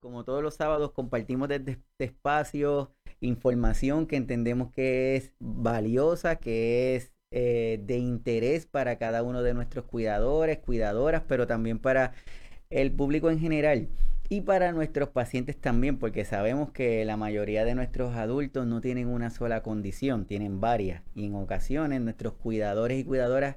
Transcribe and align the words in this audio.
como 0.00 0.24
todos 0.24 0.42
los 0.42 0.54
sábados, 0.54 0.92
compartimos 0.92 1.48
desde 1.48 1.72
este 1.72 2.04
espacio 2.04 2.92
información 3.20 4.06
que 4.06 4.16
entendemos 4.16 4.72
que 4.72 5.16
es 5.16 5.32
valiosa, 5.38 6.36
que 6.36 6.96
es 6.96 7.12
eh, 7.30 7.80
de 7.84 7.98
interés 7.98 8.66
para 8.66 8.98
cada 8.98 9.22
uno 9.22 9.42
de 9.42 9.54
nuestros 9.54 9.84
cuidadores, 9.86 10.58
cuidadoras, 10.58 11.22
pero 11.26 11.46
también 11.46 11.78
para 11.78 12.12
el 12.70 12.92
público 12.92 13.30
en 13.30 13.38
general 13.38 13.88
y 14.28 14.42
para 14.42 14.72
nuestros 14.72 15.10
pacientes 15.10 15.56
también, 15.56 15.98
porque 15.98 16.24
sabemos 16.24 16.72
que 16.72 17.04
la 17.04 17.16
mayoría 17.16 17.64
de 17.64 17.74
nuestros 17.74 18.14
adultos 18.16 18.66
no 18.66 18.80
tienen 18.80 19.08
una 19.08 19.30
sola 19.30 19.62
condición, 19.62 20.26
tienen 20.26 20.60
varias 20.60 21.02
y 21.14 21.26
en 21.26 21.34
ocasiones 21.34 22.00
nuestros 22.00 22.34
cuidadores 22.34 22.98
y 22.98 23.04
cuidadoras 23.04 23.56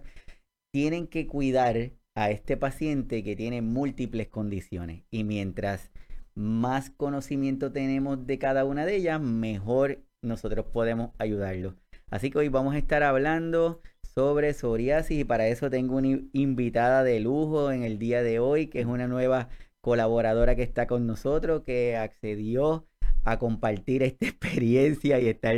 tienen 0.72 1.08
que 1.08 1.28
cuidar 1.28 1.92
a 2.16 2.32
este 2.32 2.58
paciente 2.58 3.24
que 3.24 3.36
tiene 3.36 3.62
múltiples 3.62 4.28
condiciones. 4.28 5.04
Y 5.10 5.24
mientras 5.24 5.90
más 6.40 6.90
conocimiento 6.90 7.74
tenemos 7.74 8.26
de 8.26 8.40
cada 8.40 8.64
una 8.64 8.86
de 8.86 8.96
ellas, 8.96 9.20
mejor 9.20 10.00
nosotros 10.24 10.66
podemos 10.72 11.12
ayudarlo. 11.20 11.76
Así 12.10 12.32
que 12.32 12.40
hoy 12.40 12.48
vamos 12.48 12.76
a 12.76 12.78
estar 12.78 13.04
hablando 13.04 13.82
sobre 14.16 14.54
psoriasis 14.54 15.20
y 15.20 15.24
para 15.26 15.48
eso 15.48 15.70
tengo 15.70 15.98
una 15.98 16.22
invitada 16.32 17.04
de 17.04 17.20
lujo 17.20 17.72
en 17.74 17.84
el 17.84 18.00
día 18.00 18.24
de 18.24 18.40
hoy, 18.40 18.68
que 18.68 18.80
es 18.80 18.86
una 18.86 19.08
nueva 19.08 19.50
colaboradora 19.84 20.56
que 20.56 20.64
está 20.64 20.88
con 20.88 21.06
nosotros, 21.06 21.64
que 21.66 21.98
accedió 21.98 22.88
a 23.26 23.38
compartir 23.38 24.02
esta 24.02 24.26
experiencia 24.28 25.20
y 25.20 25.28
estar 25.28 25.56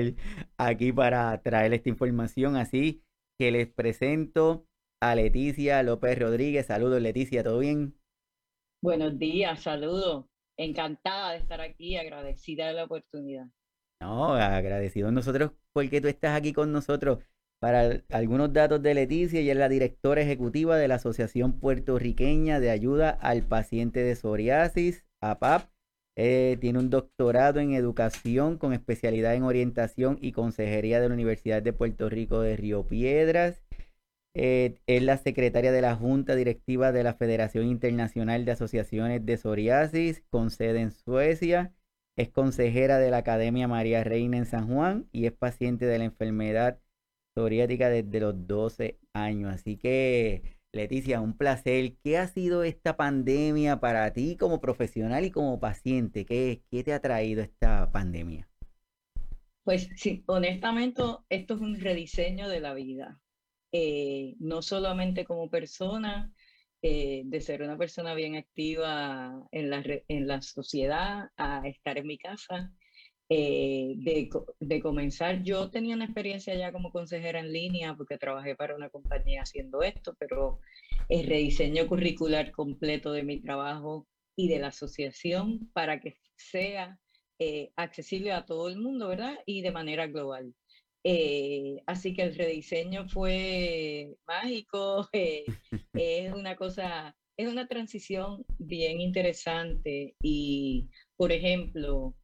aquí 0.57 0.91
para 0.91 1.39
traer 1.43 1.73
esta 1.73 1.89
información. 1.89 2.55
Así 2.55 3.03
que 3.39 3.51
les 3.51 3.67
presento 3.67 4.65
a 4.99 5.13
Leticia 5.13 5.83
López 5.83 6.17
Rodríguez. 6.17 6.65
Saludos 6.65 7.01
Leticia, 7.01 7.43
¿todo 7.43 7.59
bien? 7.59 7.93
Buenos 8.83 9.19
días, 9.19 9.61
saludos. 9.61 10.30
Encantada 10.63 11.31
de 11.31 11.37
estar 11.37 11.59
aquí, 11.59 11.97
agradecida 11.97 12.67
de 12.67 12.73
la 12.73 12.83
oportunidad. 12.83 13.47
No, 13.99 14.35
agradecido 14.35 15.11
nosotros 15.11 15.53
porque 15.73 16.01
tú 16.01 16.07
estás 16.07 16.37
aquí 16.37 16.53
con 16.53 16.71
nosotros. 16.71 17.19
Para 17.59 18.03
algunos 18.09 18.53
datos 18.53 18.81
de 18.81 18.93
Leticia, 18.93 19.39
ella 19.39 19.53
es 19.53 19.57
la 19.57 19.69
directora 19.69 20.21
ejecutiva 20.21 20.77
de 20.77 20.87
la 20.87 20.95
Asociación 20.95 21.59
Puertorriqueña 21.59 22.59
de 22.59 22.69
Ayuda 22.69 23.09
al 23.09 23.43
Paciente 23.43 24.03
de 24.03 24.15
Psoriasis, 24.15 25.03
APAP. 25.19 25.69
Eh, 26.15 26.57
tiene 26.59 26.77
un 26.77 26.91
doctorado 26.91 27.59
en 27.59 27.73
educación 27.73 28.57
con 28.57 28.73
especialidad 28.73 29.33
en 29.33 29.43
orientación 29.43 30.19
y 30.21 30.31
consejería 30.31 30.99
de 30.99 31.07
la 31.07 31.13
Universidad 31.13 31.63
de 31.63 31.73
Puerto 31.73 32.09
Rico 32.09 32.41
de 32.41 32.55
Río 32.55 32.87
Piedras. 32.87 33.63
Eh, 34.33 34.79
es 34.87 35.03
la 35.03 35.17
secretaria 35.17 35.71
de 35.73 35.81
la 35.81 35.95
Junta 35.95 36.35
Directiva 36.35 36.91
de 36.91 37.03
la 37.03 37.13
Federación 37.13 37.65
Internacional 37.67 38.45
de 38.45 38.53
Asociaciones 38.53 39.25
de 39.25 39.37
Psoriasis, 39.37 40.23
con 40.29 40.51
sede 40.51 40.81
en 40.81 40.91
Suecia. 40.91 41.73
Es 42.15 42.29
consejera 42.29 42.97
de 42.97 43.11
la 43.11 43.17
Academia 43.17 43.67
María 43.67 44.03
Reina 44.03 44.37
en 44.37 44.45
San 44.45 44.67
Juan 44.67 45.07
y 45.11 45.25
es 45.25 45.33
paciente 45.33 45.85
de 45.85 45.97
la 45.97 46.05
enfermedad 46.05 46.79
psoriática 47.35 47.89
desde 47.89 48.19
los 48.19 48.47
12 48.47 48.99
años. 49.13 49.53
Así 49.53 49.77
que, 49.77 50.59
Leticia, 50.71 51.19
un 51.19 51.37
placer. 51.37 51.95
¿Qué 52.03 52.17
ha 52.17 52.27
sido 52.27 52.63
esta 52.63 52.95
pandemia 52.95 53.79
para 53.79 54.11
ti 54.13 54.37
como 54.37 54.61
profesional 54.61 55.25
y 55.25 55.31
como 55.31 55.59
paciente? 55.59 56.25
¿Qué, 56.25 56.63
qué 56.69 56.83
te 56.83 56.93
ha 56.93 57.01
traído 57.01 57.41
esta 57.41 57.91
pandemia? 57.91 58.47
Pues 59.63 59.89
sí, 59.95 60.23
honestamente, 60.27 61.03
esto 61.29 61.55
es 61.55 61.61
un 61.61 61.79
rediseño 61.79 62.49
de 62.49 62.61
la 62.61 62.73
vida. 62.73 63.19
Eh, 63.73 64.35
no 64.39 64.61
solamente 64.61 65.23
como 65.23 65.49
persona, 65.49 66.33
eh, 66.81 67.21
de 67.25 67.41
ser 67.41 67.61
una 67.61 67.77
persona 67.77 68.13
bien 68.13 68.35
activa 68.35 69.47
en 69.51 69.69
la, 69.69 69.83
en 70.07 70.27
la 70.27 70.41
sociedad, 70.41 71.29
a 71.37 71.65
estar 71.67 71.97
en 71.97 72.07
mi 72.07 72.17
casa, 72.17 72.73
eh, 73.29 73.93
de, 73.97 74.29
de, 74.59 74.81
comenzar. 74.81 75.41
Yo 75.43 75.69
tenía 75.69 75.95
una 75.95 76.05
experiencia 76.05 76.53
ya 76.55 76.73
como 76.73 76.91
consejera 76.91 77.39
en 77.39 77.53
línea 77.53 77.95
porque 77.95 78.17
trabajé 78.17 78.55
para 78.55 78.75
una 78.75 78.89
compañía 78.89 79.43
haciendo 79.43 79.81
esto, 79.83 80.15
pero 80.19 80.59
el 81.07 81.27
rediseño 81.27 81.87
curricular 81.87 82.51
completo 82.51 83.13
de 83.13 83.23
mi 83.23 83.41
trabajo 83.41 84.05
y 84.35 84.49
de 84.49 84.59
la 84.59 84.67
asociación 84.67 85.71
para 85.73 86.01
que 86.01 86.17
sea 86.35 86.99
accesible 87.75 88.33
a 88.33 88.45
todo 88.45 88.69
el 88.69 88.77
mundo, 88.77 89.07
¿verdad? 89.07 89.39
Y 89.45 89.61
de 89.61 89.71
manera 89.71 90.07
global. 90.07 90.53
Eh, 91.03 91.81
así 91.87 92.13
que 92.13 92.23
el 92.23 92.35
rediseño 92.35 93.07
fue 93.09 94.15
mágico, 94.27 95.09
es 95.93 96.33
una 96.33 96.55
cosa, 96.55 97.15
es 97.37 97.47
una 97.47 97.67
transición 97.67 98.45
bien 98.59 99.01
interesante 99.01 100.15
y, 100.21 100.89
por 101.15 101.31
ejemplo, 101.31 102.15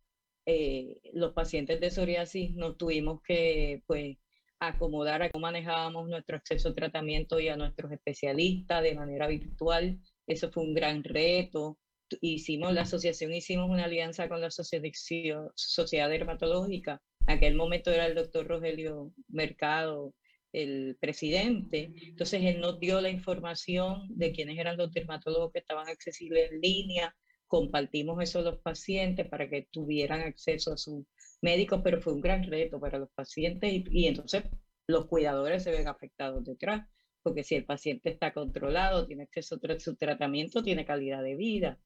eh, 0.45 1.01
los 1.13 1.33
pacientes 1.33 1.79
de 1.81 1.89
psoriasis 1.91 2.55
nos 2.55 2.77
tuvimos 2.77 3.21
que 3.23 3.83
pues, 3.87 4.17
acomodar 4.59 5.21
a 5.21 5.29
cómo 5.29 5.43
manejábamos 5.43 6.07
nuestro 6.07 6.37
acceso 6.37 6.69
a 6.69 6.75
tratamiento 6.75 7.39
y 7.39 7.49
a 7.49 7.57
nuestros 7.57 7.91
especialistas 7.91 8.83
de 8.83 8.95
manera 8.95 9.27
virtual. 9.27 9.99
Eso 10.25 10.51
fue 10.51 10.63
un 10.63 10.73
gran 10.73 11.03
reto. 11.03 11.77
Hicimos 12.21 12.73
la 12.73 12.81
asociación, 12.81 13.33
hicimos 13.33 13.69
una 13.69 13.85
alianza 13.85 14.29
con 14.29 14.39
la 14.41 14.49
Sociedad 14.49 16.09
Dermatológica. 16.09 17.01
En 17.27 17.37
aquel 17.37 17.55
momento 17.55 17.91
era 17.91 18.05
el 18.05 18.15
doctor 18.15 18.47
Rogelio 18.47 19.13
Mercado 19.27 20.13
el 20.53 20.97
presidente. 20.99 21.93
Entonces 22.01 22.43
él 22.43 22.61
nos 22.61 22.79
dio 22.79 23.01
la 23.01 23.09
información 23.09 24.07
de 24.09 24.31
quiénes 24.31 24.57
eran 24.57 24.77
los 24.77 24.91
dermatólogos 24.91 25.51
que 25.51 25.59
estaban 25.59 25.87
accesibles 25.87 26.51
en 26.51 26.61
línea, 26.61 27.15
compartimos 27.47 28.21
eso 28.21 28.39
a 28.39 28.43
los 28.43 28.59
pacientes 28.59 29.27
para 29.27 29.49
que 29.49 29.67
tuvieran 29.71 30.21
acceso 30.21 30.73
a 30.73 30.77
sus 30.77 31.05
médicos, 31.41 31.81
pero 31.83 32.01
fue 32.01 32.13
un 32.13 32.21
gran 32.21 32.43
reto 32.43 32.79
para 32.79 32.99
los 32.99 33.09
pacientes 33.11 33.71
y, 33.71 34.07
entonces 34.07 34.43
los 34.87 35.07
cuidadores 35.07 35.63
se 35.63 35.71
ven 35.71 35.87
afectados 35.87 36.43
detrás, 36.43 36.87
porque 37.21 37.43
si 37.43 37.55
el 37.55 37.65
paciente 37.65 38.09
está 38.09 38.33
controlado, 38.33 39.05
tiene 39.05 39.23
acceso 39.23 39.59
a 39.61 39.79
su 39.79 39.95
tratamiento, 39.95 40.63
tiene 40.63 40.85
calidad 40.85 41.23
de 41.23 41.35
vida. 41.35 41.79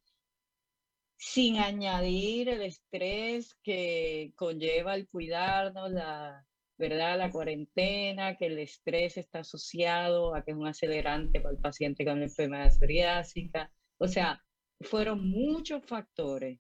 Sin 1.24 1.58
añadir 1.58 2.50
el 2.50 2.64
estrés 2.64 3.54
que 3.62 4.34
conlleva 4.36 4.96
el 4.96 5.08
cuidarnos, 5.08 5.92
la, 5.92 6.44
¿verdad? 6.80 7.16
La 7.20 7.30
cuarentena, 7.30 8.36
que 8.38 8.48
el 8.48 8.58
estrés 8.58 9.18
está 9.18 9.42
asociado 9.42 10.34
a 10.34 10.44
que 10.44 10.50
es 10.50 10.58
un 10.58 10.66
acelerante 10.66 11.40
para 11.40 11.54
el 11.54 11.62
paciente 11.62 12.06
con 12.06 12.24
enfermedad 12.24 12.72
psoriásica. 12.72 13.72
O 14.00 14.08
sea, 14.08 14.42
fueron 14.82 15.30
muchos 15.30 15.86
factores 15.86 16.60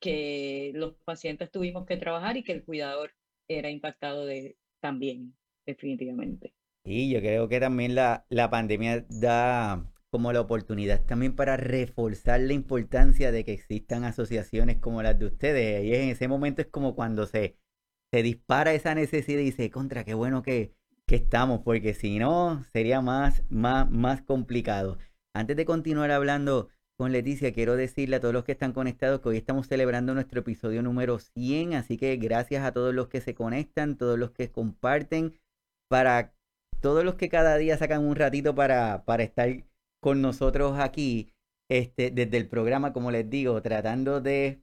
que 0.00 0.72
los 0.74 0.94
pacientes 1.04 1.50
tuvimos 1.50 1.84
que 1.84 1.98
trabajar 1.98 2.38
y 2.38 2.44
que 2.44 2.52
el 2.52 2.64
cuidador 2.64 3.12
era 3.46 3.68
impactado 3.68 4.26
también, 4.80 5.36
definitivamente. 5.66 6.54
Y 6.82 7.12
yo 7.12 7.20
creo 7.20 7.46
que 7.46 7.60
también 7.60 7.94
la, 7.94 8.24
la 8.30 8.48
pandemia 8.48 9.04
da 9.10 9.92
como 10.10 10.32
la 10.32 10.40
oportunidad 10.40 11.04
también 11.04 11.36
para 11.36 11.56
reforzar 11.56 12.40
la 12.40 12.52
importancia 12.52 13.30
de 13.30 13.44
que 13.44 13.52
existan 13.52 14.04
asociaciones 14.04 14.78
como 14.78 15.02
las 15.02 15.18
de 15.18 15.26
ustedes. 15.26 15.84
Y 15.84 15.94
en 15.94 16.08
ese 16.10 16.28
momento 16.28 16.62
es 16.62 16.68
como 16.68 16.94
cuando 16.94 17.26
se, 17.26 17.56
se 18.12 18.22
dispara 18.22 18.72
esa 18.72 18.94
necesidad 18.94 19.40
y 19.40 19.44
dice, 19.44 19.70
contra, 19.70 20.04
qué 20.04 20.14
bueno 20.14 20.42
que, 20.42 20.72
que 21.06 21.16
estamos, 21.16 21.60
porque 21.62 21.94
si 21.94 22.18
no, 22.18 22.64
sería 22.72 23.00
más, 23.00 23.42
más, 23.50 23.90
más 23.90 24.22
complicado. 24.22 24.98
Antes 25.34 25.56
de 25.56 25.66
continuar 25.66 26.10
hablando 26.10 26.68
con 26.96 27.12
Leticia, 27.12 27.52
quiero 27.52 27.76
decirle 27.76 28.16
a 28.16 28.20
todos 28.20 28.34
los 28.34 28.44
que 28.44 28.52
están 28.52 28.72
conectados 28.72 29.20
que 29.20 29.28
hoy 29.28 29.36
estamos 29.36 29.68
celebrando 29.68 30.14
nuestro 30.14 30.40
episodio 30.40 30.82
número 30.82 31.18
100, 31.18 31.74
así 31.74 31.96
que 31.96 32.16
gracias 32.16 32.64
a 32.64 32.72
todos 32.72 32.94
los 32.94 33.08
que 33.08 33.20
se 33.20 33.34
conectan, 33.34 33.96
todos 33.96 34.18
los 34.18 34.32
que 34.32 34.50
comparten, 34.50 35.38
para 35.88 36.34
todos 36.80 37.04
los 37.04 37.14
que 37.14 37.28
cada 37.28 37.56
día 37.56 37.76
sacan 37.78 38.04
un 38.04 38.16
ratito 38.16 38.54
para, 38.54 39.04
para 39.04 39.22
estar 39.22 39.48
con 40.00 40.22
nosotros 40.22 40.78
aquí, 40.78 41.32
este, 41.70 42.10
desde 42.10 42.36
el 42.36 42.48
programa, 42.48 42.92
como 42.92 43.10
les 43.10 43.28
digo, 43.28 43.60
tratando 43.62 44.20
de 44.20 44.62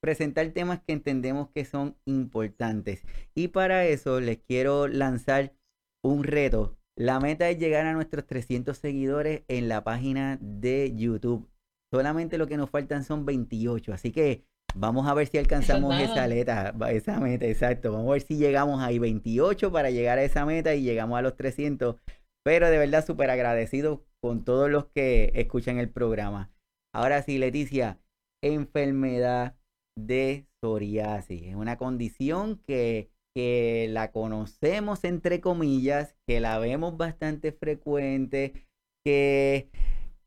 presentar 0.00 0.46
temas 0.50 0.82
que 0.82 0.92
entendemos 0.92 1.48
que 1.48 1.64
son 1.64 1.96
importantes. 2.04 3.04
Y 3.34 3.48
para 3.48 3.86
eso 3.86 4.20
les 4.20 4.38
quiero 4.38 4.86
lanzar 4.86 5.54
un 6.02 6.24
reto. 6.24 6.76
La 6.96 7.18
meta 7.18 7.48
es 7.48 7.58
llegar 7.58 7.86
a 7.86 7.92
nuestros 7.92 8.26
300 8.26 8.76
seguidores 8.76 9.42
en 9.48 9.68
la 9.68 9.82
página 9.82 10.38
de 10.40 10.92
YouTube. 10.94 11.48
Solamente 11.90 12.38
lo 12.38 12.46
que 12.46 12.56
nos 12.56 12.70
faltan 12.70 13.02
son 13.02 13.24
28. 13.24 13.92
Así 13.92 14.12
que 14.12 14.44
vamos 14.74 15.06
a 15.08 15.14
ver 15.14 15.26
si 15.26 15.38
alcanzamos 15.38 15.98
esa 15.98 16.28
meta, 16.28 16.74
esa 16.90 17.18
meta, 17.18 17.46
exacto. 17.46 17.92
Vamos 17.92 18.08
a 18.08 18.12
ver 18.12 18.22
si 18.22 18.36
llegamos 18.36 18.82
ahí 18.82 18.98
28 18.98 19.72
para 19.72 19.90
llegar 19.90 20.18
a 20.18 20.24
esa 20.24 20.44
meta 20.44 20.74
y 20.74 20.82
llegamos 20.82 21.18
a 21.18 21.22
los 21.22 21.34
300. 21.36 21.96
Pero 22.44 22.70
de 22.70 22.78
verdad 22.78 23.04
súper 23.04 23.30
agradecido 23.30 24.04
con 24.20 24.44
todos 24.44 24.70
los 24.70 24.86
que 24.86 25.32
escuchan 25.34 25.78
el 25.78 25.90
programa. 25.90 26.52
Ahora 26.94 27.22
sí, 27.22 27.38
Leticia, 27.38 28.00
enfermedad 28.42 29.56
de 29.96 30.46
psoriasis. 30.60 31.42
Es 31.42 31.54
una 31.54 31.78
condición 31.78 32.58
que, 32.66 33.10
que 33.34 33.88
la 33.90 34.12
conocemos 34.12 35.04
entre 35.04 35.40
comillas, 35.40 36.14
que 36.26 36.40
la 36.40 36.58
vemos 36.58 36.96
bastante 36.96 37.52
frecuente, 37.52 38.66
que 39.04 39.70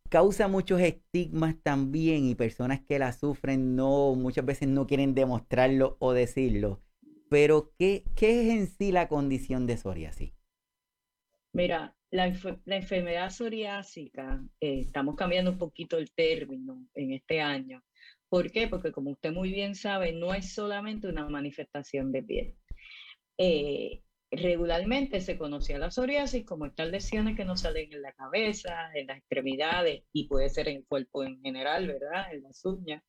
causa 0.10 0.48
muchos 0.48 0.82
estigmas 0.82 1.56
también 1.62 2.26
y 2.26 2.36
personas 2.36 2.82
que 2.82 3.00
la 3.00 3.12
sufren 3.14 3.76
no, 3.76 4.16
muchas 4.16 4.46
veces 4.46 4.68
no 4.68 4.88
quieren 4.88 5.14
demostrarlo 5.14 5.98
o 6.00 6.14
decirlo. 6.14 6.82
Pero, 7.30 7.74
¿qué, 7.78 8.04
qué 8.16 8.42
es 8.42 8.58
en 8.58 8.68
sí 8.68 8.92
la 8.92 9.08
condición 9.10 9.68
de 9.68 9.78
psoriasis? 9.78 10.34
Mira, 11.54 11.97
la, 12.12 12.28
enfermedad 12.28 13.30
psoriásica, 13.30 14.42
eh, 14.62 14.82
estamos 14.82 15.16
cambiando 15.16 15.52
un 15.52 15.58
poquito 15.58 15.98
el 15.98 16.12
término 16.12 16.88
en 16.96 17.14
este 17.14 17.42
año. 17.42 17.84
¿Por 18.30 18.52
qué? 18.52 18.68
Porque 18.68 18.92
como 18.92 19.12
usted 19.12 19.32
muy 19.32 19.52
bien 19.52 19.76
sabe, 19.76 20.14
no 20.14 20.34
es 20.34 20.54
solamente 20.54 21.08
una 21.08 21.28
manifestación 21.28 22.12
de 22.12 22.24
piel. 22.24 22.56
Eh, 23.38 24.02
regularmente 24.32 25.22
se 25.22 25.38
conocía 25.38 25.80
la 25.80 25.92
psoriasis 25.92 26.46
como 26.46 26.66
estas 26.66 26.90
lesiones 26.90 27.38
que 27.38 27.46
nos 27.46 27.62
salen 27.62 27.94
en 27.94 28.02
la 28.02 28.14
cabeza, 28.14 28.92
en 28.94 29.08
las 29.08 29.20
extremidades 29.20 30.04
y 30.12 30.28
puede 30.28 30.50
ser 30.50 30.68
en 30.68 30.78
el 30.78 30.86
cuerpo 30.86 31.24
en 31.24 31.42
general, 31.42 31.88
¿verdad? 31.88 32.34
En 32.34 32.44
las 32.44 32.64
uñas. 32.66 33.04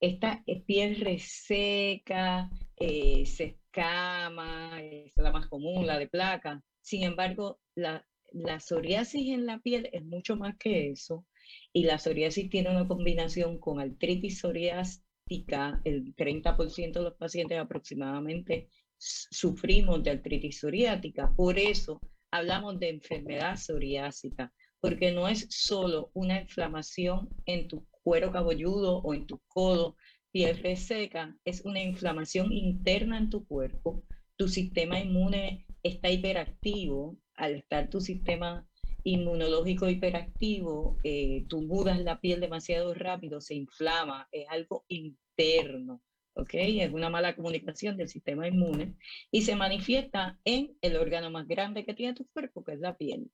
Esta 0.00 0.42
piel 0.66 1.00
reseca, 1.00 2.50
eh, 2.76 3.24
se 3.24 3.44
escama, 3.44 4.82
es 4.82 5.12
la 5.14 5.30
más 5.30 5.46
común, 5.46 5.86
la 5.86 5.98
de 5.98 6.08
placa. 6.08 6.60
Sin 6.80 7.04
embargo, 7.04 7.60
la, 7.76 8.04
la 8.34 8.60
psoriasis 8.60 9.28
en 9.28 9.46
la 9.46 9.58
piel 9.58 9.88
es 9.92 10.04
mucho 10.04 10.36
más 10.36 10.56
que 10.58 10.90
eso. 10.90 11.26
Y 11.72 11.84
la 11.84 11.98
psoriasis 11.98 12.50
tiene 12.50 12.70
una 12.70 12.86
combinación 12.86 13.58
con 13.58 13.80
artritis 13.80 14.40
psoriástica. 14.40 15.80
El 15.84 16.14
30% 16.14 16.92
de 16.92 17.02
los 17.02 17.14
pacientes 17.14 17.58
aproximadamente 17.58 18.68
sufrimos 18.98 20.02
de 20.02 20.10
artritis 20.10 20.58
psoriática. 20.60 21.32
Por 21.34 21.58
eso 21.58 22.00
hablamos 22.30 22.78
de 22.78 22.88
enfermedad 22.90 23.56
psoriásica, 23.56 24.52
porque 24.80 25.12
no 25.12 25.28
es 25.28 25.46
solo 25.50 26.10
una 26.14 26.40
inflamación 26.40 27.28
en 27.46 27.68
tu 27.68 27.86
cuero 28.02 28.32
cabelludo 28.32 28.98
o 28.98 29.14
en 29.14 29.26
tu 29.26 29.40
codo, 29.48 29.96
piel 30.32 30.58
reseca, 30.58 31.36
es 31.44 31.60
una 31.64 31.82
inflamación 31.82 32.52
interna 32.52 33.18
en 33.18 33.30
tu 33.30 33.46
cuerpo. 33.46 34.02
Tu 34.36 34.48
sistema 34.48 34.98
inmune 34.98 35.66
está 35.82 36.10
hiperactivo. 36.10 37.18
Al 37.42 37.56
estar 37.56 37.90
tu 37.90 38.00
sistema 38.00 38.64
inmunológico 39.02 39.88
hiperactivo, 39.88 40.96
eh, 41.02 41.44
tú 41.48 41.60
mudas 41.62 41.98
la 41.98 42.20
piel 42.20 42.38
demasiado 42.38 42.94
rápido, 42.94 43.40
se 43.40 43.56
inflama, 43.56 44.28
es 44.30 44.46
algo 44.48 44.84
interno. 44.86 46.00
¿ok? 46.34 46.50
Es 46.54 46.92
una 46.92 47.10
mala 47.10 47.34
comunicación 47.34 47.96
del 47.96 48.08
sistema 48.08 48.46
inmune 48.46 48.94
y 49.32 49.42
se 49.42 49.56
manifiesta 49.56 50.38
en 50.44 50.76
el 50.82 50.96
órgano 50.96 51.32
más 51.32 51.48
grande 51.48 51.84
que 51.84 51.94
tiene 51.94 52.14
tu 52.14 52.28
cuerpo, 52.28 52.62
que 52.62 52.74
es 52.74 52.78
la 52.78 52.96
piel. 52.96 53.28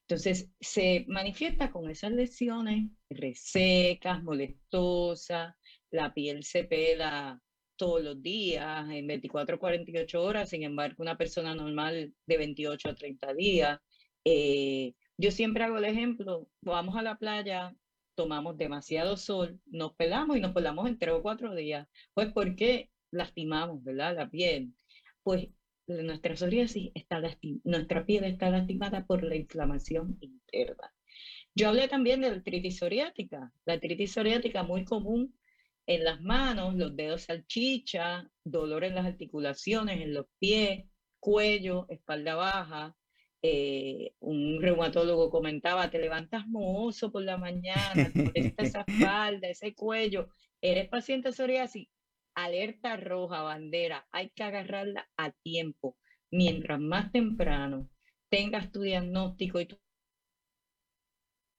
Entonces, 0.00 0.50
se 0.58 1.04
manifiesta 1.06 1.70
con 1.70 1.88
esas 1.88 2.10
lesiones 2.10 2.90
resecas, 3.08 4.24
molestosas, 4.24 5.54
la 5.92 6.12
piel 6.12 6.42
se 6.42 6.64
pela 6.64 7.40
todos 7.76 8.02
los 8.02 8.22
días, 8.22 8.88
en 8.90 9.06
24 9.06 9.58
48 9.58 10.22
horas, 10.22 10.48
sin 10.50 10.62
embargo, 10.62 11.02
una 11.02 11.16
persona 11.16 11.54
normal 11.54 12.12
de 12.26 12.36
28 12.36 12.90
a 12.90 12.94
30 12.94 13.34
días. 13.34 13.78
Eh, 14.24 14.94
yo 15.16 15.30
siempre 15.30 15.64
hago 15.64 15.78
el 15.78 15.84
ejemplo, 15.84 16.48
vamos 16.60 16.96
a 16.96 17.02
la 17.02 17.16
playa, 17.16 17.74
tomamos 18.14 18.56
demasiado 18.56 19.16
sol, 19.16 19.60
nos 19.66 19.94
pelamos 19.94 20.36
y 20.36 20.40
nos 20.40 20.52
pelamos 20.52 20.88
en 20.88 20.98
tres 20.98 21.14
o 21.14 21.22
cuatro 21.22 21.54
días. 21.54 21.86
Pues 22.14 22.32
porque 22.32 22.90
lastimamos, 23.10 23.82
¿verdad? 23.82 24.16
La 24.16 24.30
piel. 24.30 24.74
Pues 25.22 25.48
nuestra 25.86 26.36
psoriasis 26.36 26.90
está 26.94 27.20
nuestra 27.64 28.06
piel 28.06 28.24
está 28.24 28.50
lastimada 28.50 29.06
por 29.06 29.22
la 29.22 29.36
inflamación 29.36 30.18
interna. 30.20 30.92
Yo 31.54 31.68
hablé 31.68 31.88
también 31.88 32.20
de 32.20 32.30
la 32.30 32.36
artritis 32.36 32.78
psoriática. 32.78 33.52
La 33.66 33.74
artritis 33.74 34.12
psoriática 34.12 34.62
muy 34.62 34.84
común 34.84 35.34
en 35.86 36.04
las 36.04 36.20
manos, 36.20 36.74
los 36.74 36.94
dedos 36.96 37.22
salchicha, 37.22 38.28
dolor 38.44 38.84
en 38.84 38.94
las 38.94 39.06
articulaciones, 39.06 40.00
en 40.00 40.14
los 40.14 40.26
pies, 40.38 40.84
cuello, 41.18 41.86
espalda 41.88 42.34
baja, 42.34 42.96
eh, 43.42 44.14
un 44.20 44.62
reumatólogo 44.62 45.30
comentaba, 45.30 45.90
te 45.90 45.98
levantas 45.98 46.46
mohoso 46.46 47.10
por 47.10 47.22
la 47.22 47.38
mañana, 47.38 48.12
esa 48.34 48.84
espalda, 48.86 49.48
ese 49.48 49.74
cuello, 49.74 50.28
eres 50.60 50.88
paciente 50.88 51.28
de 51.28 51.34
psoriasis, 51.34 51.88
alerta 52.34 52.96
roja, 52.96 53.42
bandera, 53.42 54.06
hay 54.12 54.30
que 54.30 54.44
agarrarla 54.44 55.08
a 55.16 55.32
tiempo. 55.32 55.96
Mientras 56.30 56.80
más 56.80 57.10
temprano 57.12 57.90
tengas 58.28 58.70
tu 58.70 58.82
diagnóstico 58.82 59.60
y 59.60 59.66
tu, 59.66 59.78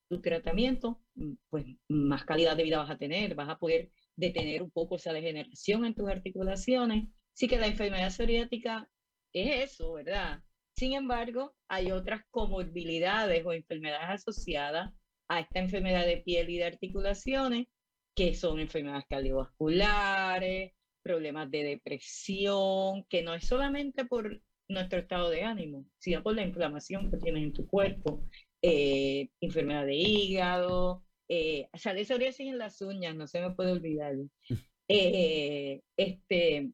tu 0.10 0.22
tratamiento, 0.22 1.02
mm, 1.16 1.34
pues 1.50 1.66
más 1.90 2.24
calidad 2.24 2.56
de 2.56 2.64
vida 2.64 2.78
vas 2.78 2.92
a 2.92 2.98
tener, 2.98 3.36
vas 3.36 3.50
a 3.50 3.60
poder 3.60 3.92
detener 4.16 4.62
un 4.62 4.72
poco 4.72 4.96
esa 4.96 5.14
degeneración 5.14 5.86
en 5.86 5.96
tus 5.96 6.10
articulaciones. 6.10 7.08
Sí 7.34 7.48
que 7.48 7.58
la 7.58 7.68
enfermedad 7.68 8.12
psoriática 8.12 8.90
es 9.34 9.72
eso, 9.72 9.94
¿verdad? 9.94 10.42
Sin 10.76 10.94
embargo, 10.94 11.56
hay 11.68 11.92
otras 11.92 12.22
comorbilidades 12.32 13.46
o 13.46 13.54
enfermedades 13.54 14.22
asociadas 14.22 14.92
a 15.28 15.40
esta 15.40 15.60
enfermedad 15.60 16.06
de 16.06 16.18
piel 16.18 16.50
y 16.50 16.58
de 16.58 16.66
articulaciones, 16.66 17.68
que 18.16 18.34
son 18.36 18.60
enfermedades 18.60 19.06
cardiovasculares, 19.10 20.74
problemas 21.04 21.50
de 21.52 21.64
depresión, 21.64 23.06
que 23.10 23.24
no 23.24 23.34
es 23.34 23.46
solamente 23.46 24.06
por 24.06 24.42
nuestro 24.68 25.00
estado 25.00 25.30
de 25.30 25.44
ánimo, 25.44 25.86
sino 25.98 26.24
por 26.24 26.36
la 26.36 26.44
inflamación 26.44 27.12
que 27.12 27.18
tienes 27.18 27.44
en 27.44 27.54
tu 27.54 27.68
cuerpo, 27.68 28.24
eh, 28.62 29.30
enfermedad 29.42 29.86
de 29.86 29.96
hígado, 29.96 31.04
eh, 31.30 31.68
sale 31.76 32.06
psoriasis 32.06 32.48
en 32.48 32.58
las 32.58 32.82
uñas, 32.82 33.16
no 33.16 33.28
se 33.28 33.42
me 33.42 33.52
puede 33.52 33.72
olvidar. 33.72 34.16
Eh, 34.90 35.82
este, 35.96 36.74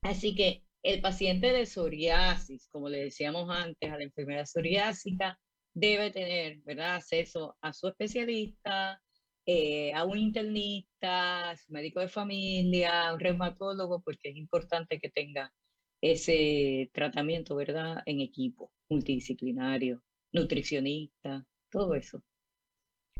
así 0.00 0.36
que 0.36 0.62
el 0.84 1.00
paciente 1.00 1.52
de 1.52 1.66
psoriasis, 1.66 2.68
como 2.70 2.88
le 2.88 3.04
decíamos 3.04 3.50
antes, 3.50 3.90
a 3.90 3.98
la 3.98 4.04
enfermedad 4.04 4.44
psoriásica, 4.46 5.38
debe 5.74 6.10
tener 6.10 6.58
¿verdad? 6.58 6.94
acceso 6.96 7.56
a 7.60 7.72
su 7.72 7.88
especialista, 7.88 9.02
eh, 9.46 9.92
a 9.92 10.04
un 10.04 10.18
internista, 10.18 11.50
a 11.50 11.56
su 11.56 11.72
médico 11.72 12.00
de 12.00 12.08
familia, 12.08 13.08
a 13.08 13.14
un 13.14 13.20
reumatólogo, 13.20 14.00
porque 14.00 14.30
es 14.30 14.36
importante 14.36 15.00
que 15.00 15.10
tenga 15.10 15.52
ese 16.00 16.90
tratamiento 16.92 17.56
¿verdad? 17.56 18.02
en 18.06 18.20
equipo, 18.20 18.70
multidisciplinario, 18.88 20.02
nutricionista, 20.32 21.44
todo 21.70 21.94
eso. 21.94 22.22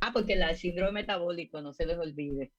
Ah, 0.07 0.11
porque 0.13 0.35
el 0.35 0.57
síndrome 0.57 1.01
metabólico, 1.01 1.63
no 1.63 1.73
se 1.73 1.87
les 1.87 1.97
olvide, 1.97 2.53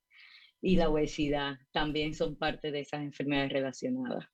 y 0.62 0.77
la 0.77 0.89
obesidad 0.89 1.60
también 1.72 2.15
son 2.15 2.36
parte 2.38 2.72
de 2.72 2.79
esas 2.79 3.03
enfermedades 3.03 3.51
relacionadas. 3.51 4.25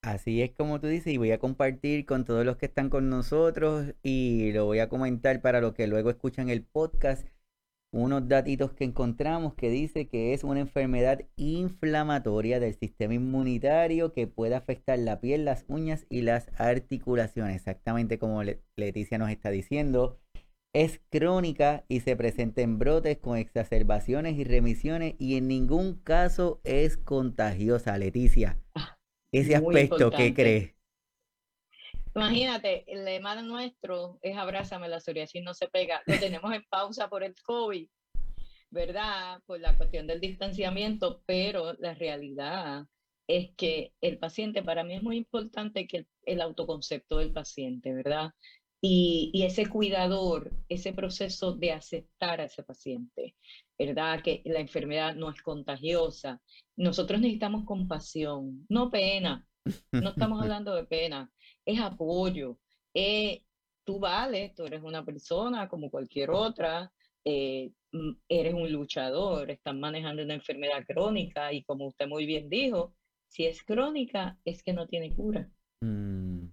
Así 0.00 0.40
es 0.42 0.52
como 0.52 0.80
tú 0.80 0.86
dices, 0.86 1.12
y 1.12 1.16
voy 1.16 1.32
a 1.32 1.40
compartir 1.40 2.06
con 2.06 2.24
todos 2.24 2.46
los 2.46 2.56
que 2.56 2.66
están 2.66 2.88
con 2.88 3.10
nosotros 3.10 3.94
y 4.04 4.52
lo 4.52 4.64
voy 4.64 4.78
a 4.78 4.88
comentar 4.88 5.42
para 5.42 5.60
los 5.60 5.74
que 5.74 5.88
luego 5.88 6.08
escuchan 6.08 6.48
el 6.48 6.62
podcast, 6.62 7.26
unos 7.92 8.28
datitos 8.28 8.72
que 8.74 8.84
encontramos 8.84 9.54
que 9.54 9.68
dice 9.68 10.06
que 10.06 10.32
es 10.32 10.44
una 10.44 10.60
enfermedad 10.60 11.22
inflamatoria 11.34 12.60
del 12.60 12.74
sistema 12.74 13.14
inmunitario 13.14 14.12
que 14.12 14.28
puede 14.28 14.54
afectar 14.54 15.00
la 15.00 15.20
piel, 15.20 15.44
las 15.44 15.64
uñas 15.66 16.06
y 16.10 16.22
las 16.22 16.48
articulaciones, 16.60 17.56
exactamente 17.56 18.20
como 18.20 18.44
Leticia 18.76 19.18
nos 19.18 19.30
está 19.30 19.50
diciendo. 19.50 20.20
Es 20.76 21.00
crónica 21.08 21.86
y 21.88 22.00
se 22.00 22.16
presenta 22.16 22.60
en 22.60 22.78
brotes 22.78 23.16
con 23.16 23.38
exacerbaciones 23.38 24.36
y 24.36 24.44
remisiones 24.44 25.14
y 25.18 25.38
en 25.38 25.48
ningún 25.48 25.94
caso 26.02 26.60
es 26.64 26.98
contagiosa, 26.98 27.96
Leticia. 27.96 28.60
Ah, 28.74 28.98
ese 29.32 29.56
aspecto, 29.56 30.10
¿qué 30.10 30.34
crees? 30.34 30.74
Imagínate, 32.14 32.84
el 32.92 33.06
lema 33.06 33.40
nuestro 33.40 34.18
es 34.20 34.36
abrázame, 34.36 34.90
la 34.90 35.00
psoriasis 35.00 35.42
no 35.42 35.54
se 35.54 35.66
pega. 35.68 36.02
Lo 36.04 36.14
tenemos 36.20 36.52
en 36.52 36.62
pausa 36.68 37.08
por 37.08 37.24
el 37.24 37.34
COVID, 37.42 37.88
¿verdad? 38.68 39.40
Por 39.46 39.60
la 39.60 39.78
cuestión 39.78 40.06
del 40.06 40.20
distanciamiento, 40.20 41.22
pero 41.24 41.72
la 41.78 41.94
realidad 41.94 42.84
es 43.26 43.48
que 43.56 43.94
el 44.02 44.18
paciente, 44.18 44.62
para 44.62 44.84
mí 44.84 44.96
es 44.96 45.02
muy 45.02 45.16
importante 45.16 45.86
que 45.86 46.06
el, 46.26 46.42
autoconcepto 46.42 47.16
del 47.16 47.32
paciente, 47.32 47.94
¿verdad? 47.94 48.32
Y, 48.88 49.30
y, 49.32 49.42
ese 49.42 49.66
cuidador, 49.66 50.52
ese 50.68 50.92
proceso 50.92 51.52
de 51.52 51.72
aceptar 51.72 52.40
a 52.40 52.44
ese 52.44 52.62
paciente, 52.62 53.34
¿verdad? 53.76 54.22
Que 54.22 54.42
la 54.44 54.60
enfermedad 54.60 55.16
no 55.16 55.28
es 55.28 55.42
contagiosa. 55.42 56.40
Nosotros 56.76 57.20
necesitamos 57.20 57.64
compasión, 57.64 58.64
no 58.68 58.88
pena. 58.88 59.44
No 59.90 60.10
estamos 60.10 60.40
hablando 60.42 60.72
de 60.74 60.84
pena, 60.84 61.28
es 61.64 61.80
apoyo. 61.80 62.58
Eh, 62.94 63.42
tú 63.84 63.98
vales, 63.98 64.54
tú 64.54 64.64
eres 64.64 64.82
una 64.82 65.04
persona 65.04 65.68
como 65.68 65.90
cualquier 65.90 66.30
otra, 66.30 66.92
eh, 67.24 67.72
mm, 67.92 68.12
eres 68.28 68.54
un 68.54 68.70
luchador, 68.70 69.50
estás 69.50 69.74
manejando 69.74 70.22
una 70.22 70.34
enfermedad 70.34 70.84
crónica 70.86 71.52
y 71.52 71.64
como 71.64 71.86
usted 71.86 72.06
muy 72.06 72.24
bien 72.24 72.48
dijo, 72.48 72.94
si 73.26 73.46
es 73.46 73.64
crónica 73.64 74.38
es 74.44 74.62
que 74.62 74.72
no 74.72 74.86
tiene 74.86 75.14
cura, 75.14 75.50
mm, 75.80 76.46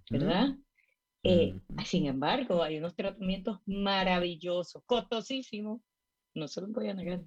Eh, 1.24 1.58
sin 1.86 2.06
embargo, 2.06 2.62
hay 2.62 2.76
unos 2.76 2.94
tratamientos 2.94 3.58
maravillosos, 3.64 4.82
costosísimos, 4.84 5.80
no 6.34 6.46
se 6.48 6.60
lo 6.60 6.68
voy 6.68 6.88
a 6.88 6.94
negar, 6.94 7.22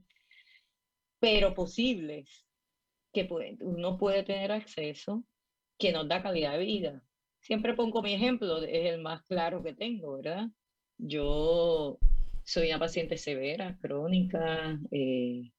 pero 1.19 1.55
posibles 1.55 2.45
que 3.11 3.27
uno 3.61 3.97
puede 3.97 4.21
tener 4.21 4.51
acceso 4.51 5.23
que 5.79 5.91
nos 5.91 6.07
da 6.07 6.21
calidad 6.21 6.53
de 6.53 6.65
vida. 6.65 7.03
Siempre 7.39 7.73
pongo 7.73 8.03
mi 8.03 8.13
ejemplo, 8.13 8.61
es 8.61 8.93
el 8.93 9.01
más 9.01 9.23
claro 9.23 9.63
que 9.63 9.73
tengo, 9.73 10.17
¿verdad? 10.17 10.47
Yo 10.97 11.97
soy 12.43 12.69
una 12.69 12.79
paciente 12.79 13.17
severa, 13.17 13.77
crónica, 13.81 14.79
eh, 14.91 15.51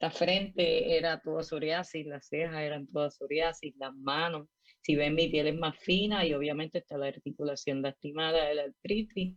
la 0.00 0.10
frente 0.10 0.96
era 0.96 1.20
toda 1.20 1.42
psoriasis, 1.42 2.06
las 2.06 2.26
cejas 2.26 2.60
eran 2.60 2.86
todas 2.86 3.16
psoriasis, 3.16 3.74
las 3.76 3.94
manos, 3.94 4.48
si 4.82 4.96
ven 4.96 5.14
mi 5.14 5.28
piel 5.28 5.48
es 5.48 5.58
más 5.58 5.78
fina 5.78 6.26
y 6.26 6.32
obviamente 6.32 6.78
está 6.78 6.96
la 6.96 7.06
articulación 7.06 7.82
lastimada 7.82 8.48
de 8.48 8.54
la 8.54 8.62
artritis, 8.64 9.36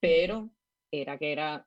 pero 0.00 0.50
era 0.90 1.18
que 1.18 1.32
era, 1.32 1.66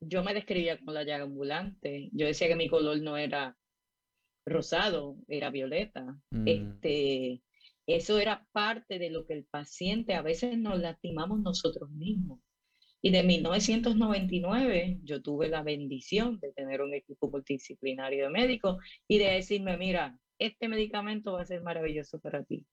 yo 0.00 0.22
me 0.22 0.34
describía 0.34 0.78
como 0.78 0.92
la 0.92 1.04
llaga 1.04 1.24
ambulante, 1.24 2.10
yo 2.12 2.26
decía 2.26 2.48
que 2.48 2.56
mi 2.56 2.68
color 2.68 3.00
no 3.00 3.16
era 3.16 3.56
rosado, 4.46 5.16
era 5.28 5.50
violeta. 5.50 6.16
Mm. 6.30 6.48
Este, 6.48 7.42
eso 7.86 8.18
era 8.18 8.46
parte 8.52 8.98
de 8.98 9.10
lo 9.10 9.26
que 9.26 9.34
el 9.34 9.44
paciente, 9.44 10.14
a 10.14 10.22
veces 10.22 10.58
nos 10.58 10.78
lastimamos 10.78 11.40
nosotros 11.40 11.90
mismos. 11.90 12.40
Y 13.02 13.10
de 13.10 13.22
1999 13.22 15.00
yo 15.04 15.22
tuve 15.22 15.48
la 15.48 15.62
bendición 15.62 16.38
de 16.38 16.52
tener 16.52 16.82
un 16.82 16.92
equipo 16.92 17.30
multidisciplinario 17.30 18.24
de 18.24 18.30
médicos 18.30 18.76
y 19.08 19.18
de 19.18 19.30
decirme, 19.30 19.78
mira, 19.78 20.18
este 20.40 20.68
medicamento 20.68 21.34
va 21.34 21.42
a 21.42 21.46
ser 21.46 21.62
maravilloso 21.62 22.18
para 22.18 22.42
ti. 22.42 22.66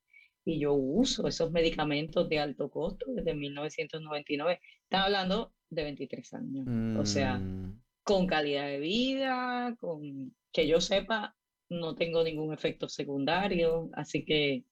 Y 0.45 0.59
yo 0.59 0.73
uso 0.73 1.27
esos 1.27 1.51
medicamentos 1.51 2.27
de 2.29 2.39
alto 2.39 2.69
costo 2.69 3.05
desde 3.09 3.35
1999. 3.35 4.59
Están 4.83 5.01
hablando 5.01 5.53
de 5.69 5.83
23 5.83 6.33
años. 6.35 6.97
O 6.97 7.05
sea, 7.05 7.37
mm. 7.37 7.81
con 8.03 8.27
calidad 8.27 8.67
de 8.67 8.79
vida, 8.79 9.75
con 9.79 10.33
que 10.53 10.67
yo 10.67 10.79
sepa, 10.79 11.35
no 11.69 11.95
tengo 11.95 12.23
ningún 12.23 12.53
efecto 12.53 12.87
secundario. 12.87 13.89
Así 13.93 14.23
que 14.23 14.63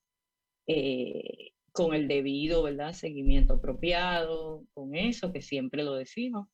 eh, 0.68 1.52
con 1.74 1.94
el 1.94 2.08
debido, 2.08 2.64
¿verdad? 2.64 2.94
Seguimiento 2.94 3.56
apropiado, 3.56 4.66
con 4.74 4.96
eso 4.96 5.34
que 5.34 5.42
siempre 5.42 5.84
lo 5.84 5.96
decimos. 5.96 6.48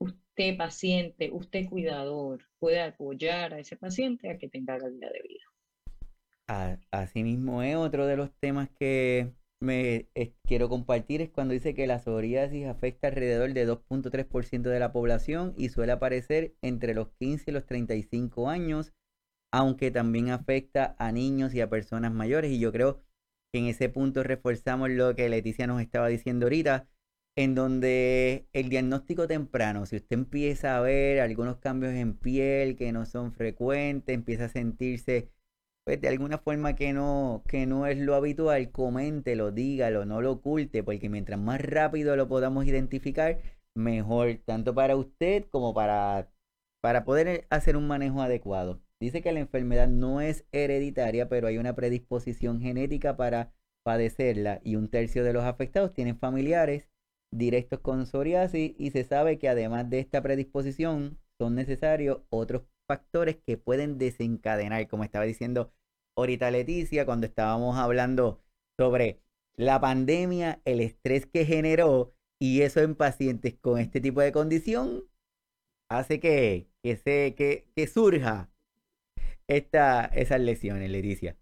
Usted 0.00 0.56
paciente, 0.56 1.30
usted 1.32 1.66
cuidador, 1.68 2.44
puede 2.58 2.80
apoyar 2.80 3.54
a 3.54 3.60
ese 3.60 3.76
paciente 3.76 4.30
a 4.30 4.36
que 4.36 4.48
tenga 4.48 4.76
calidad 4.76 5.12
de 5.12 5.22
vida. 5.22 5.44
Asimismo 6.90 7.62
es 7.62 7.76
otro 7.76 8.06
de 8.06 8.16
los 8.16 8.30
temas 8.40 8.70
que 8.70 9.32
me 9.60 10.08
quiero 10.44 10.68
compartir 10.68 11.20
es 11.20 11.30
cuando 11.30 11.52
dice 11.52 11.74
que 11.74 11.86
la 11.86 11.98
psoriasis 11.98 12.66
afecta 12.66 13.08
alrededor 13.08 13.52
de 13.52 13.66
2.3% 13.66 14.62
de 14.62 14.80
la 14.80 14.92
población 14.92 15.52
y 15.56 15.68
suele 15.68 15.92
aparecer 15.92 16.54
entre 16.62 16.94
los 16.94 17.10
15 17.18 17.50
y 17.50 17.54
los 17.54 17.66
35 17.66 18.48
años, 18.48 18.94
aunque 19.52 19.90
también 19.90 20.30
afecta 20.30 20.96
a 20.98 21.12
niños 21.12 21.54
y 21.54 21.60
a 21.60 21.68
personas 21.68 22.12
mayores. 22.12 22.50
Y 22.50 22.58
yo 22.60 22.72
creo 22.72 23.02
en 23.52 23.66
ese 23.66 23.88
punto 23.88 24.22
reforzamos 24.22 24.90
lo 24.90 25.14
que 25.14 25.28
Leticia 25.28 25.66
nos 25.66 25.82
estaba 25.82 26.08
diciendo 26.08 26.46
ahorita, 26.46 26.88
en 27.36 27.54
donde 27.54 28.48
el 28.52 28.68
diagnóstico 28.68 29.26
temprano, 29.28 29.86
si 29.86 29.96
usted 29.96 30.16
empieza 30.16 30.76
a 30.76 30.80
ver 30.80 31.20
algunos 31.20 31.58
cambios 31.58 31.94
en 31.94 32.14
piel 32.14 32.76
que 32.76 32.92
no 32.92 33.06
son 33.06 33.32
frecuentes, 33.32 34.14
empieza 34.14 34.46
a 34.46 34.48
sentirse 34.48 35.30
pues 35.88 36.02
de 36.02 36.08
alguna 36.08 36.36
forma 36.36 36.76
que 36.76 36.92
no, 36.92 37.42
que 37.48 37.64
no 37.64 37.86
es 37.86 37.96
lo 37.96 38.14
habitual, 38.14 38.70
coméntelo, 38.70 39.52
dígalo, 39.52 40.04
no 40.04 40.20
lo 40.20 40.32
oculte, 40.32 40.82
porque 40.82 41.08
mientras 41.08 41.40
más 41.40 41.62
rápido 41.62 42.14
lo 42.14 42.28
podamos 42.28 42.66
identificar, 42.66 43.38
mejor, 43.74 44.38
tanto 44.44 44.74
para 44.74 44.96
usted 44.96 45.46
como 45.48 45.72
para, 45.72 46.30
para 46.82 47.06
poder 47.06 47.46
hacer 47.48 47.74
un 47.74 47.86
manejo 47.86 48.20
adecuado. 48.20 48.82
Dice 49.00 49.22
que 49.22 49.32
la 49.32 49.40
enfermedad 49.40 49.88
no 49.88 50.20
es 50.20 50.44
hereditaria, 50.52 51.30
pero 51.30 51.46
hay 51.46 51.56
una 51.56 51.74
predisposición 51.74 52.60
genética 52.60 53.16
para 53.16 53.54
padecerla 53.82 54.60
y 54.62 54.76
un 54.76 54.90
tercio 54.90 55.24
de 55.24 55.32
los 55.32 55.44
afectados 55.44 55.94
tienen 55.94 56.18
familiares 56.18 56.90
directos 57.32 57.80
con 57.80 58.04
psoriasis 58.04 58.74
y 58.76 58.90
se 58.90 59.04
sabe 59.04 59.38
que 59.38 59.48
además 59.48 59.88
de 59.88 60.00
esta 60.00 60.20
predisposición 60.20 61.18
son 61.38 61.54
necesarios 61.54 62.20
otros 62.28 62.64
factores 62.88 63.36
que 63.36 63.56
pueden 63.56 63.98
desencadenar, 63.98 64.88
como 64.88 65.04
estaba 65.04 65.24
diciendo 65.24 65.72
ahorita 66.16 66.50
Leticia 66.50 67.06
cuando 67.06 67.26
estábamos 67.26 67.76
hablando 67.76 68.42
sobre 68.76 69.20
la 69.56 69.80
pandemia, 69.80 70.60
el 70.64 70.80
estrés 70.80 71.26
que 71.26 71.44
generó 71.44 72.14
y 72.40 72.62
eso 72.62 72.80
en 72.80 72.94
pacientes 72.94 73.54
con 73.60 73.78
este 73.78 74.00
tipo 74.00 74.20
de 74.20 74.32
condición 74.32 75.04
hace 75.88 76.18
que, 76.20 76.68
que, 76.82 76.96
se, 76.96 77.34
que, 77.34 77.66
que 77.74 77.86
surja 77.86 78.50
esta, 79.46 80.04
esas 80.06 80.40
lesiones, 80.40 80.90
Leticia? 80.90 81.36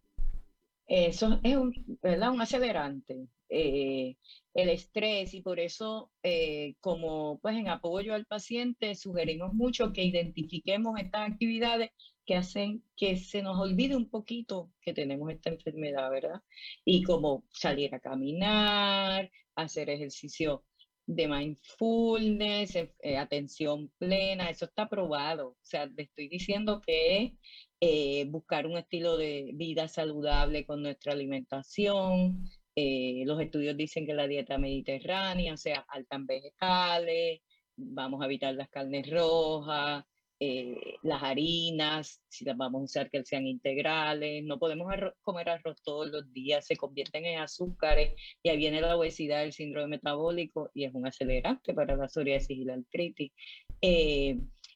Eso 0.86 1.40
es 1.42 1.56
un, 1.56 1.72
¿verdad? 2.02 2.30
un 2.30 2.40
acelerante, 2.40 3.28
eh, 3.48 4.16
el 4.54 4.68
estrés, 4.70 5.34
y 5.34 5.42
por 5.42 5.60
eso, 5.60 6.10
eh, 6.22 6.74
como 6.80 7.38
pues 7.40 7.56
en 7.56 7.68
apoyo 7.68 8.14
al 8.14 8.26
paciente, 8.26 8.94
sugerimos 8.94 9.52
mucho 9.54 9.92
que 9.92 10.04
identifiquemos 10.04 10.98
estas 10.98 11.30
actividades 11.30 11.90
que 12.24 12.34
hacen 12.36 12.82
que 12.96 13.16
se 13.16 13.42
nos 13.42 13.58
olvide 13.58 13.96
un 13.96 14.08
poquito 14.10 14.70
que 14.80 14.92
tenemos 14.92 15.30
esta 15.30 15.50
enfermedad, 15.50 16.10
¿verdad? 16.10 16.42
Y 16.84 17.02
como 17.02 17.44
salir 17.50 17.94
a 17.94 18.00
caminar, 18.00 19.30
hacer 19.54 19.90
ejercicio 19.90 20.64
de 21.06 21.28
mindfulness, 21.28 22.76
eh, 22.76 23.16
atención 23.16 23.90
plena, 23.98 24.50
eso 24.50 24.64
está 24.64 24.88
probado. 24.88 25.50
O 25.50 25.56
sea, 25.62 25.88
te 25.88 26.02
estoy 26.02 26.28
diciendo 26.28 26.80
que 26.84 27.34
eh, 27.80 28.24
buscar 28.28 28.66
un 28.66 28.76
estilo 28.76 29.16
de 29.16 29.52
vida 29.54 29.88
saludable 29.88 30.66
con 30.66 30.82
nuestra 30.82 31.12
alimentación. 31.12 32.50
Eh, 32.76 33.24
los 33.26 33.40
estudios 33.40 33.76
dicen 33.76 34.06
que 34.06 34.14
la 34.14 34.28
dieta 34.28 34.58
mediterránea, 34.58 35.54
o 35.54 35.56
sea, 35.56 35.84
alta 35.88 36.16
en 36.16 36.26
vegetales, 36.26 37.40
vamos 37.76 38.22
a 38.22 38.26
evitar 38.26 38.54
las 38.54 38.68
carnes 38.68 39.10
rojas, 39.10 40.04
eh, 40.38 40.96
las 41.02 41.22
harinas, 41.22 42.22
si 42.28 42.44
las 42.44 42.56
vamos 42.56 42.82
a 42.82 42.84
usar 42.84 43.10
que 43.10 43.24
sean 43.24 43.46
integrales, 43.46 44.44
no 44.44 44.58
podemos 44.58 44.92
comer 45.22 45.48
arroz 45.48 45.82
todos 45.82 46.08
los 46.10 46.30
días, 46.32 46.66
se 46.66 46.76
convierten 46.76 47.24
en 47.24 47.40
azúcares 47.40 48.14
y 48.42 48.50
ahí 48.50 48.58
viene 48.58 48.82
la 48.82 48.96
obesidad, 48.96 49.42
el 49.42 49.54
síndrome 49.54 49.88
metabólico 49.88 50.70
y 50.74 50.84
es 50.84 50.94
un 50.94 51.06
acelerante 51.06 51.72
para 51.74 51.96
la 51.96 52.08
psoriasis 52.08 52.58
y 52.58 52.64
la 52.64 52.74
artritis. 52.74 53.32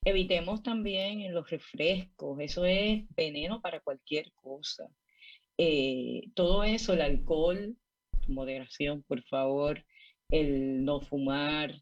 Evitemos 0.03 0.63
también 0.63 1.33
los 1.35 1.51
refrescos, 1.51 2.41
eso 2.41 2.65
es 2.65 3.05
veneno 3.15 3.61
para 3.61 3.81
cualquier 3.81 4.33
cosa. 4.33 4.89
Eh, 5.59 6.31
todo 6.35 6.65
eso, 6.65 6.95
el 6.95 7.03
alcohol, 7.03 7.77
moderación, 8.29 9.03
por 9.05 9.23
favor, 9.25 9.85
el 10.31 10.85
no 10.85 11.01
fumar. 11.01 11.75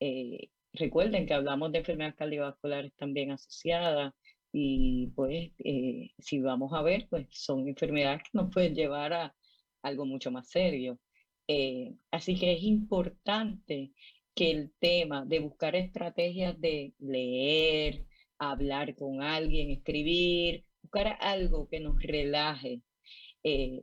Eh, 0.00 0.50
recuerden 0.72 1.26
que 1.26 1.34
hablamos 1.34 1.72
de 1.72 1.78
enfermedades 1.78 2.16
cardiovasculares 2.16 2.92
también 2.96 3.30
asociadas 3.32 4.12
y 4.52 5.08
pues 5.16 5.52
eh, 5.58 6.10
si 6.18 6.40
vamos 6.40 6.72
a 6.72 6.82
ver, 6.82 7.06
pues 7.10 7.26
son 7.30 7.68
enfermedades 7.68 8.22
que 8.24 8.30
nos 8.38 8.52
pueden 8.52 8.74
llevar 8.74 9.12
a 9.12 9.34
algo 9.82 10.06
mucho 10.06 10.30
más 10.30 10.48
serio. 10.50 10.98
así 12.10 12.36
que 12.36 12.52
es 12.54 12.62
importante 12.62 13.92
que 14.34 14.50
el 14.50 14.72
tema 14.80 15.24
de 15.24 15.40
buscar 15.40 15.76
estrategias 15.76 16.60
de 16.60 16.94
leer, 16.98 18.04
hablar 18.38 18.94
con 18.96 19.22
alguien, 19.22 19.70
escribir, 19.70 20.64
buscar 20.82 21.16
algo 21.20 21.68
que 21.68 21.80
nos 21.80 22.00
relaje. 22.02 22.82
Eh, 23.42 23.82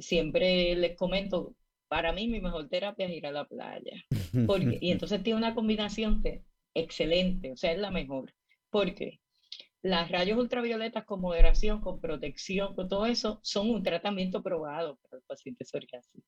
siempre 0.00 0.74
les 0.76 0.96
comento, 0.96 1.54
para 1.88 2.12
mí 2.12 2.28
mi 2.28 2.40
mejor 2.40 2.68
terapia 2.68 3.06
es 3.06 3.12
ir 3.12 3.26
a 3.26 3.32
la 3.32 3.46
playa. 3.46 4.02
Porque, 4.46 4.78
y 4.80 4.90
entonces 4.90 5.22
tiene 5.22 5.38
una 5.38 5.54
combinación 5.54 6.22
que, 6.22 6.42
excelente, 6.74 7.52
o 7.52 7.56
sea, 7.56 7.72
es 7.72 7.78
la 7.78 7.90
mejor. 7.90 8.32
Porque 8.70 9.20
las 9.82 10.10
rayos 10.10 10.38
ultravioletas 10.38 11.04
con 11.04 11.20
moderación, 11.20 11.80
con 11.80 12.00
protección, 12.00 12.74
con 12.74 12.88
todo 12.88 13.06
eso, 13.06 13.40
son 13.42 13.70
un 13.70 13.82
tratamiento 13.82 14.42
probado 14.42 14.98
para 15.02 15.18
el 15.18 15.24
paciente 15.26 15.64
psoriásico 15.64 16.22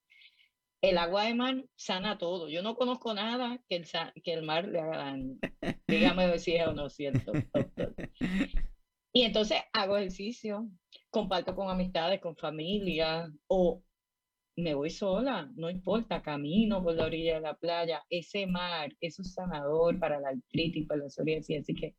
el 0.89 0.99
agua 0.99 1.25
de 1.25 1.35
mar 1.35 1.65
sana 1.77 2.19
todo. 2.19 2.49
Yo 2.49 2.63
no 2.63 2.77
conozco 2.77 3.15
nada 3.15 3.59
que 3.69 3.77
el, 3.77 3.87
que 4.23 4.33
el 4.33 4.43
mar 4.43 4.69
le 4.69 4.81
haga 4.81 4.99
daño. 4.99 5.37
Dígame 5.89 6.39
si 6.39 6.57
es 6.57 6.67
o 6.67 6.73
no 6.73 6.91
cierto, 6.91 7.33
Y 9.13 9.23
entonces 9.23 9.59
hago 9.73 9.97
ejercicio, 9.97 10.69
comparto 11.15 11.55
con 11.55 11.71
amistades, 11.71 12.21
con 12.21 12.37
familia, 12.37 13.33
o 13.47 13.83
me 14.57 14.75
voy 14.75 14.91
sola, 14.91 15.51
no 15.57 15.71
importa, 15.71 16.23
camino 16.23 16.83
por 16.83 16.95
la 16.95 17.07
orilla 17.07 17.37
de 17.37 17.41
la 17.41 17.55
playa. 17.55 18.05
Ese 18.11 18.47
mar, 18.47 18.93
eso 19.01 19.23
es 19.23 19.35
sanador 19.35 19.99
para 20.01 20.21
la 20.21 20.31
artritis, 20.31 20.87
para 20.89 21.03
la 21.03 21.09
psoriasis. 21.09 21.61
Así 21.63 21.75
que 21.75 21.97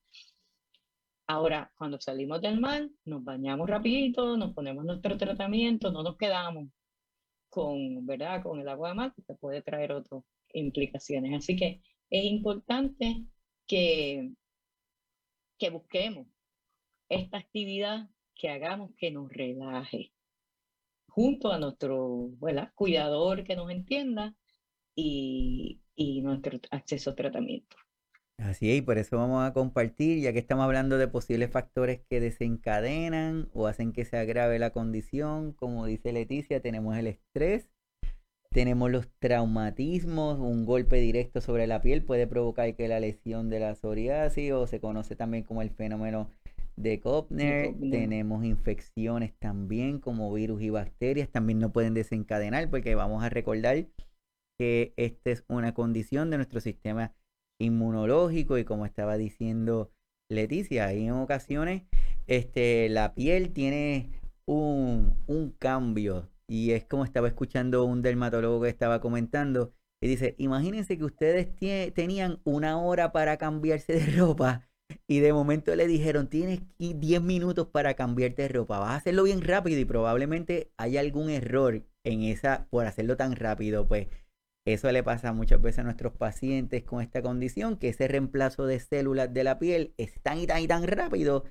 ahora, 1.28 1.72
cuando 1.78 2.00
salimos 2.00 2.42
del 2.42 2.60
mar, 2.60 2.90
nos 3.06 3.24
bañamos 3.24 3.70
rapidito, 3.70 4.38
nos 4.38 4.54
ponemos 4.54 4.86
nuestro 4.86 5.18
tratamiento, 5.18 5.92
no 5.92 6.04
nos 6.04 6.18
quedamos 6.18 6.70
con, 7.50 8.06
¿verdad? 8.06 8.44
con 8.44 8.60
el 8.60 8.68
agua 8.70 8.90
de 8.90 8.96
mar, 8.96 9.14
que 9.16 9.34
puede 9.36 9.62
traer 9.62 9.94
otras 9.94 10.24
implicaciones. 10.54 11.34
Así 11.38 11.56
que 11.56 11.82
es 12.10 12.26
importante 12.26 13.26
que 13.68 14.32
que 15.58 15.70
busquemos 15.70 16.28
esta 17.10 17.38
actividad 17.38 18.10
que 18.36 18.50
hagamos 18.50 18.92
que 18.98 19.12
nos 19.12 19.32
relaje, 19.32 20.12
junto 21.08 21.52
a 21.52 21.60
nuestro 21.60 22.30
cuidador 22.76 23.44
que 23.44 23.56
nos 23.56 23.72
entienda 23.72 24.36
y, 24.96 25.82
y 25.96 26.22
nuestro 26.22 26.60
acceso 26.72 27.12
a 27.12 27.16
tratamiento. 27.16 27.78
Así 28.38 28.70
es, 28.70 28.80
y 28.80 28.82
por 28.82 28.98
eso 28.98 29.18
vamos 29.18 29.48
a 29.48 29.54
compartir, 29.54 30.22
ya 30.22 30.34
que 30.34 30.40
estamos 30.40 30.66
hablando 30.66 30.98
de 30.98 31.08
posibles 31.08 31.50
factores 31.50 32.02
que 32.10 32.20
desencadenan 32.20 33.48
o 33.54 33.68
hacen 33.68 33.94
que 33.94 34.04
se 34.04 34.18
agrave 34.18 34.60
la 34.60 34.72
condición, 34.72 35.54
como 35.54 35.86
dice 35.86 36.12
Leticia, 36.12 36.62
tenemos 36.62 36.98
el 36.98 37.08
estrés, 37.08 37.70
tenemos 38.52 38.92
los 38.92 39.08
traumatismos, 39.20 40.40
un 40.40 40.66
golpe 40.66 40.98
directo 40.98 41.40
sobre 41.40 41.66
la 41.66 41.82
piel 41.82 42.04
puede 42.04 42.28
provocar 42.28 42.76
que 42.76 42.90
la 42.90 43.00
lesión 43.00 43.50
de 43.50 43.60
la 43.60 43.76
psoriasis 43.76 44.52
o 44.52 44.68
se 44.68 44.82
conoce 44.82 45.16
también 45.16 45.44
como 45.44 45.62
el 45.62 45.70
fenómeno 45.70 46.30
de 46.76 47.00
Kopner, 47.00 47.74
tenemos 47.80 48.44
infecciones 48.44 49.34
también 49.40 50.00
como 50.00 50.34
virus 50.34 50.62
y 50.62 50.70
bacterias, 50.70 51.30
también 51.30 51.60
no 51.60 51.72
pueden 51.72 51.94
desencadenar 51.94 52.70
porque 52.70 52.96
vamos 52.96 53.24
a 53.24 53.30
recordar 53.30 53.88
que 54.60 54.94
esta 54.98 55.32
es 55.32 55.46
una 55.48 55.74
condición 55.74 56.30
de 56.30 56.38
nuestro 56.38 56.60
sistema 56.60 57.14
inmunológico 57.60 58.58
y 58.58 58.66
como 58.66 58.86
estaba 58.86 59.18
diciendo 59.18 59.92
Leticia, 60.30 60.88
ahí 60.88 61.06
en 61.06 61.14
ocasiones 61.14 61.84
este, 62.28 62.90
la 62.90 63.14
piel 63.14 63.54
tiene 63.54 64.10
un, 64.46 65.16
un 65.28 65.52
cambio 65.52 66.30
y 66.48 66.72
es 66.72 66.86
como 66.86 67.06
estaba 67.06 67.28
escuchando 67.28 67.86
un 67.86 68.02
dermatólogo 68.02 68.62
que 68.62 68.70
estaba 68.70 69.00
comentando 69.00 69.74
y 70.04 70.08
dice, 70.08 70.36
imagínense 70.38 70.98
que 70.98 71.06
ustedes 71.06 71.56
tenían 71.94 72.40
una 72.44 72.78
hora 72.80 73.12
para 73.12 73.38
cambiarse 73.38 73.94
de 73.94 74.06
ropa 74.18 74.68
y 75.08 75.20
de 75.20 75.34
momento 75.34 75.76
le 75.76 75.88
dijeron, 75.88 76.28
tienes 76.30 76.62
10 76.78 77.22
minutos 77.22 77.68
para 77.68 77.94
cambiarte 77.94 78.44
de 78.44 78.48
ropa, 78.50 78.80
vas 78.80 78.92
a 78.92 78.96
hacerlo 78.96 79.24
bien 79.24 79.42
rápido 79.42 79.80
y 79.80 79.86
probablemente 79.86 80.72
hay 80.78 80.98
algún 80.98 81.30
error 81.30 81.84
en 82.04 82.24
esa, 82.24 82.68
por 82.70 82.86
hacerlo 82.86 83.18
tan 83.18 83.36
rápido, 83.36 83.88
pues 83.88 84.08
eso 84.66 84.92
le 84.92 85.04
pasa 85.04 85.32
muchas 85.32 85.62
veces 85.62 85.80
a 85.80 85.84
nuestros 85.84 86.14
pacientes 86.14 86.84
con 86.84 87.02
esta 87.02 87.22
condición, 87.22 87.78
que 87.78 87.90
ese 87.90 88.08
reemplazo 88.08 88.66
de 88.66 88.80
células 88.80 89.32
de 89.32 89.44
la 89.44 89.60
piel 89.60 89.94
es 89.98 90.20
tan 90.24 90.40
y 90.40 90.48
tan 90.48 90.62
y 90.62 90.68
tan 90.68 90.88
rápido 90.88 91.46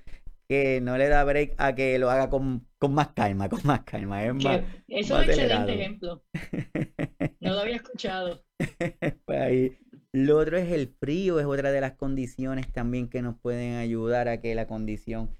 que 0.48 0.80
no 0.80 0.96
le 0.98 1.08
da 1.08 1.24
break 1.24 1.54
a 1.58 1.74
que 1.74 1.98
lo 1.98 2.10
haga 2.10 2.30
con, 2.30 2.66
más 2.90 3.08
calma, 3.08 3.48
con 3.50 3.60
más 3.64 3.82
calma. 3.84 4.24
Es 4.24 4.34
más, 4.34 4.60
es 4.88 5.10
un 5.10 5.22
excelente 5.22 5.74
ejemplo. 5.74 6.24
No 7.40 7.52
lo 7.52 7.60
había 7.60 7.76
escuchado. 7.76 8.42
pues 9.26 9.38
ahí. 9.38 9.78
Lo 10.12 10.38
otro 10.38 10.56
es 10.56 10.72
el 10.72 10.88
frío, 10.88 11.40
es 11.40 11.44
otra 11.44 11.72
de 11.72 11.80
las 11.82 11.92
condiciones 11.92 12.72
también 12.72 13.10
que 13.10 13.20
nos 13.20 13.38
pueden 13.38 13.74
ayudar 13.74 14.28
a 14.28 14.40
que 14.40 14.54
la 14.54 14.66
condición 14.66 15.36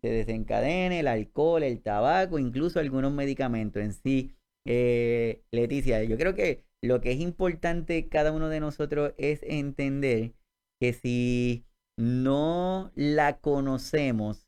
se 0.00 0.10
desencadene, 0.10 1.00
el 1.00 1.08
alcohol, 1.08 1.64
el 1.64 1.82
tabaco, 1.82 2.38
incluso 2.38 2.78
algunos 2.78 3.12
medicamentos 3.12 3.82
en 3.82 3.92
sí. 3.92 4.36
Eh, 4.66 5.42
Leticia, 5.50 6.04
yo 6.04 6.16
creo 6.16 6.34
que 6.34 6.64
lo 6.82 7.00
que 7.00 7.10
es 7.10 7.20
importante 7.20 8.08
cada 8.08 8.30
uno 8.30 8.48
de 8.48 8.60
nosotros 8.60 9.14
es 9.18 9.40
entender 9.42 10.34
que 10.80 10.92
si 10.92 11.66
no 11.96 12.92
la 12.94 13.40
conocemos 13.40 14.47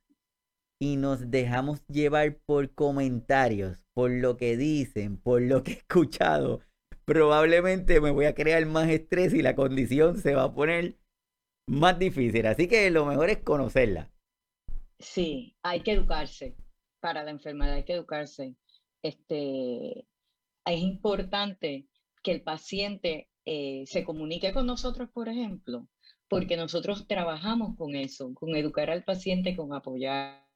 y 0.82 0.96
nos 0.96 1.30
dejamos 1.30 1.86
llevar 1.88 2.38
por 2.46 2.74
comentarios, 2.74 3.86
por 3.92 4.10
lo 4.10 4.38
que 4.38 4.56
dicen, 4.56 5.18
por 5.18 5.42
lo 5.42 5.62
que 5.62 5.72
he 5.72 5.74
escuchado, 5.76 6.62
probablemente 7.04 8.00
me 8.00 8.10
voy 8.10 8.24
a 8.24 8.34
crear 8.34 8.64
más 8.64 8.88
estrés 8.88 9.34
y 9.34 9.42
la 9.42 9.54
condición 9.54 10.16
se 10.16 10.34
va 10.34 10.44
a 10.44 10.54
poner 10.54 10.96
más 11.68 11.98
difícil. 11.98 12.46
Así 12.46 12.66
que 12.66 12.90
lo 12.90 13.04
mejor 13.04 13.28
es 13.28 13.38
conocerla. 13.38 14.10
Sí, 14.98 15.54
hay 15.62 15.82
que 15.82 15.92
educarse 15.92 16.56
para 17.00 17.24
la 17.24 17.30
enfermedad, 17.30 17.74
hay 17.74 17.84
que 17.84 17.94
educarse. 17.94 18.56
Este, 19.02 20.06
es 20.64 20.80
importante 20.80 21.86
que 22.22 22.32
el 22.32 22.42
paciente 22.42 23.28
eh, 23.44 23.84
se 23.86 24.04
comunique 24.04 24.52
con 24.54 24.66
nosotros, 24.66 25.10
por 25.12 25.28
ejemplo, 25.28 25.88
porque 26.28 26.56
nosotros 26.56 27.06
trabajamos 27.06 27.76
con 27.76 27.96
eso, 27.96 28.32
con 28.34 28.56
educar 28.56 28.90
al 28.90 29.04
paciente, 29.04 29.56
con 29.56 29.74
apoyarlo 29.74 30.49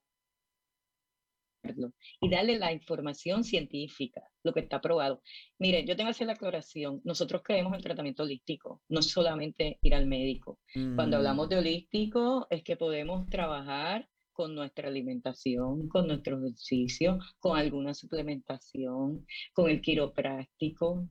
y 2.20 2.28
darle 2.28 2.58
la 2.58 2.72
información 2.72 3.44
científica, 3.44 4.22
lo 4.42 4.52
que 4.52 4.60
está 4.60 4.80
probado. 4.80 5.22
Mire, 5.58 5.84
yo 5.84 5.96
tengo 5.96 6.08
que 6.08 6.12
hacer 6.12 6.26
la 6.26 6.34
aclaración, 6.34 7.00
nosotros 7.04 7.42
creemos 7.42 7.72
en 7.72 7.76
el 7.76 7.82
tratamiento 7.82 8.22
holístico, 8.22 8.82
no 8.88 9.02
solamente 9.02 9.78
ir 9.82 9.94
al 9.94 10.06
médico. 10.06 10.58
Cuando 10.94 11.16
hablamos 11.16 11.48
de 11.48 11.58
holístico 11.58 12.46
es 12.50 12.62
que 12.62 12.76
podemos 12.76 13.26
trabajar 13.26 14.08
con 14.32 14.54
nuestra 14.54 14.88
alimentación, 14.88 15.88
con 15.88 16.08
nuestro 16.08 16.38
ejercicio, 16.38 17.18
con 17.38 17.56
alguna 17.56 17.94
suplementación, 17.94 19.24
con 19.52 19.70
el 19.70 19.80
quiropráctico, 19.80 21.08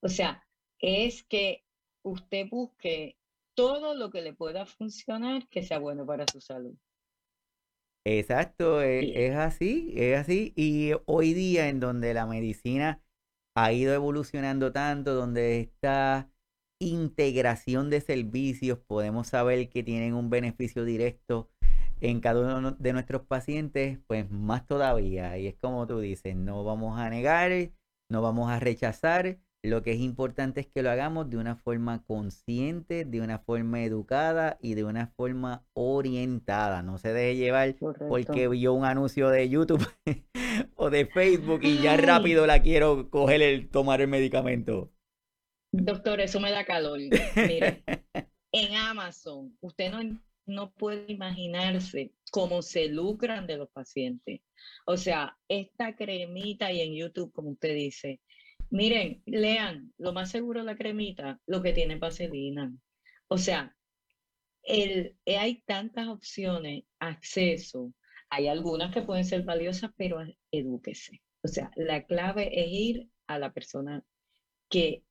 o 0.00 0.08
sea, 0.08 0.42
es 0.78 1.22
que 1.24 1.64
usted 2.02 2.46
busque 2.50 3.16
todo 3.54 3.94
lo 3.94 4.10
que 4.10 4.22
le 4.22 4.34
pueda 4.34 4.66
funcionar 4.66 5.48
que 5.48 5.62
sea 5.62 5.78
bueno 5.78 6.04
para 6.04 6.24
su 6.30 6.40
salud. 6.40 6.76
Exacto, 8.08 8.82
e, 8.82 9.26
es, 9.26 9.34
así, 9.36 9.92
es 9.96 10.16
así. 10.18 10.52
Y 10.56 10.92
hoy 11.06 11.34
día 11.34 11.68
en 11.68 11.80
donde 11.80 12.14
la 12.14 12.24
medicina 12.26 13.02
ha 13.56 13.72
ido 13.72 13.94
evolucionando 13.94 14.72
tanto, 14.72 15.14
donde 15.14 15.60
esta 15.60 16.30
integración 16.78 17.90
de 17.90 18.00
servicios 18.00 18.78
podemos 18.86 19.28
saber 19.28 19.68
que 19.70 19.82
tienen 19.82 20.14
un 20.14 20.30
beneficio 20.30 20.84
directo 20.84 21.50
en 22.00 22.20
cada 22.20 22.58
uno 22.58 22.72
de 22.72 22.92
nuestros 22.92 23.22
pacientes, 23.26 23.98
pues 24.06 24.30
más 24.30 24.66
todavía. 24.66 25.36
Y 25.38 25.48
es 25.48 25.56
como 25.56 25.86
tú 25.88 25.98
dices, 26.00 26.36
no 26.36 26.62
vamos 26.64 26.98
a 27.00 27.10
negar 27.10 27.50
no 28.08 28.22
vamos 28.22 28.50
a 28.50 28.60
rechazar. 28.60 29.38
Lo 29.66 29.82
que 29.82 29.90
es 29.90 30.00
importante 30.00 30.60
es 30.60 30.68
que 30.68 30.84
lo 30.84 30.90
hagamos 30.90 31.28
de 31.28 31.38
una 31.38 31.56
forma 31.56 32.04
consciente, 32.04 33.04
de 33.04 33.20
una 33.20 33.40
forma 33.40 33.82
educada 33.82 34.58
y 34.62 34.74
de 34.74 34.84
una 34.84 35.08
forma 35.08 35.66
orientada. 35.72 36.82
No 36.82 36.98
se 36.98 37.12
deje 37.12 37.34
llevar 37.34 37.74
porque 38.08 38.46
vio 38.46 38.74
un 38.74 38.84
anuncio 38.84 39.28
de 39.28 39.48
YouTube 39.48 39.84
o 40.76 40.88
de 40.88 41.06
Facebook 41.06 41.64
y 41.64 41.78
ya 41.78 41.96
rápido 41.96 42.46
la 42.46 42.62
quiero 42.62 43.10
coger 43.10 43.42
el 43.42 43.68
tomar 43.68 44.00
el 44.00 44.06
medicamento. 44.06 44.92
Doctor, 45.72 46.20
eso 46.20 46.38
me 46.38 46.52
da 46.52 46.64
calor. 46.64 47.00
Mire, 47.00 47.82
en 48.52 48.74
Amazon, 48.76 49.56
usted 49.60 49.90
no, 49.90 50.16
no 50.46 50.70
puede 50.74 51.10
imaginarse 51.10 52.12
cómo 52.30 52.62
se 52.62 52.86
lucran 52.86 53.48
de 53.48 53.56
los 53.56 53.68
pacientes. 53.70 54.42
O 54.86 54.96
sea, 54.96 55.36
esta 55.48 55.96
cremita 55.96 56.70
y 56.70 56.82
en 56.82 56.94
YouTube, 56.94 57.32
como 57.32 57.50
usted 57.50 57.74
dice, 57.74 58.20
miren, 58.70 59.22
lean, 59.26 59.92
lo 59.98 60.12
más 60.12 60.30
seguro 60.30 60.62
la 60.62 60.76
cremita, 60.76 61.40
lo 61.46 61.62
que 61.62 61.72
tiene 61.72 61.96
vaselina. 61.96 62.72
O 63.28 63.38
sea, 63.38 63.76
el, 64.62 65.16
hay 65.26 65.62
tantas 65.66 66.08
opciones, 66.08 66.84
acceso, 66.98 67.92
hay 68.30 68.48
algunas 68.48 68.92
que 68.92 69.02
pueden 69.02 69.24
ser 69.24 69.42
valiosas, 69.42 69.90
pero 69.96 70.18
edúquese. 70.50 71.22
O 71.42 71.48
sea, 71.48 71.70
la 71.76 72.04
clave 72.04 72.50
es 72.52 72.66
ir 72.70 73.08
a 73.26 73.38
la 73.38 73.52
persona 73.52 74.04
que, 74.68 75.04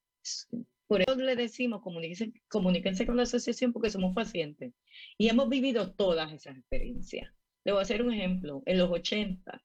por 0.88 1.02
eso 1.02 1.16
le 1.16 1.36
decimos, 1.36 1.82
comuníquense, 1.82 2.34
comuníquense 2.50 3.06
con 3.06 3.18
la 3.18 3.24
asociación 3.24 3.72
porque 3.72 3.90
somos 3.90 4.14
pacientes 4.14 4.74
y 5.18 5.30
hemos 5.30 5.50
vivido 5.50 5.94
todas 5.94 6.32
esas 6.34 6.58
experiencias. 6.58 7.32
Le 7.64 7.72
voy 7.72 7.80
a 7.80 7.84
hacer 7.84 8.02
un 8.02 8.14
ejemplo. 8.14 8.62
En 8.66 8.78
los 8.78 8.92
80, 8.92 9.64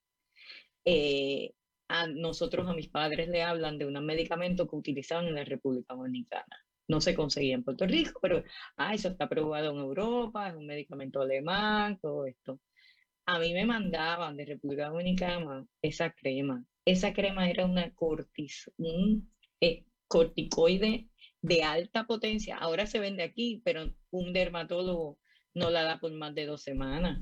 eh, 0.85 1.53
nosotros, 2.15 2.67
a 2.67 2.73
mis 2.73 2.89
padres, 2.89 3.27
le 3.29 3.43
hablan 3.43 3.77
de 3.77 3.85
un 3.85 4.05
medicamento 4.05 4.67
que 4.67 4.75
utilizaban 4.75 5.27
en 5.27 5.35
la 5.35 5.43
República 5.43 5.93
Dominicana. 5.93 6.65
No 6.87 7.01
se 7.01 7.15
conseguía 7.15 7.55
en 7.55 7.63
Puerto 7.63 7.85
Rico, 7.85 8.19
pero 8.21 8.43
ah, 8.77 8.93
eso 8.93 9.09
está 9.09 9.25
aprobado 9.25 9.71
en 9.71 9.77
Europa, 9.77 10.49
es 10.49 10.55
un 10.55 10.65
medicamento 10.67 11.21
alemán, 11.21 11.99
todo 12.01 12.25
esto. 12.25 12.59
A 13.25 13.39
mí 13.39 13.53
me 13.53 13.65
mandaban 13.65 14.35
de 14.35 14.45
República 14.45 14.89
Dominicana 14.89 15.65
esa 15.81 16.11
crema. 16.11 16.65
Esa 16.85 17.13
crema 17.13 17.49
era 17.49 17.65
una 17.65 17.93
cortis, 17.93 18.69
un 18.77 19.31
eh, 19.61 19.85
corticoide 20.07 21.09
de 21.41 21.63
alta 21.63 22.05
potencia. 22.05 22.57
Ahora 22.57 22.87
se 22.87 22.99
vende 22.99 23.23
aquí, 23.23 23.61
pero 23.63 23.93
un 24.09 24.33
dermatólogo 24.33 25.19
no 25.53 25.69
la 25.69 25.83
da 25.83 25.99
por 25.99 26.11
más 26.13 26.33
de 26.35 26.45
dos 26.45 26.63
semanas 26.63 27.21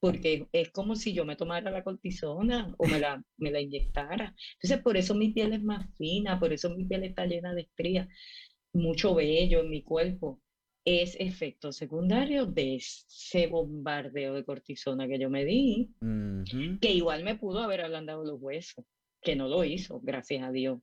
porque 0.00 0.48
es 0.52 0.70
como 0.70 0.94
si 0.96 1.12
yo 1.12 1.24
me 1.24 1.36
tomara 1.36 1.70
la 1.70 1.82
cortisona 1.82 2.74
o 2.78 2.86
me 2.86 3.00
la, 3.00 3.22
me 3.38 3.50
la 3.50 3.60
inyectara. 3.60 4.34
Entonces, 4.54 4.82
por 4.82 4.96
eso 4.96 5.14
mi 5.14 5.32
piel 5.32 5.52
es 5.52 5.62
más 5.62 5.86
fina, 5.96 6.38
por 6.38 6.52
eso 6.52 6.70
mi 6.74 6.84
piel 6.84 7.04
está 7.04 7.26
llena 7.26 7.54
de 7.54 7.62
estrías, 7.62 8.08
mucho 8.72 9.14
vello 9.14 9.60
en 9.60 9.70
mi 9.70 9.82
cuerpo. 9.82 10.40
Es 10.84 11.16
efecto 11.18 11.72
secundario 11.72 12.46
de 12.46 12.76
ese 12.76 13.48
bombardeo 13.48 14.34
de 14.34 14.44
cortisona 14.44 15.08
que 15.08 15.18
yo 15.18 15.28
me 15.28 15.44
di, 15.44 15.90
que 16.80 16.92
igual 16.92 17.24
me 17.24 17.34
pudo 17.34 17.60
haber 17.60 17.80
ablandado 17.80 18.24
los 18.24 18.40
huesos, 18.40 18.84
que 19.20 19.34
no 19.34 19.48
lo 19.48 19.64
hizo, 19.64 20.00
gracias 20.00 20.44
a 20.44 20.52
Dios, 20.52 20.78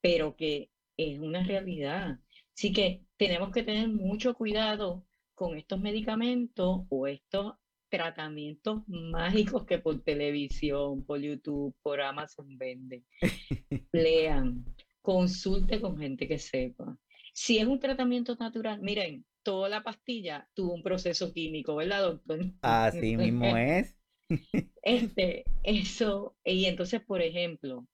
pero 0.00 0.34
que 0.34 0.70
es 0.96 1.20
una 1.20 1.44
realidad. 1.44 2.18
Así 2.56 2.72
que 2.72 3.04
tenemos 3.16 3.52
que 3.52 3.62
tener 3.62 3.88
mucho 3.88 4.34
cuidado 4.34 5.06
con 5.34 5.56
estos 5.56 5.80
medicamentos 5.80 6.82
o 6.88 7.06
estos 7.06 7.54
tratamientos 7.94 8.82
mágicos 8.88 9.64
que 9.66 9.78
por 9.78 10.02
televisión, 10.02 11.04
por 11.04 11.20
YouTube, 11.20 11.76
por 11.80 12.00
Amazon 12.00 12.58
venden. 12.58 13.04
Lean, 13.92 14.64
consulte 15.00 15.80
con 15.80 15.96
gente 15.96 16.26
que 16.26 16.38
sepa. 16.38 16.98
Si 17.32 17.58
es 17.58 17.66
un 17.66 17.78
tratamiento 17.78 18.34
natural, 18.34 18.80
miren, 18.82 19.24
toda 19.44 19.68
la 19.68 19.84
pastilla 19.84 20.48
tuvo 20.54 20.74
un 20.74 20.82
proceso 20.82 21.32
químico, 21.32 21.76
¿verdad, 21.76 22.02
doctor? 22.02 22.40
Así 22.62 23.16
mismo 23.16 23.56
es. 23.56 23.96
Este, 24.82 25.44
eso, 25.62 26.36
y 26.44 26.64
entonces, 26.64 27.00
por 27.00 27.22
ejemplo, 27.22 27.86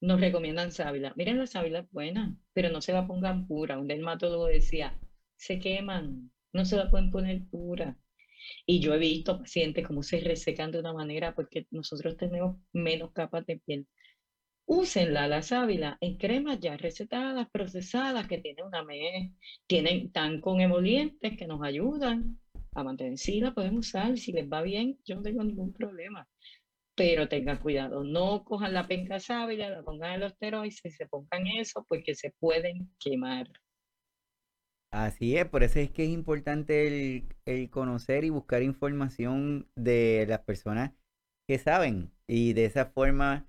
nos 0.00 0.20
recomiendan 0.20 0.70
sábila. 0.70 1.12
Miren, 1.16 1.38
la 1.38 1.46
sábila 1.46 1.80
es 1.80 1.90
buena, 1.90 2.36
pero 2.52 2.70
no 2.70 2.80
se 2.80 2.92
la 2.92 3.06
pongan 3.06 3.48
pura. 3.48 3.78
Un 3.78 3.88
dermatólogo 3.88 4.46
decía, 4.46 4.96
se 5.36 5.58
queman, 5.58 6.30
no 6.52 6.64
se 6.64 6.76
la 6.76 6.88
pueden 6.88 7.10
poner 7.10 7.42
pura. 7.50 7.98
Y 8.66 8.80
yo 8.80 8.94
he 8.94 8.98
visto 8.98 9.38
pacientes 9.38 9.86
como 9.86 10.02
se 10.02 10.20
resecan 10.20 10.70
de 10.70 10.80
una 10.80 10.92
manera 10.92 11.34
porque 11.34 11.66
nosotros 11.70 12.16
tenemos 12.16 12.56
menos 12.72 13.12
capas 13.12 13.46
de 13.46 13.58
piel. 13.58 13.86
Úsenla, 14.66 15.26
la 15.26 15.42
sábila, 15.42 15.98
en 16.00 16.16
cremas 16.16 16.60
ya 16.60 16.76
recetadas, 16.76 17.48
procesadas, 17.50 18.28
que 18.28 18.38
tienen 18.38 18.66
una 18.66 18.84
mes, 18.84 19.32
tienen 19.66 20.12
tan 20.12 20.40
con 20.40 20.60
emolientes 20.60 21.36
que 21.36 21.46
nos 21.46 21.60
ayudan 21.62 22.38
a 22.74 22.84
mantener. 22.84 23.18
Sí, 23.18 23.40
la 23.40 23.52
podemos 23.52 23.88
usar, 23.88 24.16
si 24.16 24.32
les 24.32 24.48
va 24.48 24.62
bien, 24.62 24.96
yo 25.04 25.16
no 25.16 25.22
tengo 25.22 25.42
ningún 25.42 25.72
problema. 25.72 26.28
Pero 26.94 27.28
tengan 27.28 27.58
cuidado, 27.58 28.04
no 28.04 28.44
cojan 28.44 28.74
la 28.74 28.86
penca 28.86 29.18
sábila, 29.18 29.70
la 29.70 29.82
pongan 29.82 30.14
en 30.14 30.20
los 30.20 30.32
esteroides 30.32 30.80
se 30.82 31.06
pongan 31.06 31.46
eso 31.46 31.84
porque 31.88 32.14
se 32.14 32.30
pueden 32.38 32.90
quemar. 33.00 33.48
Así 34.92 35.36
es, 35.36 35.46
por 35.46 35.62
eso 35.62 35.78
es 35.78 35.90
que 35.90 36.04
es 36.04 36.10
importante 36.10 37.24
el, 37.46 37.70
conocer 37.70 38.24
y 38.24 38.30
buscar 38.30 38.62
información 38.62 39.68
de 39.76 40.26
las 40.28 40.40
personas 40.40 40.92
que 41.46 41.58
saben. 41.58 42.12
Y 42.26 42.54
de 42.54 42.64
esa 42.66 42.86
forma, 42.86 43.46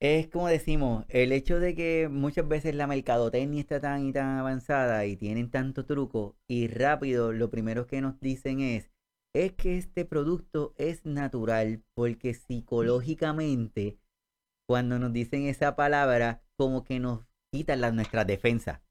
es 0.00 0.28
como 0.28 0.48
decimos, 0.48 1.04
el 1.08 1.32
hecho 1.32 1.60
de 1.60 1.74
que 1.76 2.08
muchas 2.10 2.48
veces 2.48 2.74
la 2.74 2.88
mercadotecnia 2.88 3.60
está 3.60 3.80
tan 3.80 4.06
y 4.06 4.12
tan 4.12 4.38
avanzada 4.38 5.06
y 5.06 5.16
tienen 5.16 5.50
tanto 5.50 5.86
truco 5.86 6.36
y 6.48 6.68
rápido, 6.68 7.32
lo 7.32 7.50
primero 7.50 7.86
que 7.86 8.00
nos 8.00 8.18
dicen 8.20 8.60
es, 8.60 8.90
es 9.34 9.52
que 9.52 9.78
este 9.78 10.04
producto 10.04 10.74
es 10.78 11.04
natural 11.06 11.82
porque 11.94 12.34
psicológicamente, 12.34 13.98
cuando 14.68 14.98
nos 14.98 15.12
dicen 15.12 15.46
esa 15.46 15.76
palabra, 15.76 16.42
como 16.56 16.84
que 16.84 17.00
nos 17.00 17.24
quitan 17.52 17.80
la, 17.82 17.92
nuestras 17.92 18.26
defensas. 18.26 18.85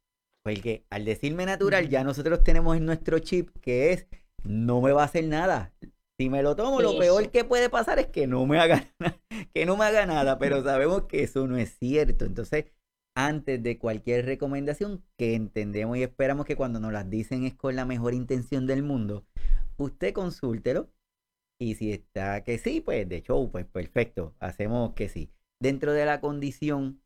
Porque 0.46 0.86
al 0.92 1.06
decirme 1.06 1.48
natural, 1.48 1.90
ya 1.90 2.04
nosotros 2.04 2.44
tenemos 2.44 2.78
en 2.78 2.86
nuestro 2.86 3.18
chip 3.18 3.50
que 3.62 3.94
es, 3.94 4.08
no 4.44 4.80
me 4.80 4.92
va 4.92 5.02
a 5.02 5.06
hacer 5.06 5.26
nada. 5.26 5.74
Si 6.20 6.30
me 6.30 6.44
lo 6.44 6.56
tomo, 6.56 6.82
lo 6.82 7.00
peor 7.00 7.32
que 7.32 7.44
puede 7.44 7.70
pasar 7.70 7.98
es 7.98 8.08
que 8.08 8.28
no 8.28 8.46
me 8.46 8.60
haga 8.60 8.88
que 9.54 9.66
no 9.66 9.76
me 9.76 9.86
haga 9.86 10.06
nada, 10.06 10.38
pero 10.38 10.64
sabemos 10.64 11.06
que 11.06 11.24
eso 11.24 11.48
no 11.48 11.58
es 11.58 11.76
cierto. 11.80 12.26
Entonces, 12.26 12.66
antes 13.18 13.64
de 13.64 13.80
cualquier 13.80 14.26
recomendación 14.26 15.04
que 15.18 15.34
entendemos 15.34 15.98
y 15.98 16.04
esperamos 16.04 16.46
que 16.46 16.56
cuando 16.56 16.80
nos 16.80 16.94
las 16.94 17.10
dicen 17.10 17.44
es 17.44 17.56
con 17.56 17.76
la 17.76 17.86
mejor 17.86 18.14
intención 18.14 18.68
del 18.68 18.84
mundo, 18.84 19.26
usted 19.78 20.14
consúltelo 20.14 20.92
y 21.60 21.74
si 21.74 21.92
está 21.92 22.44
que 22.44 22.60
sí, 22.60 22.82
pues 22.82 23.10
de 23.10 23.18
hecho, 23.18 23.50
pues 23.52 23.66
perfecto, 23.66 24.36
hacemos 24.40 24.94
que 24.94 25.10
sí. 25.10 25.32
Dentro 25.60 25.94
de 25.94 26.06
la 26.06 26.22
condición, 26.22 27.02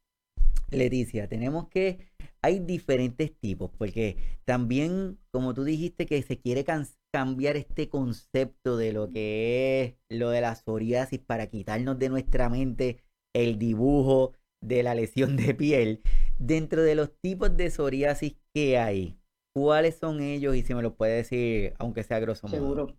Leticia, 0.72 1.28
tenemos 1.28 1.68
que 1.70 2.10
hay 2.42 2.60
diferentes 2.60 3.38
tipos, 3.38 3.70
porque 3.78 4.40
también, 4.46 5.20
como 5.32 5.54
tú 5.54 5.64
dijiste, 5.64 6.06
que 6.06 6.22
se 6.22 6.40
quiere 6.40 6.66
cambiar 7.12 7.58
este 7.58 7.90
concepto 7.90 8.78
de 8.78 8.94
lo 8.94 9.10
que 9.10 9.84
es 10.10 10.18
lo 10.18 10.30
de 10.30 10.42
la 10.42 10.56
psoriasis 10.56 11.20
para 11.20 11.48
quitarnos 11.48 12.00
de 12.00 12.10
nuestra 12.10 12.50
mente 12.50 13.02
el 13.36 13.60
dibujo 13.60 14.34
de 14.62 14.84
la 14.84 14.96
lesión 14.96 15.36
de 15.36 15.54
piel. 15.54 16.02
Dentro 16.38 16.82
de 16.82 16.96
los 16.96 17.12
tipos 17.20 17.56
de 17.58 17.70
psoriasis 17.70 18.36
que 18.54 18.78
hay, 18.78 19.18
¿cuáles 19.54 19.98
son 19.98 20.22
ellos? 20.22 20.56
Y 20.56 20.64
si 20.64 20.74
me 20.74 20.82
lo 20.82 20.96
puede 20.96 21.18
decir, 21.18 21.74
aunque 21.78 22.04
sea 22.04 22.20
grosso 22.20 22.48
modo. 22.48 22.56
Seguro, 22.56 22.98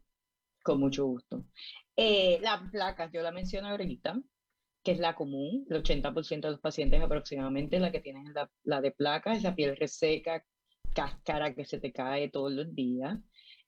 con 0.62 0.80
mucho 0.80 1.06
gusto. 1.06 1.44
Eh, 1.96 2.38
las 2.42 2.70
placas, 2.70 3.10
yo 3.12 3.22
la 3.22 3.32
menciono 3.32 3.68
ahorita, 3.68 4.20
que 4.82 4.92
es 4.92 4.98
la 4.98 5.14
común, 5.14 5.66
el 5.70 5.82
80% 5.82 6.40
de 6.40 6.50
los 6.52 6.60
pacientes 6.60 7.00
aproximadamente, 7.00 7.78
la 7.78 7.92
que 7.92 8.00
tienen 8.00 8.32
la, 8.34 8.50
la 8.64 8.80
de 8.80 8.92
placa, 8.92 9.34
esa 9.34 9.54
piel 9.54 9.76
reseca, 9.76 10.44
cáscara 10.94 11.54
que 11.54 11.64
se 11.64 11.78
te 11.78 11.92
cae 11.92 12.30
todos 12.30 12.52
los 12.52 12.74
días, 12.74 13.18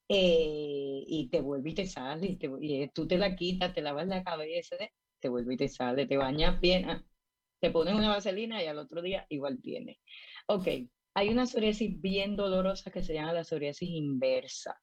eh, 0.09 1.05
y 1.07 1.29
te 1.31 1.41
vuelve 1.41 1.71
y 1.71 1.75
te 1.75 1.87
sale, 1.87 2.27
y, 2.27 2.37
te, 2.37 2.51
y, 2.61 2.89
tú 2.89 3.07
te 3.07 3.19
la 3.19 3.35
quitas, 3.37 3.73
te 3.75 3.83
lavas 3.83 4.07
la 4.09 4.23
cabeza, 4.25 4.77
te 5.21 5.29
vuelve 5.29 5.55
y 5.55 5.57
te 5.57 5.69
sale, 5.69 6.07
te 6.07 6.17
bañas 6.17 6.61
bien, 6.61 6.91
ah, 6.91 7.05
te 7.61 7.71
pones 7.71 7.95
una 7.95 8.09
vaselina 8.09 8.63
y 8.63 8.67
al 8.67 8.79
otro 8.79 9.03
día 9.03 9.27
igual 9.29 9.61
tiene. 9.63 10.01
Ok, 10.47 10.69
hay 11.15 11.29
una 11.29 11.47
psoriasis 11.47 12.01
bien 12.01 12.37
dolorosa 12.37 12.91
que 12.91 13.03
se 13.03 13.15
llama 13.15 13.33
la 13.33 13.45
psoriasis 13.45 13.89
inversa. 13.89 14.81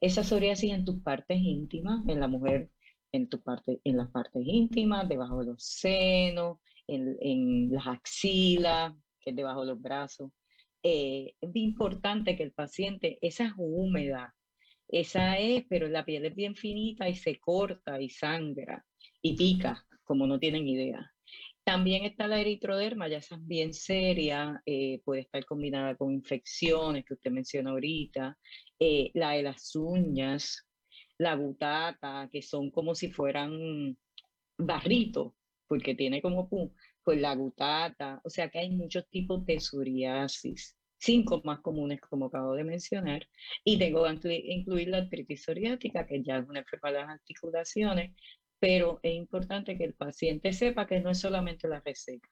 Esa 0.00 0.22
psoriasis 0.22 0.72
en 0.72 0.84
tus 0.84 1.00
partes 1.02 1.38
íntimas, 1.40 2.06
en 2.06 2.20
la 2.20 2.28
mujer 2.28 2.70
en, 3.12 3.28
tu 3.28 3.40
parte, 3.42 3.80
en 3.84 3.96
las 3.96 4.08
partes 4.10 4.42
íntimas, 4.44 5.08
debajo 5.08 5.40
de 5.40 5.46
los 5.46 5.62
senos, 5.62 6.58
en, 6.86 7.16
en 7.20 7.70
las 7.72 7.86
axilas, 7.86 8.94
que 9.20 9.30
es 9.30 9.36
debajo 9.36 9.62
de 9.62 9.66
los 9.68 9.80
brazos. 9.80 10.30
Eh, 10.82 11.34
es 11.40 11.50
importante 11.54 12.36
que 12.36 12.44
el 12.44 12.52
paciente, 12.52 13.18
esa 13.20 13.46
es 13.46 13.52
húmeda, 13.56 14.34
esa 14.88 15.38
es, 15.38 15.64
pero 15.68 15.88
la 15.88 16.04
piel 16.04 16.24
es 16.24 16.34
bien 16.34 16.54
finita 16.54 17.08
y 17.08 17.14
se 17.14 17.38
corta 17.38 18.00
y 18.00 18.08
sangra 18.10 18.84
y 19.20 19.36
pica, 19.36 19.84
como 20.04 20.26
no 20.26 20.38
tienen 20.38 20.66
idea. 20.66 21.12
También 21.64 22.04
está 22.04 22.26
la 22.26 22.40
eritroderma, 22.40 23.08
ya 23.08 23.18
esa 23.18 23.34
es 23.34 23.46
bien 23.46 23.74
seria, 23.74 24.62
eh, 24.64 25.02
puede 25.04 25.22
estar 25.22 25.44
combinada 25.44 25.96
con 25.96 26.12
infecciones 26.12 27.04
que 27.04 27.14
usted 27.14 27.30
menciona 27.30 27.70
ahorita, 27.72 28.38
eh, 28.78 29.10
la 29.12 29.32
de 29.32 29.42
las 29.42 29.74
uñas, 29.76 30.66
la 31.18 31.34
butata, 31.36 32.28
que 32.32 32.42
son 32.42 32.70
como 32.70 32.94
si 32.94 33.10
fueran 33.10 33.96
barritos, 34.56 35.32
porque 35.66 35.94
tiene 35.94 36.22
como 36.22 36.48
pues 37.04 37.20
la 37.20 37.34
gutata, 37.34 38.20
o 38.24 38.30
sea 38.30 38.48
que 38.50 38.58
hay 38.58 38.70
muchos 38.70 39.08
tipos 39.08 39.44
de 39.46 39.60
psoriasis, 39.60 40.76
cinco 40.98 41.40
más 41.44 41.60
comunes 41.60 42.00
como 42.00 42.26
acabo 42.26 42.54
de 42.54 42.64
mencionar, 42.64 43.26
y 43.64 43.78
tengo 43.78 44.04
que 44.20 44.34
incluir 44.34 44.88
la 44.88 44.98
artritis 44.98 45.44
psoriática, 45.44 46.06
que 46.06 46.22
ya 46.22 46.38
es 46.38 46.48
una 46.48 46.60
enfermedad 46.60 47.06
de 47.06 47.12
articulaciones, 47.12 48.14
pero 48.60 48.98
es 49.02 49.14
importante 49.14 49.78
que 49.78 49.84
el 49.84 49.94
paciente 49.94 50.52
sepa 50.52 50.86
que 50.86 51.00
no 51.00 51.10
es 51.10 51.20
solamente 51.20 51.68
la 51.68 51.80
reseca, 51.80 52.28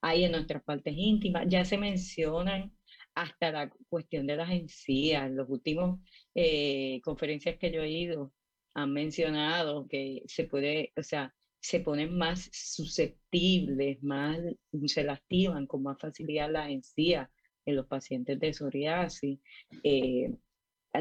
hay 0.00 0.24
en 0.24 0.32
nuestras 0.32 0.62
partes 0.62 0.94
íntimas, 0.96 1.46
ya 1.48 1.64
se 1.64 1.78
mencionan 1.78 2.72
hasta 3.14 3.52
la 3.52 3.70
cuestión 3.88 4.26
de 4.26 4.36
las 4.36 4.50
encías. 4.50 5.26
En 5.26 5.36
los 5.36 5.48
últimos 5.48 6.00
eh, 6.34 7.00
conferencias 7.02 7.58
que 7.58 7.70
yo 7.70 7.82
he 7.82 7.90
ido 7.90 8.32
han 8.74 8.92
mencionado 8.92 9.88
que 9.88 10.22
se 10.26 10.44
puede, 10.44 10.92
o 10.96 11.02
sea, 11.02 11.34
se 11.60 11.80
ponen 11.80 12.16
más 12.16 12.48
susceptibles, 12.52 14.02
más, 14.02 14.38
se 14.86 15.04
lastiman 15.04 15.66
con 15.66 15.82
más 15.82 15.98
facilidad 15.98 16.50
las 16.50 16.70
encías 16.70 17.28
en 17.66 17.76
los 17.76 17.86
pacientes 17.86 18.38
de 18.40 18.52
psoriasis. 18.52 19.38
Eh, 19.82 20.34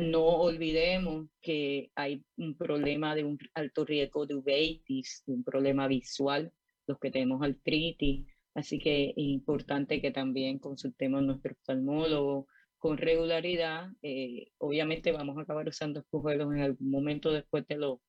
no 0.02 0.24
olvidemos 0.24 1.28
que 1.42 1.92
hay 1.96 2.24
un 2.38 2.56
problema 2.56 3.16
de 3.16 3.24
un 3.24 3.40
alto 3.54 3.86
riesgo 3.86 4.26
de 4.26 4.36
uveitis, 4.36 5.24
un 5.26 5.44
problema 5.44 5.88
visual, 5.88 6.52
los 6.86 7.00
que 7.00 7.12
tenemos 7.12 7.42
artritis, 7.42 8.26
Así 8.56 8.80
que 8.80 9.10
es 9.10 9.14
importante 9.18 10.02
que 10.02 10.12
también 10.12 10.60
consultemos 10.60 11.20
a 11.20 11.24
nuestro 11.24 11.54
oftalmólogo 11.54 12.48
con 12.78 12.98
regularidad. 12.98 13.90
Eh, 14.02 14.52
obviamente 14.58 15.12
vamos 15.12 15.38
a 15.38 15.42
acabar 15.42 15.68
usando 15.68 16.00
espejuelos 16.00 16.54
en 16.54 16.62
algún 16.62 16.90
momento 16.90 17.32
después 17.32 17.68
de 17.68 17.78
los 17.78 18.00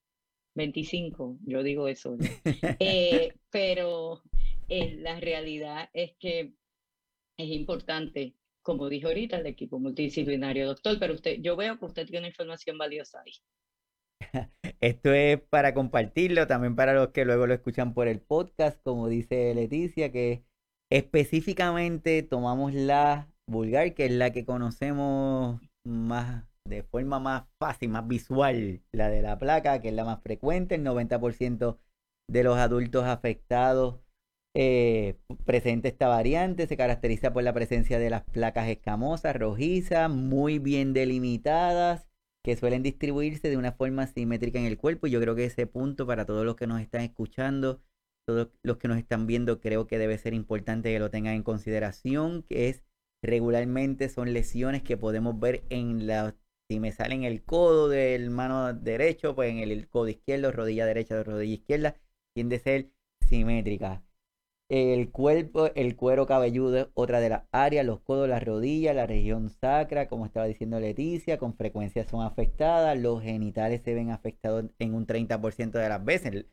25, 0.55 1.37
yo 1.45 1.63
digo 1.63 1.87
eso. 1.87 2.17
Eh, 2.79 3.33
pero 3.51 4.23
eh, 4.69 4.95
la 5.01 5.19
realidad 5.19 5.89
es 5.93 6.13
que 6.17 6.53
es 7.37 7.49
importante, 7.49 8.35
como 8.61 8.89
dijo 8.89 9.07
ahorita, 9.07 9.37
el 9.37 9.45
equipo 9.45 9.79
multidisciplinario. 9.79 10.67
Doctor, 10.67 10.97
pero 10.99 11.13
usted, 11.13 11.37
yo 11.41 11.55
veo 11.55 11.77
que 11.77 11.85
usted 11.85 12.07
tiene 12.07 12.27
información 12.27 12.77
valiosa 12.77 13.21
ahí. 13.25 13.33
Esto 14.81 15.13
es 15.13 15.39
para 15.39 15.73
compartirlo, 15.73 16.47
también 16.47 16.75
para 16.75 16.93
los 16.93 17.09
que 17.09 17.25
luego 17.25 17.47
lo 17.47 17.53
escuchan 17.53 17.93
por 17.93 18.07
el 18.07 18.19
podcast, 18.19 18.81
como 18.83 19.07
dice 19.07 19.53
Leticia, 19.53 20.11
que 20.11 20.43
específicamente 20.91 22.23
tomamos 22.23 22.73
la 22.73 23.27
vulgar, 23.47 23.93
que 23.93 24.05
es 24.05 24.11
la 24.11 24.31
que 24.31 24.45
conocemos 24.45 25.61
más 25.85 26.45
de 26.67 26.83
forma 26.83 27.19
más 27.19 27.43
fácil, 27.59 27.89
más 27.89 28.07
visual, 28.07 28.81
la 28.91 29.09
de 29.09 29.21
la 29.21 29.37
placa, 29.37 29.81
que 29.81 29.89
es 29.89 29.93
la 29.93 30.05
más 30.05 30.21
frecuente, 30.21 30.75
el 30.75 30.83
90% 30.83 31.77
de 32.29 32.43
los 32.43 32.57
adultos 32.57 33.05
afectados 33.05 33.99
eh, 34.55 35.17
presenta 35.45 35.87
esta 35.87 36.07
variante, 36.07 36.67
se 36.67 36.77
caracteriza 36.77 37.33
por 37.33 37.43
la 37.43 37.53
presencia 37.53 37.99
de 37.99 38.09
las 38.09 38.23
placas 38.23 38.67
escamosas, 38.67 39.35
rojizas, 39.35 40.09
muy 40.09 40.59
bien 40.59 40.93
delimitadas, 40.93 42.10
que 42.43 42.55
suelen 42.55 42.83
distribuirse 42.83 43.49
de 43.49 43.57
una 43.57 43.71
forma 43.73 44.07
simétrica 44.07 44.59
en 44.59 44.65
el 44.65 44.77
cuerpo. 44.77 45.07
Y 45.07 45.11
yo 45.11 45.21
creo 45.21 45.35
que 45.35 45.45
ese 45.45 45.67
punto 45.67 46.07
para 46.07 46.25
todos 46.25 46.45
los 46.45 46.55
que 46.55 46.67
nos 46.67 46.81
están 46.81 47.01
escuchando, 47.01 47.81
todos 48.25 48.49
los 48.63 48.77
que 48.77 48.87
nos 48.87 48.97
están 48.97 49.27
viendo, 49.27 49.59
creo 49.61 49.87
que 49.87 49.97
debe 49.97 50.17
ser 50.17 50.33
importante 50.33 50.91
que 50.91 50.99
lo 50.99 51.11
tengan 51.11 51.35
en 51.35 51.43
consideración, 51.43 52.43
que 52.43 52.69
es 52.69 52.83
regularmente 53.23 54.09
son 54.09 54.33
lesiones 54.33 54.83
que 54.83 54.97
podemos 54.97 55.39
ver 55.39 55.63
en 55.69 56.07
la 56.07 56.35
si 56.71 56.79
me 56.79 56.93
sale 56.93 57.15
en 57.15 57.23
el 57.25 57.43
codo 57.43 57.89
del 57.89 58.29
mano 58.29 58.73
derecho, 58.73 59.35
pues 59.35 59.51
en 59.51 59.59
el 59.59 59.89
codo 59.89 60.07
izquierdo, 60.07 60.53
rodilla 60.53 60.85
derecha, 60.85 61.21
rodilla 61.21 61.53
izquierda, 61.55 61.95
tiende 62.33 62.55
a 62.55 62.59
ser 62.59 62.91
simétrica. 63.27 64.01
El 64.73 65.11
cuerpo, 65.11 65.69
el 65.75 65.97
cuero 65.97 66.25
cabelludo, 66.25 66.91
otra 66.93 67.19
de 67.19 67.27
las 67.27 67.43
áreas, 67.51 67.85
los 67.85 67.99
codos, 67.99 68.29
las 68.29 68.41
rodillas, 68.41 68.95
la 68.95 69.05
región 69.05 69.49
sacra, 69.49 70.07
como 70.07 70.25
estaba 70.25 70.45
diciendo 70.45 70.79
Leticia, 70.79 71.37
con 71.37 71.57
frecuencia 71.57 72.07
son 72.07 72.23
afectadas. 72.23 72.97
Los 72.97 73.21
genitales 73.21 73.81
se 73.83 73.93
ven 73.93 74.11
afectados 74.11 74.67
en 74.79 74.93
un 74.93 75.05
30% 75.05 75.71
de 75.71 75.89
las 75.89 76.05
veces. 76.05 76.45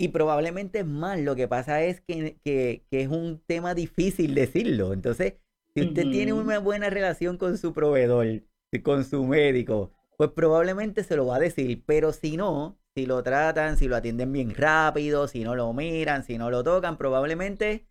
Y 0.00 0.08
probablemente 0.08 0.80
es 0.80 0.86
más, 0.86 1.20
lo 1.20 1.36
que 1.36 1.46
pasa 1.46 1.80
es 1.84 2.00
que, 2.00 2.40
que, 2.44 2.84
que 2.90 3.02
es 3.02 3.08
un 3.08 3.40
tema 3.46 3.72
difícil 3.72 4.34
decirlo. 4.34 4.92
Entonces, 4.92 5.34
si 5.76 5.82
usted 5.82 6.10
tiene 6.10 6.32
una 6.32 6.58
buena 6.58 6.90
relación 6.90 7.38
con 7.38 7.56
su 7.56 7.72
proveedor, 7.72 8.42
con 8.82 9.04
su 9.04 9.24
médico, 9.24 9.92
pues 10.16 10.30
probablemente 10.32 11.04
se 11.04 11.14
lo 11.14 11.26
va 11.26 11.36
a 11.36 11.40
decir, 11.40 11.84
pero 11.86 12.12
si 12.12 12.36
no, 12.36 12.80
si 12.98 13.06
lo 13.06 13.22
tratan, 13.22 13.76
si 13.76 13.86
lo 13.86 13.94
atienden 13.94 14.32
bien 14.32 14.52
rápido, 14.56 15.28
si 15.28 15.44
no 15.44 15.54
lo 15.54 15.72
miran, 15.72 16.24
si 16.24 16.36
no 16.36 16.50
lo 16.50 16.64
tocan, 16.64 16.98
probablemente 16.98 17.86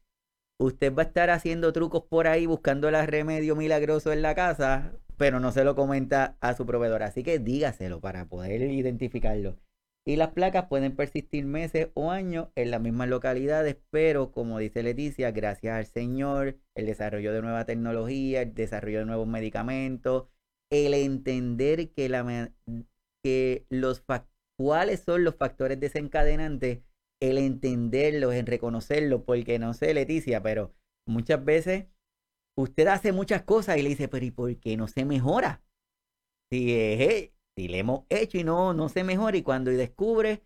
usted 0.60 0.94
va 0.94 1.04
a 1.04 1.06
estar 1.06 1.30
haciendo 1.30 1.72
trucos 1.72 2.04
por 2.10 2.28
ahí 2.28 2.46
buscando 2.46 2.90
el 2.90 3.08
remedio 3.08 3.56
milagroso 3.56 4.12
en 4.12 4.22
la 4.22 4.36
casa, 4.36 5.00
pero 5.16 5.40
no 5.40 5.54
se 5.54 5.64
lo 5.64 5.76
comenta 5.76 6.36
a 6.42 6.56
su 6.56 6.66
proveedor. 6.66 7.04
Así 7.04 7.24
que 7.24 7.40
dígaselo 7.40 8.02
para 8.02 8.28
poder 8.28 8.62
identificarlo. 8.62 9.56
Y 10.06 10.18
las 10.18 10.32
placas 10.32 10.66
pueden 10.66 10.94
persistir 10.94 11.46
meses 11.46 11.88
o 11.94 12.12
años 12.12 12.50
en 12.56 12.72
las 12.72 12.82
mismas 12.82 13.08
localidades, 13.08 13.78
pero 13.90 14.34
como 14.34 14.60
dice 14.60 14.84
Leticia, 14.84 15.32
gracias 15.32 15.78
al 15.78 15.86
Señor, 15.86 16.58
el 16.76 16.86
desarrollo 16.86 17.32
de 17.32 17.42
nueva 17.42 17.64
tecnología, 17.64 18.42
el 18.42 18.54
desarrollo 18.54 19.00
de 19.00 19.06
nuevos 19.06 19.28
medicamentos, 19.28 20.28
el 20.70 20.94
entender 20.94 21.92
que, 21.94 22.10
la, 22.10 22.52
que 23.24 23.66
los 23.70 24.02
cuáles 24.58 25.02
son 25.02 25.24
los 25.24 25.36
factores 25.36 25.80
desencadenantes, 25.80 26.82
el 27.22 27.38
entenderlos, 27.38 28.34
en 28.34 28.46
reconocerlos, 28.46 29.24
porque 29.24 29.60
no 29.60 29.74
sé, 29.74 29.94
Leticia, 29.94 30.42
pero 30.42 30.74
muchas 31.08 31.44
veces 31.44 31.88
usted 32.58 32.88
hace 32.88 33.12
muchas 33.12 33.44
cosas 33.44 33.78
y 33.78 33.84
le 33.84 33.90
dice, 33.90 34.08
pero 34.08 34.26
¿y 34.26 34.32
por 34.32 34.56
qué 34.60 34.78
no 34.78 34.88
se 34.88 35.06
mejora? 35.06 35.64
Si, 36.52 37.32
le 37.56 37.80
hemos 37.80 38.06
hecho 38.10 38.38
y 38.38 38.44
no, 38.44 38.74
no 38.74 38.90
se 38.90 39.04
mejora 39.04 39.38
y 39.38 39.44
cuando 39.44 39.72
descubre, 39.72 40.44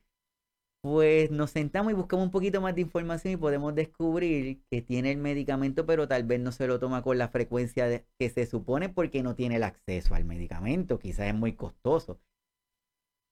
pues 0.82 1.30
nos 1.30 1.52
sentamos 1.52 1.91
y 1.91 1.95
buscamos 1.95 2.26
un 2.26 2.32
poquito 2.32 2.62
más 2.62 2.74
de 2.74 2.82
información 2.82 3.34
y 3.34 3.38
podemos 3.38 3.76
descubrir 3.76 4.63
que 4.69 4.82
tiene 4.82 5.12
el 5.12 5.17
medicamento, 5.17 5.86
pero 5.86 6.08
tal 6.08 6.24
vez 6.24 6.39
no 6.39 6.52
se 6.52 6.67
lo 6.67 6.80
toma 6.80 7.04
con 7.04 7.17
la 7.17 7.30
frecuencia 7.30 8.04
que 8.17 8.30
se 8.30 8.45
supone 8.45 8.89
porque 8.89 9.24
no 9.24 9.36
tiene 9.36 9.58
el 9.58 9.63
acceso 9.63 10.15
al 10.15 10.26
medicamento, 10.26 11.00
quizás 11.00 11.28
es 11.28 11.36
muy 11.36 11.54
costoso. 11.54 12.19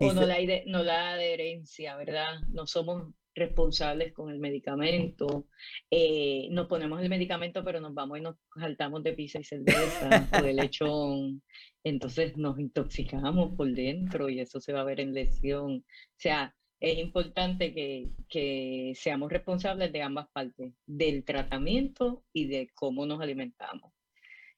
O 0.02 0.14
no 0.14 0.26
la, 0.26 0.38
no 0.66 0.84
la 0.84 1.12
adherencia, 1.12 1.98
¿verdad? 1.98 2.40
No 2.54 2.66
somos 2.66 3.14
responsables 3.36 4.14
con 4.14 4.32
el 4.32 4.40
medicamento. 4.40 5.48
Eh, 5.92 6.48
nos 6.52 6.68
ponemos 6.68 7.02
el 7.02 7.10
medicamento, 7.10 7.64
pero 7.64 7.80
nos 7.82 7.94
vamos 7.94 8.18
y 8.18 8.22
nos 8.22 8.36
saltamos 8.58 9.04
de 9.04 9.14
pizza 9.14 9.40
y 9.40 9.44
cerveza 9.44 10.30
o 10.40 10.42
de 10.42 10.54
lechón. 10.54 11.42
Entonces 11.84 12.38
nos 12.38 12.60
intoxicamos 12.60 13.56
por 13.56 13.72
dentro 13.74 14.30
y 14.30 14.40
eso 14.40 14.62
se 14.62 14.74
va 14.74 14.82
a 14.82 14.86
ver 14.86 15.00
en 15.00 15.14
lesión. 15.14 15.78
O 15.78 15.84
sea, 16.18 16.56
es 16.80 16.98
importante 16.98 17.74
que, 17.74 18.10
que, 18.30 18.94
seamos 18.96 19.30
responsables 19.30 19.92
de 19.92 20.02
ambas 20.02 20.28
partes, 20.32 20.74
del 20.86 21.26
tratamiento 21.26 22.24
y 22.32 22.48
de 22.48 22.70
cómo 22.74 23.06
nos 23.06 23.20
alimentamos 23.22 23.92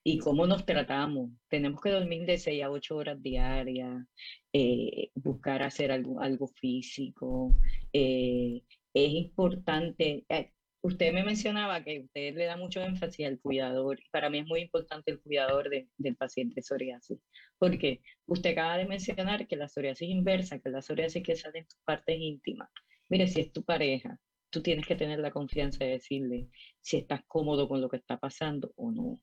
y 0.03 0.17
cómo 0.19 0.47
nos 0.47 0.65
tratamos. 0.65 1.31
Tenemos 1.49 1.81
que 1.81 1.91
dormir 1.91 2.25
de 2.25 2.37
6 2.37 2.63
a 2.63 2.71
8 2.71 2.95
horas 2.95 3.21
diarias, 3.21 4.05
eh, 4.53 5.09
buscar 5.15 5.63
hacer 5.63 5.91
algo, 5.91 6.21
algo 6.21 6.47
físico. 6.47 7.55
Eh, 7.93 8.63
es 8.93 9.11
importante, 9.13 10.25
eh, 10.29 10.51
usted 10.81 11.13
me 11.13 11.23
mencionaba 11.23 11.83
que 11.83 12.01
usted 12.01 12.35
le 12.35 12.45
da 12.45 12.57
mucho 12.57 12.81
énfasis 12.81 13.27
al 13.27 13.39
cuidador. 13.39 13.99
Para 14.11 14.29
mí 14.29 14.39
es 14.39 14.47
muy 14.47 14.61
importante 14.61 15.11
el 15.11 15.21
cuidador 15.21 15.69
del 15.69 16.15
paciente 16.15 16.61
psoriasis. 16.61 17.19
Porque 17.59 18.01
usted 18.25 18.51
acaba 18.51 18.77
de 18.77 18.85
mencionar 18.87 19.47
que 19.47 19.55
la 19.55 19.67
psoriasis 19.67 20.09
inversa, 20.09 20.59
que 20.59 20.69
la 20.69 20.81
psoriasis 20.81 21.23
que 21.23 21.35
sale 21.35 21.59
en 21.59 21.67
tus 21.67 21.79
partes 21.85 22.17
íntimas. 22.19 22.69
Mire, 23.09 23.27
si 23.27 23.41
es 23.41 23.51
tu 23.51 23.63
pareja, 23.63 24.17
tú 24.49 24.61
tienes 24.61 24.85
que 24.87 24.95
tener 24.95 25.19
la 25.19 25.31
confianza 25.31 25.83
de 25.85 25.91
decirle 25.91 26.47
si 26.81 26.97
estás 26.97 27.21
cómodo 27.27 27.67
con 27.67 27.81
lo 27.81 27.89
que 27.89 27.97
está 27.97 28.17
pasando 28.17 28.73
o 28.75 28.91
no. 28.91 29.19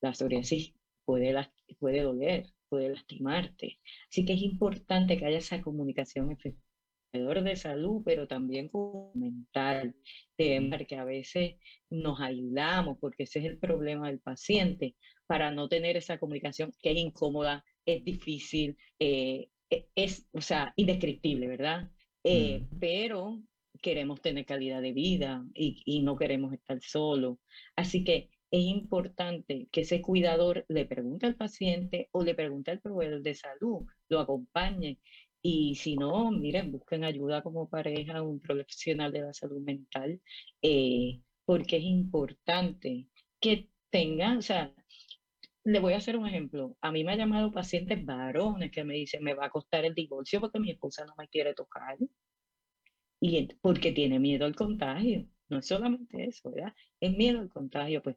La 0.00 0.14
psoriasis 0.14 0.74
puede, 1.04 1.34
puede 1.78 2.02
doler, 2.02 2.46
puede 2.68 2.90
lastimarte. 2.90 3.80
Así 4.10 4.24
que 4.24 4.34
es 4.34 4.42
importante 4.42 5.16
que 5.16 5.26
haya 5.26 5.38
esa 5.38 5.60
comunicación 5.60 6.32
efectiva 6.32 6.64
de 7.14 7.56
salud, 7.56 8.02
pero 8.04 8.26
también 8.26 8.70
mental, 9.14 9.94
de 10.36 10.86
que 10.88 10.96
a 10.96 11.04
veces 11.04 11.54
nos 11.88 12.20
ayudamos, 12.20 12.98
porque 12.98 13.22
ese 13.22 13.38
es 13.38 13.44
el 13.44 13.58
problema 13.58 14.08
del 14.08 14.18
paciente, 14.18 14.96
para 15.26 15.52
no 15.52 15.68
tener 15.68 15.96
esa 15.96 16.18
comunicación 16.18 16.72
que 16.82 16.90
es 16.90 16.98
incómoda, 16.98 17.64
es 17.86 18.04
difícil, 18.04 18.76
eh, 18.98 19.48
e, 19.70 19.88
es, 19.94 20.26
o 20.32 20.40
sea, 20.40 20.72
indescriptible, 20.76 21.46
¿verdad? 21.46 21.90
Eh, 22.24 22.60
mm. 22.60 22.78
Pero 22.80 23.42
queremos 23.80 24.20
tener 24.20 24.44
calidad 24.44 24.82
de 24.82 24.92
vida 24.92 25.44
y, 25.54 25.82
y 25.84 26.02
no 26.02 26.16
queremos 26.16 26.52
estar 26.52 26.80
solos. 26.82 27.38
Así 27.76 28.02
que 28.02 28.30
es 28.54 28.62
importante 28.66 29.68
que 29.72 29.80
ese 29.80 30.00
cuidador 30.00 30.64
le 30.68 30.86
pregunte 30.86 31.26
al 31.26 31.34
paciente 31.34 32.08
o 32.12 32.22
le 32.22 32.36
pregunte 32.36 32.70
al 32.70 32.80
proveedor 32.80 33.20
de 33.22 33.34
salud, 33.34 33.84
lo 34.08 34.20
acompañe 34.20 35.00
y 35.42 35.74
si 35.74 35.96
no, 35.96 36.30
miren, 36.30 36.70
busquen 36.70 37.02
ayuda 37.04 37.42
como 37.42 37.68
pareja, 37.68 38.22
un 38.22 38.40
profesional 38.40 39.12
de 39.12 39.22
la 39.22 39.32
salud 39.34 39.60
mental, 39.60 40.20
eh, 40.62 41.20
porque 41.44 41.78
es 41.78 41.82
importante 41.84 43.08
que 43.40 43.70
tengan, 43.90 44.38
o 44.38 44.42
sea, 44.42 44.72
le 45.64 45.80
voy 45.80 45.94
a 45.94 45.98
hacer 45.98 46.16
un 46.16 46.28
ejemplo. 46.28 46.76
A 46.80 46.92
mí 46.92 47.02
me 47.04 47.12
han 47.12 47.18
llamado 47.18 47.50
pacientes 47.52 48.04
varones 48.04 48.70
que 48.70 48.84
me 48.84 48.94
dicen, 48.94 49.22
me 49.24 49.34
va 49.34 49.46
a 49.46 49.50
costar 49.50 49.84
el 49.84 49.94
divorcio 49.94 50.40
porque 50.40 50.60
mi 50.60 50.70
esposa 50.70 51.04
no 51.06 51.14
me 51.18 51.28
quiere 51.28 51.54
tocar. 51.54 51.96
Y 53.20 53.48
porque 53.60 53.92
tiene 53.92 54.20
miedo 54.20 54.44
al 54.46 54.54
contagio. 54.54 55.26
No 55.48 55.58
es 55.58 55.66
solamente 55.66 56.24
eso, 56.24 56.50
¿verdad? 56.50 56.72
Es 57.00 57.16
miedo 57.16 57.40
al 57.40 57.48
contagio, 57.50 58.02
pues 58.02 58.16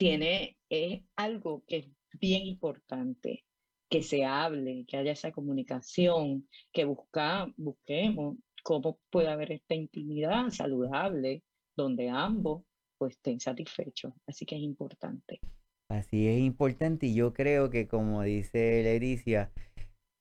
tiene, 0.00 0.56
es 0.70 1.02
algo 1.14 1.62
que 1.66 1.76
es 1.76 1.86
bien 2.18 2.46
importante 2.46 3.44
que 3.90 4.02
se 4.02 4.24
hable, 4.24 4.86
que 4.88 4.96
haya 4.96 5.12
esa 5.12 5.30
comunicación, 5.30 6.48
que 6.72 6.86
busca, 6.86 7.52
busquemos 7.58 8.38
cómo 8.62 8.98
puede 9.10 9.28
haber 9.28 9.52
esta 9.52 9.74
intimidad 9.74 10.48
saludable 10.48 11.42
donde 11.76 12.08
ambos 12.08 12.62
pues 12.98 13.16
estén 13.16 13.40
satisfechos. 13.40 14.14
Así 14.26 14.46
que 14.46 14.56
es 14.56 14.62
importante. 14.62 15.40
Así 15.90 16.28
es 16.28 16.40
importante 16.40 17.06
y 17.06 17.14
yo 17.14 17.34
creo 17.34 17.68
que 17.68 17.86
como 17.86 18.22
dice 18.22 18.82
Leticia, 18.82 19.52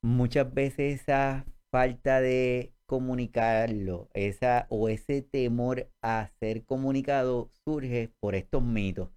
muchas 0.03 0.53
veces 0.53 1.01
esa 1.01 1.45
falta 1.71 2.19
de 2.19 2.73
comunicarlo, 2.85 4.09
esa 4.13 4.67
o 4.69 4.89
ese 4.89 5.21
temor 5.21 5.89
a 6.01 6.31
ser 6.41 6.65
comunicado 6.65 7.49
surge 7.63 8.09
por 8.19 8.35
estos 8.35 8.63
mitos, 8.63 9.09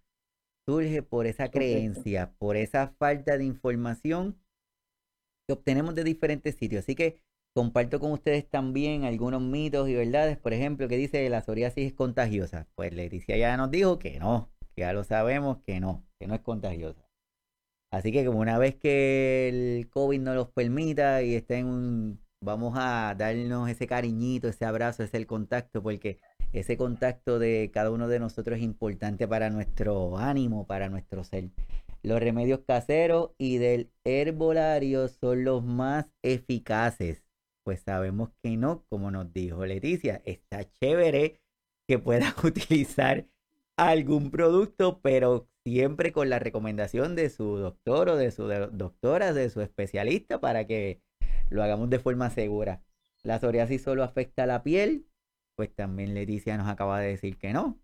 surge 0.67 1.03
por 1.03 1.27
esa 1.27 1.51
creencia, 1.51 2.33
por 2.39 2.57
esa 2.57 2.89
falta 2.99 3.37
de 3.39 3.45
información 3.45 4.39
que 5.47 5.55
obtenemos 5.55 5.95
de 5.95 6.05
diferentes 6.05 6.55
sitios. 6.57 6.85
Así 6.85 6.95
que 6.95 7.23
comparto 7.55 8.01
con 8.01 8.13
ustedes 8.13 8.49
también 8.49 9.05
algunos 9.05 9.43
mitos 9.43 9.89
y 9.89 9.95
verdades, 9.95 10.39
por 10.39 10.53
ejemplo, 10.53 10.89
que 10.89 10.97
dice 10.97 11.23
que 11.23 11.31
la 11.31 11.43
psoriasis 11.43 11.87
es 11.87 11.93
contagiosa. 11.95 12.69
Pues 12.75 12.93
Leticia 12.93 13.37
ya 13.37 13.57
nos 13.57 13.71
dijo 13.71 13.99
que 13.99 14.19
no, 14.19 14.51
que 14.75 14.83
ya 14.83 14.93
lo 14.93 15.05
sabemos 15.05 15.59
que 15.67 15.81
no, 15.81 16.07
que 16.19 16.27
no 16.27 16.35
es 16.35 16.41
contagiosa. 16.41 17.09
Así 17.91 18.11
que 18.11 18.25
como 18.25 18.41
una 18.41 18.59
vez 18.59 18.77
que 18.77 19.49
el 19.49 19.91
COVID 19.91 20.21
no 20.21 20.35
los 20.35 20.49
permita 20.49 21.23
y 21.23 21.35
estén 21.35 21.67
un, 21.67 22.25
vamos 22.41 22.73
a 22.77 23.15
darnos 23.17 23.69
ese 23.69 23.87
cariñito, 23.87 24.49
ese 24.49 24.65
abrazo, 24.65 25.03
ese 25.03 25.19
el 25.19 25.27
contacto, 25.27 25.83
porque 25.83 26.19
ese 26.53 26.77
contacto 26.77 27.39
de 27.39 27.71
cada 27.73 27.91
uno 27.91 28.09
de 28.09 28.21
nosotros 28.21 28.59
es 28.59 28.65
importante 28.65 29.27
para 29.27 29.51
nuestro 29.51 30.19
ánimo, 30.19 30.67
para 30.67 30.89
nuestro 30.89 31.25
ser. 31.25 31.51
Los 32.03 32.21
remedios 32.21 32.61
caseros 32.67 33.31
y 33.39 33.59
del 33.59 33.91
herbolario 34.05 35.09
son 35.09 35.45
los 35.45 35.65
más 35.65 36.07
eficaces. 36.23 37.23
Pues 37.65 37.81
sabemos 37.81 38.31
que 38.43 38.57
no, 38.57 38.85
como 38.89 39.11
nos 39.11 39.33
dijo 39.33 39.65
Leticia, 39.65 40.21
está 40.25 40.69
chévere 40.81 41.41
que 41.89 41.99
puedas 41.99 42.35
utilizar 42.45 43.27
algún 43.77 44.31
producto, 44.31 45.01
pero 45.01 45.49
siempre 45.65 46.13
con 46.13 46.29
la 46.29 46.39
recomendación 46.39 47.15
de 47.15 47.31
su 47.31 47.57
doctor 47.57 48.09
o 48.11 48.17
de 48.17 48.31
su 48.31 48.49
doctora, 48.49 49.33
de 49.33 49.49
su 49.49 49.61
especialista, 49.61 50.41
para 50.41 50.67
que 50.67 51.01
lo 51.51 51.63
hagamos 51.63 51.89
de 51.89 51.99
forma 51.99 52.31
segura. 52.31 52.83
La 53.23 53.39
psoriasis 53.39 53.83
solo 53.83 54.03
afecta 54.03 54.43
a 54.43 54.47
la 54.47 54.65
piel, 54.65 55.07
pues 55.57 55.75
también 55.75 56.15
Leticia 56.15 56.57
nos 56.57 56.69
acaba 56.69 57.01
de 57.01 57.09
decir 57.09 57.39
que 57.39 57.53
no. 57.53 57.81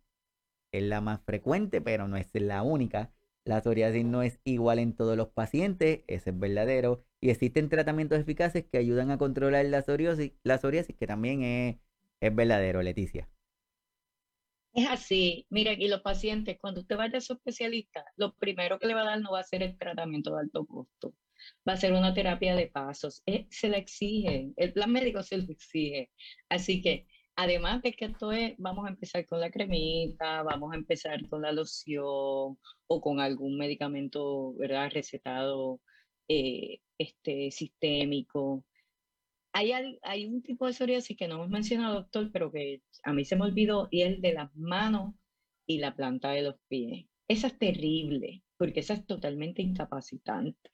Es 0.73 0.83
la 0.83 1.01
más 1.01 1.21
frecuente, 1.25 1.81
pero 1.81 2.09
no 2.09 2.17
es 2.17 2.29
la 2.35 2.63
única. 2.63 3.13
La 3.45 3.63
psoriasis 3.63 4.05
no 4.05 4.23
es 4.23 4.41
igual 4.45 4.79
en 4.79 4.95
todos 4.95 5.17
los 5.17 5.29
pacientes, 5.29 6.03
ese 6.07 6.31
es 6.31 6.39
verdadero. 6.39 7.05
Y 7.21 7.31
existen 7.31 7.69
tratamientos 7.71 8.19
eficaces 8.21 8.65
que 8.71 8.79
ayudan 8.79 9.11
a 9.11 9.19
controlar 9.19 9.65
la 9.67 9.83
psoriasis, 9.83 10.33
la 10.43 10.59
psoriasis 10.59 10.97
que 10.97 11.07
también 11.07 11.43
es, 11.43 11.77
es 12.21 12.35
verdadero, 12.35 12.83
Leticia. 12.83 13.29
Es 14.73 14.89
así. 14.89 15.47
Mira, 15.51 15.73
y 15.73 15.89
los 15.89 16.03
pacientes, 16.03 16.59
cuando 16.61 16.81
usted 16.81 16.97
vaya 16.97 17.19
a 17.19 17.21
su 17.21 17.33
especialista, 17.35 18.05
lo 18.17 18.35
primero 18.37 18.79
que 18.79 18.87
le 18.87 18.95
va 18.95 19.03
a 19.03 19.05
dar 19.05 19.21
no 19.21 19.33
va 19.33 19.41
a 19.41 19.45
ser 19.45 19.63
el 19.63 19.77
tratamiento 19.79 20.35
de 20.35 20.41
alto 20.43 20.67
costo, 20.67 21.15
va 21.69 21.73
a 21.75 21.77
ser 21.77 21.93
una 21.93 22.15
terapia 22.15 22.55
de 22.55 22.69
pasos. 22.69 23.23
Eh, 23.27 23.47
se 23.51 23.69
la 23.69 23.79
exige, 23.79 24.53
el 24.57 24.73
plan 24.73 24.93
médico 24.93 25.23
se 25.23 25.39
lo 25.39 25.45
exige. 25.51 26.11
Así 26.49 26.83
que, 26.83 27.07
además 27.39 27.83
de 27.83 27.93
que 27.93 28.07
esto 28.07 28.33
es, 28.33 28.55
vamos 28.59 28.87
a 28.87 28.91
empezar 28.91 29.27
con 29.27 29.41
la 29.41 29.51
cremita, 29.51 30.43
vamos 30.43 30.73
a 30.73 30.77
empezar 30.77 31.27
con 31.29 31.43
la 31.43 31.53
loción 31.53 32.59
o 32.87 33.01
con 33.01 33.21
algún 33.21 33.57
medicamento, 33.57 34.55
¿verdad? 34.55 34.91
Recetado 34.93 35.81
eh, 36.29 36.81
este, 36.99 37.51
sistémico 37.51 38.65
hay, 39.53 40.27
un 40.27 40.43
tipo 40.43 40.67
de 40.67 40.73
psoriasis 40.73 41.17
que 41.17 41.29
no 41.29 41.37
hemos 41.37 41.51
mencionado, 41.51 41.95
doctor, 41.95 42.31
pero 42.33 42.53
que 42.53 42.83
a 43.03 43.13
mí 43.13 43.25
se 43.25 43.37
me 43.37 43.45
olvidó, 43.45 43.89
y 43.91 44.03
es 44.03 44.15
el 44.15 44.21
de 44.21 44.35
las 44.35 44.55
manos 44.55 45.15
y 45.67 45.79
la 45.79 45.95
planta 45.95 46.31
de 46.31 46.43
los 46.43 46.57
pies. 46.69 47.07
Esa 47.29 47.49
es 47.49 47.59
terrible, 47.59 48.43
porque 48.57 48.81
esa 48.81 48.95
es 48.95 49.07
totalmente 49.07 49.63
incapacitante. 49.63 50.71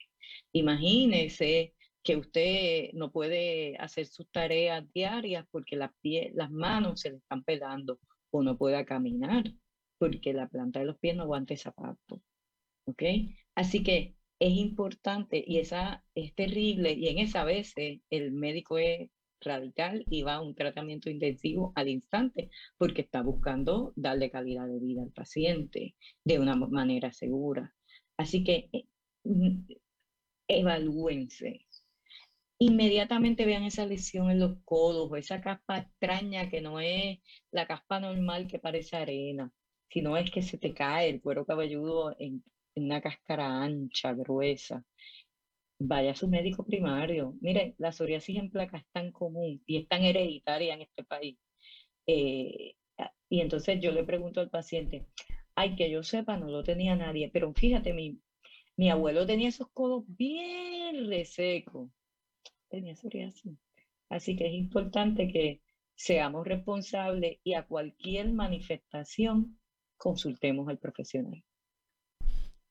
Imagínese 0.51 1.74
que 2.05 2.15
usted 2.17 2.91
no 2.93 3.11
puede 3.11 3.75
hacer 3.77 4.05
sus 4.05 4.29
tareas 4.31 4.85
diarias 4.93 5.45
porque 5.51 5.75
las, 5.75 5.91
pies, 6.01 6.33
las 6.35 6.51
manos 6.51 7.01
se 7.01 7.09
le 7.09 7.17
están 7.17 7.43
pelando 7.43 7.99
o 8.29 8.43
no 8.43 8.57
pueda 8.57 8.85
caminar 8.85 9.51
porque 9.97 10.31
la 10.31 10.47
planta 10.47 10.79
de 10.79 10.85
los 10.85 10.99
pies 10.99 11.15
no 11.15 11.23
aguanta 11.23 11.57
zapato. 11.57 12.21
¿Ok? 12.85 13.01
Así 13.55 13.81
que 13.83 14.15
es 14.39 14.53
importante 14.53 15.43
y 15.45 15.57
esa 15.57 16.05
es 16.13 16.35
terrible 16.35 16.93
y 16.93 17.07
en 17.07 17.17
esa 17.17 17.43
vez 17.43 17.73
el 17.75 18.31
médico 18.31 18.77
es 18.77 19.09
radical 19.41 20.05
y 20.07 20.21
va 20.21 20.35
a 20.35 20.41
un 20.41 20.53
tratamiento 20.53 21.09
intensivo 21.09 21.73
al 21.75 21.89
instante 21.89 22.51
porque 22.77 23.01
está 23.01 23.23
buscando 23.23 23.93
darle 23.95 24.29
calidad 24.29 24.67
de 24.67 24.79
vida 24.79 25.01
al 25.01 25.11
paciente 25.11 25.95
de 26.23 26.39
una 26.39 26.55
manera 26.55 27.11
segura. 27.11 27.73
Así 28.17 28.43
que 28.43 28.69
eh, 28.73 28.85
evalúense. 30.47 31.65
Inmediatamente 32.67 33.45
vean 33.45 33.63
esa 33.63 33.85
lesión 33.85 34.31
en 34.31 34.39
los 34.39 34.57
codos 34.65 35.11
o 35.11 35.15
esa 35.15 35.39
caspa 35.39 35.77
extraña 35.77 36.49
que 36.49 36.61
no 36.61 36.79
es 36.79 37.19
la 37.51 37.67
caspa 37.67 37.99
normal 37.99 38.47
que 38.47 38.57
parece 38.57 38.97
arena, 38.97 39.51
sino 39.87 40.17
es 40.17 40.31
que 40.31 40.41
se 40.41 40.57
te 40.57 40.73
cae 40.73 41.09
el 41.09 41.21
cuero 41.21 41.45
cabelludo 41.45 42.15
en, 42.17 42.43
una 42.75 43.01
cáscara 43.01 43.61
ancha, 43.63 44.13
gruesa, 44.13 44.83
vaya 45.77 46.11
a 46.11 46.15
su 46.15 46.27
médico 46.27 46.65
primario. 46.65 47.35
Mire, 47.39 47.75
la 47.77 47.91
psoriasis 47.91 48.37
en 48.37 48.49
placa 48.49 48.77
es 48.77 48.85
tan 48.91 49.11
común 49.11 49.61
y 49.67 49.77
es 49.77 49.87
tan 49.87 50.01
hereditaria 50.01 50.73
en 50.73 50.81
este 50.81 51.03
país. 51.03 51.37
Eh, 52.07 52.73
y 53.29 53.41
entonces 53.41 53.79
yo 53.79 53.91
le 53.91 54.03
pregunto 54.03 54.41
al 54.41 54.49
paciente, 54.49 55.05
ay, 55.53 55.75
que 55.75 55.91
yo 55.91 56.01
sepa, 56.01 56.35
no 56.35 56.47
lo 56.47 56.63
tenía 56.63 56.95
nadie, 56.95 57.29
pero 57.31 57.53
fíjate, 57.53 57.93
mi, 57.93 58.19
mi 58.75 58.89
abuelo 58.89 59.27
tenía 59.27 59.49
esos 59.49 59.67
codos 59.71 60.03
bien 60.07 61.07
resecos. 61.07 61.91
Tenía 62.75 62.93
psoriasis. 62.93 63.57
Así 64.09 64.35
que 64.35 64.47
es 64.47 64.53
importante 64.53 65.31
que 65.31 65.61
seamos 65.95 66.45
responsables 66.45 67.37
y 67.41 67.53
a 67.53 67.65
cualquier 67.65 68.33
manifestación 68.33 69.57
consultemos 69.95 70.67
al 70.67 70.77
profesional. 70.77 71.41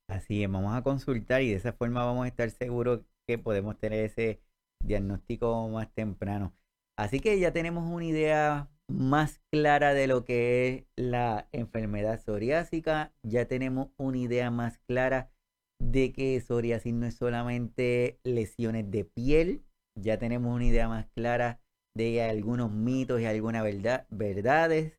Así 0.06 0.44
es, 0.44 0.50
vamos 0.50 0.76
a 0.76 0.82
consultar 0.82 1.40
y 1.40 1.48
de 1.48 1.56
esa 1.56 1.72
forma 1.72 2.04
vamos 2.04 2.26
a 2.26 2.28
estar 2.28 2.50
seguros 2.50 3.00
que 3.26 3.38
podemos 3.38 3.78
tener 3.78 4.04
ese 4.04 4.42
diagnóstico 4.84 5.66
más 5.70 5.90
temprano. 5.94 6.54
Así 6.98 7.18
que 7.18 7.40
ya 7.40 7.54
tenemos 7.54 7.90
una 7.90 8.04
idea 8.04 8.70
más 8.90 9.40
clara 9.50 9.94
de 9.94 10.06
lo 10.06 10.26
que 10.26 10.68
es 10.68 10.84
la 10.96 11.48
enfermedad 11.52 12.20
psoriásica, 12.20 13.14
ya 13.22 13.48
tenemos 13.48 13.88
una 13.96 14.18
idea 14.18 14.50
más 14.50 14.76
clara 14.80 15.30
de 15.82 16.12
que 16.12 16.38
psoriasis 16.42 16.92
no 16.92 17.06
es 17.06 17.14
solamente 17.14 18.20
lesiones 18.22 18.90
de 18.90 19.06
piel, 19.06 19.64
ya 19.96 20.18
tenemos 20.18 20.54
una 20.54 20.66
idea 20.66 20.88
más 20.88 21.06
clara 21.14 21.60
de 21.96 22.22
algunos 22.22 22.72
mitos 22.72 23.20
y 23.20 23.26
algunas 23.26 23.62
verdad, 23.62 24.06
verdades. 24.10 24.98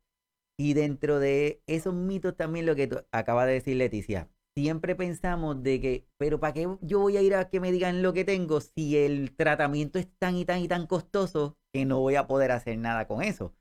Y 0.57 0.73
dentro 0.73 1.19
de 1.19 1.61
esos 1.67 1.93
mitos 1.93 2.37
también 2.37 2.65
lo 2.65 2.75
que 2.75 2.89
acaba 3.11 3.45
de 3.45 3.53
decir 3.53 3.75
Leticia, 3.75 4.29
siempre 4.57 4.95
pensamos 4.95 5.61
de 5.61 5.81
que, 5.81 6.07
pero 6.17 6.39
¿para 6.39 6.53
qué 6.53 6.77
yo 6.81 6.99
voy 6.99 7.17
a 7.17 7.21
ir 7.21 7.35
a 7.35 7.49
que 7.49 7.59
me 7.59 7.73
digan 7.73 8.01
lo 8.01 8.13
que 8.13 8.23
tengo 8.23 8.61
si 8.61 8.97
el 8.97 9.35
tratamiento 9.35 9.99
es 9.99 10.07
tan 10.17 10.37
y 10.37 10.45
tan 10.45 10.59
y 10.61 10.67
tan 10.69 10.87
costoso 10.87 11.57
que 11.73 11.83
no 11.83 11.99
voy 11.99 12.15
a 12.15 12.27
poder 12.27 12.51
hacer 12.51 12.77
nada 12.77 13.05
con 13.05 13.21
eso? 13.21 13.53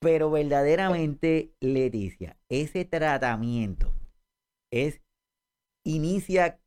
Pero 0.00 0.30
verdaderamente, 0.30 1.54
Leticia, 1.60 2.38
ese 2.50 2.84
tratamiento 2.84 3.94
es 4.70 5.00
inicia 5.86 6.60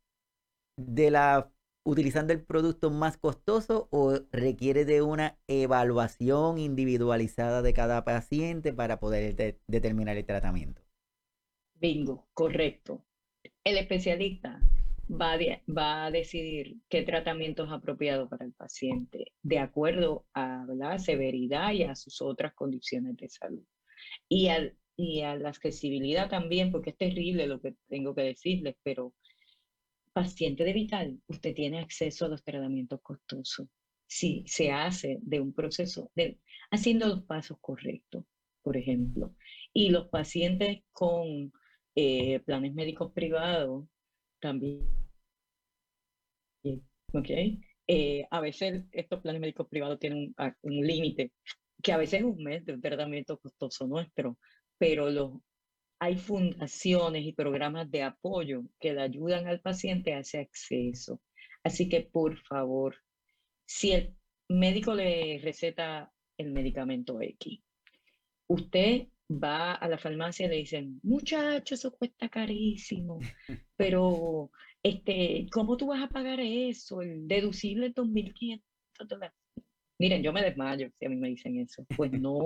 de 0.76 1.10
la 1.10 1.49
utilizando 1.84 2.32
el 2.32 2.42
producto 2.42 2.90
más 2.90 3.16
costoso 3.16 3.88
o 3.90 4.20
requiere 4.32 4.84
de 4.84 5.02
una 5.02 5.38
evaluación 5.48 6.58
individualizada 6.58 7.62
de 7.62 7.72
cada 7.72 8.04
paciente 8.04 8.72
para 8.72 9.00
poder 9.00 9.58
determinar 9.66 10.16
el 10.16 10.26
tratamiento. 10.26 10.82
Bingo, 11.74 12.28
correcto 12.34 13.04
el 13.64 13.78
especialista 13.78 14.60
va 15.10 15.34
a, 15.34 15.38
va 15.68 16.06
a 16.06 16.10
decidir 16.10 16.76
qué 16.88 17.02
tratamiento 17.02 17.64
es 17.64 17.70
apropiado 17.70 18.28
para 18.28 18.44
el 18.44 18.52
paciente 18.52 19.32
de 19.42 19.58
acuerdo 19.58 20.26
a 20.34 20.64
la 20.68 20.98
severidad 20.98 21.72
y 21.72 21.82
a 21.82 21.94
sus 21.94 22.22
otras 22.22 22.54
condiciones 22.54 23.16
de 23.16 23.28
salud. 23.28 23.64
Y, 24.28 24.48
y 24.96 25.22
a 25.22 25.36
la 25.36 25.48
accesibilidad 25.50 26.28
también, 26.30 26.70
porque 26.70 26.90
es 26.90 26.96
terrible 26.96 27.46
lo 27.46 27.60
que 27.60 27.74
tengo 27.88 28.14
que 28.14 28.22
decirles, 28.22 28.76
pero 28.82 29.12
paciente 30.12 30.64
de 30.64 30.72
vital, 30.72 31.20
usted 31.26 31.54
tiene 31.54 31.80
acceso 31.80 32.26
a 32.26 32.28
los 32.28 32.42
tratamientos 32.42 33.00
costosos 33.02 33.68
si 34.10 34.42
se 34.46 34.72
hace 34.72 35.18
de 35.22 35.38
un 35.40 35.52
proceso, 35.52 36.10
de, 36.16 36.40
haciendo 36.72 37.06
los 37.06 37.22
pasos 37.22 37.58
correctos, 37.60 38.24
por 38.60 38.76
ejemplo. 38.76 39.36
Y 39.72 39.90
los 39.90 40.08
pacientes 40.08 40.80
con 40.92 41.52
eh, 41.94 42.40
planes 42.40 42.74
médicos 42.74 43.12
privados 43.12 43.86
también. 44.40 44.90
Okay. 47.12 47.60
Eh, 47.86 48.24
a 48.30 48.40
veces 48.40 48.84
estos 48.92 49.20
planes 49.20 49.40
médicos 49.40 49.68
privados 49.68 49.98
tienen 50.00 50.34
un, 50.62 50.86
límite, 50.86 51.32
que 51.82 51.92
a 51.92 51.96
veces 51.96 52.20
es 52.20 52.26
un 52.26 52.42
mes 52.42 52.64
de 52.64 52.74
un 52.74 52.80
tratamiento 52.80 53.38
costoso 53.38 53.86
nuestro, 53.86 54.38
pero 54.76 55.08
los, 55.10 55.34
hay 56.00 56.16
fundaciones 56.16 57.24
y 57.24 57.34
programas 57.34 57.90
de 57.90 58.02
apoyo 58.02 58.62
que 58.80 58.94
le 58.94 59.02
ayudan 59.02 59.46
al 59.46 59.60
paciente 59.60 60.14
a 60.14 60.20
ese 60.20 60.38
acceso. 60.38 61.20
Así 61.62 61.90
que, 61.90 62.00
por 62.00 62.38
favor, 62.38 62.96
si 63.66 63.92
el 63.92 64.16
médico 64.48 64.94
le 64.94 65.38
receta 65.42 66.10
el 66.38 66.52
medicamento 66.52 67.20
X, 67.20 67.60
usted 68.48 69.08
va 69.30 69.74
a 69.74 69.88
la 69.88 69.98
farmacia 69.98 70.46
y 70.46 70.48
le 70.48 70.56
dicen, 70.56 71.00
muchacho, 71.02 71.74
eso 71.74 71.92
cuesta 71.92 72.30
carísimo, 72.30 73.18
pero 73.76 74.50
este, 74.82 75.46
¿cómo 75.52 75.76
tú 75.76 75.88
vas 75.88 76.02
a 76.02 76.08
pagar 76.08 76.40
eso? 76.40 77.02
El 77.02 77.28
deducible 77.28 77.88
es 77.88 77.94
2.500 77.94 78.62
dólares. 79.06 79.36
Miren, 79.98 80.22
yo 80.22 80.32
me 80.32 80.42
desmayo 80.42 80.88
si 80.98 81.04
a 81.04 81.10
mí 81.10 81.16
me 81.16 81.28
dicen 81.28 81.60
eso. 81.60 81.84
Pues 81.94 82.10
no, 82.10 82.40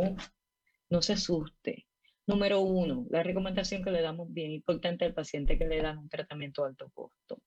no 0.90 1.02
se 1.02 1.12
asuste. 1.12 1.86
Número 2.26 2.60
uno, 2.60 3.06
la 3.10 3.22
recomendación 3.22 3.82
que 3.82 3.90
le 3.90 4.00
damos 4.00 4.32
bien 4.32 4.50
importante 4.50 5.04
al 5.04 5.12
paciente 5.12 5.58
que 5.58 5.66
le 5.66 5.82
dan 5.82 5.98
un 5.98 6.08
tratamiento 6.08 6.62
de 6.62 6.68
alto 6.70 6.90
costo. 6.94 7.42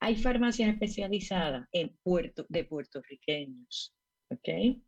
Hay 0.00 0.16
farmacias 0.16 0.68
especializadas 0.68 1.66
en 1.72 1.96
puerto, 2.02 2.44
de 2.50 2.64
puertorriqueños, 2.64 3.94
¿ok? 4.28 4.82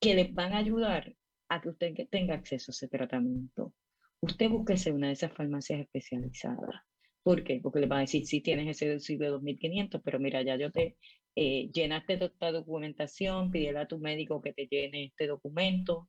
Que 0.00 0.14
les 0.14 0.34
van 0.34 0.52
a 0.52 0.58
ayudar 0.58 1.14
a 1.48 1.60
que 1.60 1.68
usted 1.68 1.94
tenga 2.10 2.34
acceso 2.34 2.72
a 2.72 2.74
ese 2.74 2.88
tratamiento. 2.88 3.72
Usted 4.20 4.50
búsquese 4.50 4.90
una 4.90 5.06
de 5.06 5.12
esas 5.12 5.32
farmacias 5.32 5.80
especializadas. 5.80 6.82
¿Por 7.22 7.44
qué? 7.44 7.60
Porque 7.62 7.80
le 7.80 7.86
va 7.86 7.98
a 7.98 8.00
decir, 8.00 8.26
si 8.26 8.40
tienes 8.40 8.66
ese 8.66 8.88
deducible 8.88 9.26
de 9.26 9.34
2.500, 9.34 10.00
pero 10.04 10.18
mira, 10.18 10.42
ya 10.42 10.56
yo 10.56 10.72
te 10.72 10.96
eh, 11.36 11.70
llenaste 11.72 12.14
esta 12.24 12.50
documentación, 12.50 13.52
pídele 13.52 13.78
a 13.78 13.86
tu 13.86 13.98
médico 13.98 14.42
que 14.42 14.52
te 14.52 14.66
llene 14.66 15.04
este 15.04 15.28
documento 15.28 16.08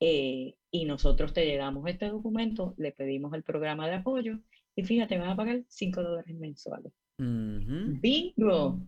eh, 0.00 0.54
y 0.70 0.84
nosotros 0.84 1.32
te 1.32 1.46
llegamos 1.46 1.88
este 1.88 2.08
documento, 2.08 2.74
le 2.76 2.92
pedimos 2.92 3.32
el 3.34 3.42
programa 3.42 3.88
de 3.88 3.94
apoyo 3.94 4.38
y 4.74 4.84
fíjate, 4.84 5.18
vas 5.18 5.30
a 5.30 5.36
pagar 5.36 5.62
5 5.68 6.02
dólares 6.02 6.36
mensuales. 6.36 6.92
Bingo. 7.18 8.80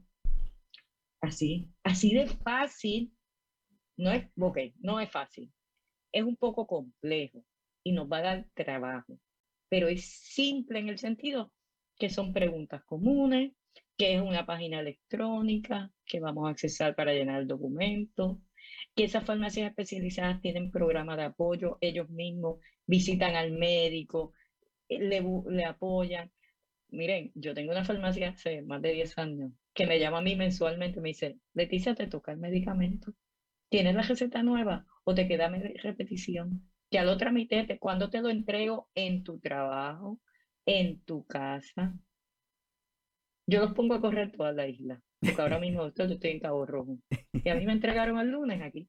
Así, 1.20 1.68
así 1.82 2.14
de 2.14 2.26
fácil. 2.26 3.12
No 3.96 4.12
es, 4.12 4.28
ok, 4.38 4.59
no 4.80 5.00
es 5.00 5.11
fácil. 5.11 5.52
Es 6.12 6.22
un 6.22 6.36
poco 6.36 6.66
complejo 6.66 7.42
y 7.82 7.92
nos 7.92 8.11
va 8.11 8.18
a 8.18 8.22
dar 8.22 8.46
trabajo, 8.54 9.18
pero 9.68 9.88
es 9.88 10.04
simple 10.04 10.78
en 10.78 10.88
el 10.88 10.98
sentido 10.98 11.52
que 11.98 12.11
son 12.11 12.32
preguntas 12.32 12.84
comunes, 12.84 13.52
que 13.96 14.14
es 14.14 14.22
una 14.22 14.46
página 14.46 14.80
electrónica 14.80 15.90
que 16.04 16.20
vamos 16.20 16.46
a 16.46 16.50
accesar 16.50 16.94
para 16.94 17.12
llenar 17.12 17.40
el 17.40 17.48
documento, 17.48 18.40
que 18.99 19.05
esas 19.05 19.24
farmacias 19.24 19.68
especializadas 19.70 20.40
tienen 20.40 20.72
programas 20.72 21.16
de 21.18 21.22
apoyo, 21.22 21.78
ellos 21.80 22.11
mismos 22.11 22.59
visitan 22.84 23.36
al 23.36 23.53
médico, 23.53 24.32
eh, 24.88 24.99
le, 24.99 25.64
apoyan. 25.64 26.32
Miren, 26.88 27.30
yo 27.36 27.55
tengo 27.55 27.70
una 27.70 27.84
farmacia 27.84 28.30
hace 28.30 28.61
más 28.62 28.82
de 28.82 28.90
10 28.90 29.16
años 29.18 29.53
que 29.72 29.86
me 29.86 30.01
llama 30.01 30.18
a 30.18 30.22
mí 30.22 30.34
mensualmente 30.34 30.99
y 30.99 31.03
me 31.03 31.11
dice, 31.11 31.38
Leticia, 31.55 31.94
¿te 31.94 32.09
toca 32.09 32.32
el 32.32 32.38
medicamento? 32.38 33.14
¿Tienes 33.68 33.94
la 33.94 34.03
receta 34.03 34.42
nueva 34.42 34.84
o 35.05 35.14
te 35.14 35.28
queda 35.28 35.49
repetición? 35.49 36.68
Ya 36.90 37.05
lo 37.05 37.16
tramité, 37.16 37.78
¿cuándo 37.78 38.11
te 38.11 38.20
lo 38.20 38.30
entrego? 38.30 38.88
En 38.96 39.22
tu 39.22 39.38
trabajo, 39.38 40.18
en 40.66 41.01
tu 41.05 41.24
casa. 41.24 41.94
Yo 43.46 43.61
los 43.61 43.74
pongo 43.74 43.94
a 43.94 44.01
correr 44.01 44.32
toda 44.32 44.51
la 44.51 44.66
isla, 44.66 45.01
porque 45.20 45.42
ahora 45.42 45.58
mismo 45.58 45.86
estoy 45.86 46.18
en 46.22 46.40
Cabo 46.40 46.66
Rojo. 46.66 46.98
Y 47.32 47.48
a 47.48 47.54
mí 47.54 47.66
me 47.66 47.72
entregaron 47.72 48.18
el 48.18 48.30
lunes 48.30 48.62
aquí. 48.62 48.88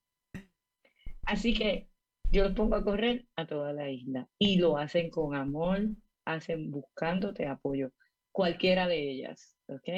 Así 1.24 1.54
que 1.54 1.90
yo 2.32 2.44
los 2.44 2.54
pongo 2.54 2.76
a 2.76 2.84
correr 2.84 3.28
a 3.36 3.48
toda 3.48 3.74
la 3.74 3.90
isla. 3.90 4.28
Y 4.38 4.58
lo 4.58 4.78
hacen 4.78 5.10
con 5.10 5.36
amor, 5.36 5.90
hacen 6.26 6.72
buscándote 6.72 7.48
apoyo. 7.48 7.92
Cualquiera 8.32 8.88
de 8.88 9.12
ellas, 9.12 9.56
¿ok? 9.68 9.90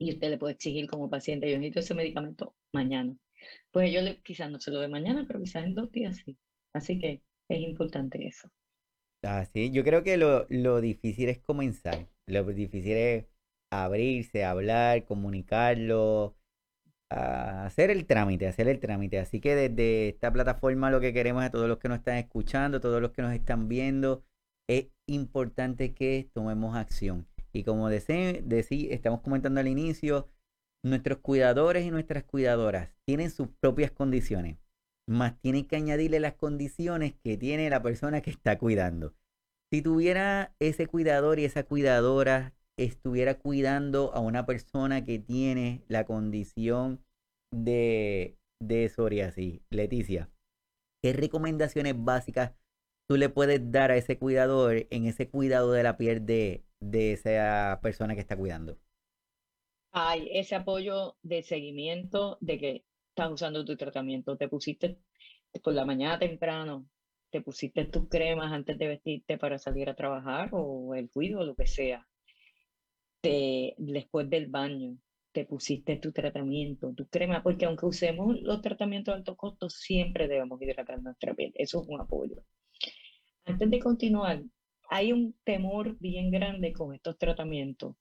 Y 0.00 0.12
usted 0.12 0.30
le 0.30 0.38
puede 0.38 0.54
exigir 0.54 0.88
como 0.88 1.10
paciente, 1.10 1.50
yo 1.50 1.58
necesito 1.58 1.80
ese 1.80 1.94
medicamento 1.94 2.54
mañana. 2.72 3.16
Pues 3.72 3.92
yo 3.92 4.02
le, 4.02 4.20
quizás 4.22 4.50
no 4.50 4.60
se 4.60 4.70
lo 4.70 4.80
dé 4.80 4.88
mañana, 4.88 5.24
pero 5.26 5.40
quizás 5.40 5.64
en 5.64 5.74
dos 5.74 5.90
días 5.90 6.18
sí. 6.24 6.36
Así 6.72 6.98
que 6.98 7.22
es 7.48 7.60
importante 7.60 8.26
eso. 8.26 8.48
Ah, 9.24 9.44
sí, 9.52 9.72
yo 9.72 9.82
creo 9.82 10.04
que 10.04 10.16
lo, 10.16 10.46
lo 10.48 10.80
difícil 10.80 11.28
es 11.28 11.40
comenzar. 11.40 12.08
Lo 12.26 12.44
difícil 12.44 12.92
es 12.92 13.26
abrirse, 13.70 14.44
hablar, 14.44 15.04
comunicarlo, 15.04 16.36
hacer 17.10 17.90
el 17.90 18.06
trámite, 18.06 18.46
hacer 18.46 18.68
el 18.68 18.80
trámite. 18.80 19.18
Así 19.18 19.40
que 19.40 19.54
desde 19.54 20.08
esta 20.10 20.32
plataforma 20.32 20.90
lo 20.90 21.00
que 21.00 21.12
queremos 21.12 21.42
a 21.42 21.50
todos 21.50 21.68
los 21.68 21.78
que 21.78 21.88
nos 21.88 21.98
están 21.98 22.16
escuchando, 22.16 22.80
todos 22.80 23.00
los 23.00 23.12
que 23.12 23.22
nos 23.22 23.32
están 23.32 23.68
viendo, 23.68 24.24
es 24.68 24.88
importante 25.06 25.94
que 25.94 26.28
tomemos 26.32 26.76
acción. 26.76 27.26
Y 27.52 27.64
como 27.64 27.88
decía, 27.88 28.30
estamos 28.90 29.22
comentando 29.22 29.60
al 29.60 29.68
inicio, 29.68 30.28
nuestros 30.84 31.18
cuidadores 31.18 31.84
y 31.84 31.90
nuestras 31.90 32.24
cuidadoras 32.24 32.90
tienen 33.04 33.30
sus 33.30 33.48
propias 33.48 33.90
condiciones, 33.90 34.58
más 35.08 35.40
tienen 35.40 35.66
que 35.66 35.76
añadirle 35.76 36.20
las 36.20 36.34
condiciones 36.34 37.14
que 37.24 37.36
tiene 37.36 37.70
la 37.70 37.82
persona 37.82 38.20
que 38.20 38.30
está 38.30 38.58
cuidando. 38.58 39.14
Si 39.72 39.82
tuviera 39.82 40.54
ese 40.60 40.86
cuidador 40.86 41.38
y 41.38 41.44
esa 41.46 41.62
cuidadora 41.64 42.54
estuviera 42.78 43.38
cuidando 43.38 44.12
a 44.14 44.20
una 44.20 44.46
persona 44.46 45.04
que 45.04 45.18
tiene 45.18 45.82
la 45.88 46.04
condición 46.04 47.04
de, 47.52 48.38
de 48.60 48.88
psoriasis, 48.88 49.60
Leticia, 49.70 50.30
¿qué 51.02 51.12
recomendaciones 51.12 51.94
básicas 51.96 52.54
tú 53.08 53.16
le 53.16 53.28
puedes 53.28 53.70
dar 53.70 53.90
a 53.90 53.96
ese 53.96 54.18
cuidador 54.18 54.86
en 54.90 55.06
ese 55.06 55.28
cuidado 55.28 55.72
de 55.72 55.82
la 55.82 55.96
piel 55.96 56.24
de, 56.24 56.64
de 56.80 57.12
esa 57.12 57.80
persona 57.82 58.14
que 58.14 58.20
está 58.20 58.36
cuidando? 58.36 58.78
Hay 59.92 60.28
ese 60.32 60.54
apoyo 60.54 61.16
de 61.22 61.42
seguimiento 61.42 62.38
de 62.40 62.58
que 62.58 62.84
estás 63.08 63.32
usando 63.32 63.64
tu 63.64 63.76
tratamiento. 63.76 64.36
Te 64.36 64.48
pusiste 64.48 64.98
por 65.62 65.74
la 65.74 65.84
mañana 65.84 66.18
temprano, 66.18 66.86
te 67.30 67.40
pusiste 67.40 67.86
tus 67.86 68.08
cremas 68.08 68.52
antes 68.52 68.78
de 68.78 68.86
vestirte 68.86 69.38
para 69.38 69.58
salir 69.58 69.88
a 69.88 69.96
trabajar 69.96 70.50
o 70.52 70.94
el 70.94 71.10
cuido 71.10 71.44
lo 71.44 71.56
que 71.56 71.66
sea. 71.66 72.06
Te, 73.20 73.74
después 73.78 74.30
del 74.30 74.46
baño, 74.46 74.96
te 75.32 75.44
pusiste 75.44 75.96
tu 75.96 76.12
tratamiento, 76.12 76.92
tu 76.94 77.06
crema, 77.08 77.42
porque 77.42 77.66
aunque 77.66 77.86
usemos 77.86 78.40
los 78.40 78.60
tratamientos 78.60 79.12
de 79.12 79.18
alto 79.18 79.36
costo, 79.36 79.68
siempre 79.70 80.28
debemos 80.28 80.60
hidratar 80.60 81.00
nuestra 81.02 81.34
piel. 81.34 81.52
Eso 81.54 81.82
es 81.82 81.88
un 81.88 82.00
apoyo. 82.00 82.42
Antes 83.44 83.70
de 83.70 83.78
continuar, 83.78 84.42
hay 84.90 85.12
un 85.12 85.34
temor 85.44 85.96
bien 85.98 86.30
grande 86.30 86.72
con 86.72 86.94
estos 86.94 87.18
tratamientos, 87.18 87.94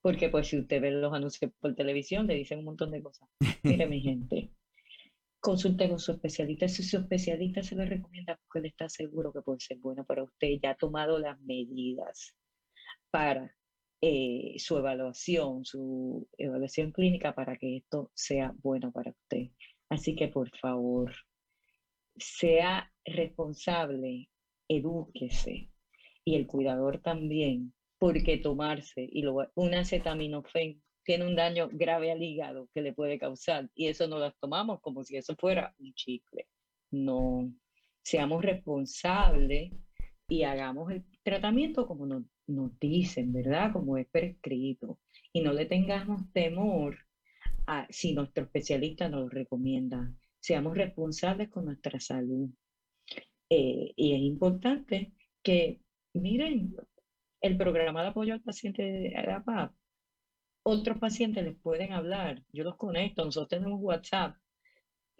porque 0.00 0.28
pues 0.30 0.48
si 0.48 0.58
usted 0.58 0.80
ve 0.80 0.90
los 0.90 1.12
anuncios 1.12 1.52
por 1.60 1.74
televisión, 1.74 2.26
le 2.26 2.34
dicen 2.34 2.60
un 2.60 2.64
montón 2.66 2.90
de 2.90 3.02
cosas. 3.02 3.28
Mire, 3.62 3.86
mi 3.86 4.00
gente, 4.00 4.50
consulte 5.40 5.88
con 5.88 5.98
su 5.98 6.12
especialista. 6.12 6.68
Si 6.68 6.82
su 6.82 6.98
especialista 6.98 7.62
se 7.62 7.76
le 7.76 7.84
recomienda 7.84 8.36
porque 8.36 8.60
él 8.60 8.66
está 8.66 8.88
seguro 8.88 9.32
que 9.32 9.42
puede 9.42 9.60
ser 9.60 9.78
bueno 9.78 10.04
para 10.04 10.22
usted, 10.22 10.58
ya 10.62 10.70
ha 10.70 10.76
tomado 10.76 11.18
las 11.18 11.40
medidas 11.40 12.34
para 13.10 13.54
eh, 14.02 14.54
su 14.58 14.78
evaluación, 14.78 15.64
su 15.64 16.28
evaluación 16.38 16.92
clínica 16.92 17.34
para 17.34 17.56
que 17.56 17.76
esto 17.76 18.10
sea 18.14 18.54
bueno 18.62 18.92
para 18.92 19.10
usted. 19.10 19.50
Así 19.90 20.14
que 20.14 20.28
por 20.28 20.50
favor, 20.56 21.12
sea 22.16 22.92
responsable, 23.04 24.30
edúquese 24.68 25.70
y 26.24 26.34
el 26.36 26.46
cuidador 26.46 27.00
también, 27.02 27.74
porque 27.98 28.38
tomarse 28.38 29.08
y 29.10 29.22
lo, 29.22 29.36
un 29.54 29.74
acetaminofén 29.74 30.82
tiene 31.04 31.26
un 31.26 31.36
daño 31.36 31.68
grave 31.72 32.12
al 32.12 32.22
hígado 32.22 32.68
que 32.72 32.82
le 32.82 32.92
puede 32.92 33.18
causar 33.18 33.68
y 33.74 33.88
eso 33.88 34.06
no 34.06 34.18
lo 34.18 34.32
tomamos 34.34 34.80
como 34.80 35.04
si 35.04 35.16
eso 35.16 35.34
fuera 35.36 35.74
un 35.78 35.92
chicle. 35.94 36.46
No, 36.90 37.52
seamos 38.02 38.42
responsables 38.42 39.72
y 40.28 40.42
hagamos 40.44 40.90
el 40.90 41.04
tratamiento 41.22 41.86
como 41.86 42.06
nos, 42.06 42.22
nos 42.50 42.78
dicen, 42.78 43.32
¿verdad? 43.32 43.72
Como 43.72 43.96
es 43.96 44.06
prescrito. 44.08 44.98
Y 45.32 45.42
no 45.42 45.52
le 45.52 45.66
tengamos 45.66 46.30
temor 46.32 46.98
a, 47.66 47.86
si 47.90 48.14
nuestro 48.14 48.44
especialista 48.44 49.08
nos 49.08 49.22
lo 49.22 49.28
recomienda. 49.28 50.12
Seamos 50.40 50.76
responsables 50.76 51.48
con 51.50 51.66
nuestra 51.66 52.00
salud. 52.00 52.50
Eh, 53.48 53.92
y 53.96 54.14
es 54.14 54.20
importante 54.20 55.12
que, 55.42 55.80
miren, 56.14 56.76
el 57.40 57.56
programa 57.56 58.02
de 58.02 58.08
apoyo 58.08 58.34
al 58.34 58.42
paciente 58.42 58.82
de 58.82 59.14
otros 60.62 60.98
pacientes 60.98 61.44
les 61.44 61.56
pueden 61.56 61.92
hablar. 61.92 62.44
Yo 62.52 62.64
los 62.64 62.76
conecto, 62.76 63.24
nosotros 63.24 63.48
tenemos 63.48 63.80
WhatsApp 63.80 64.36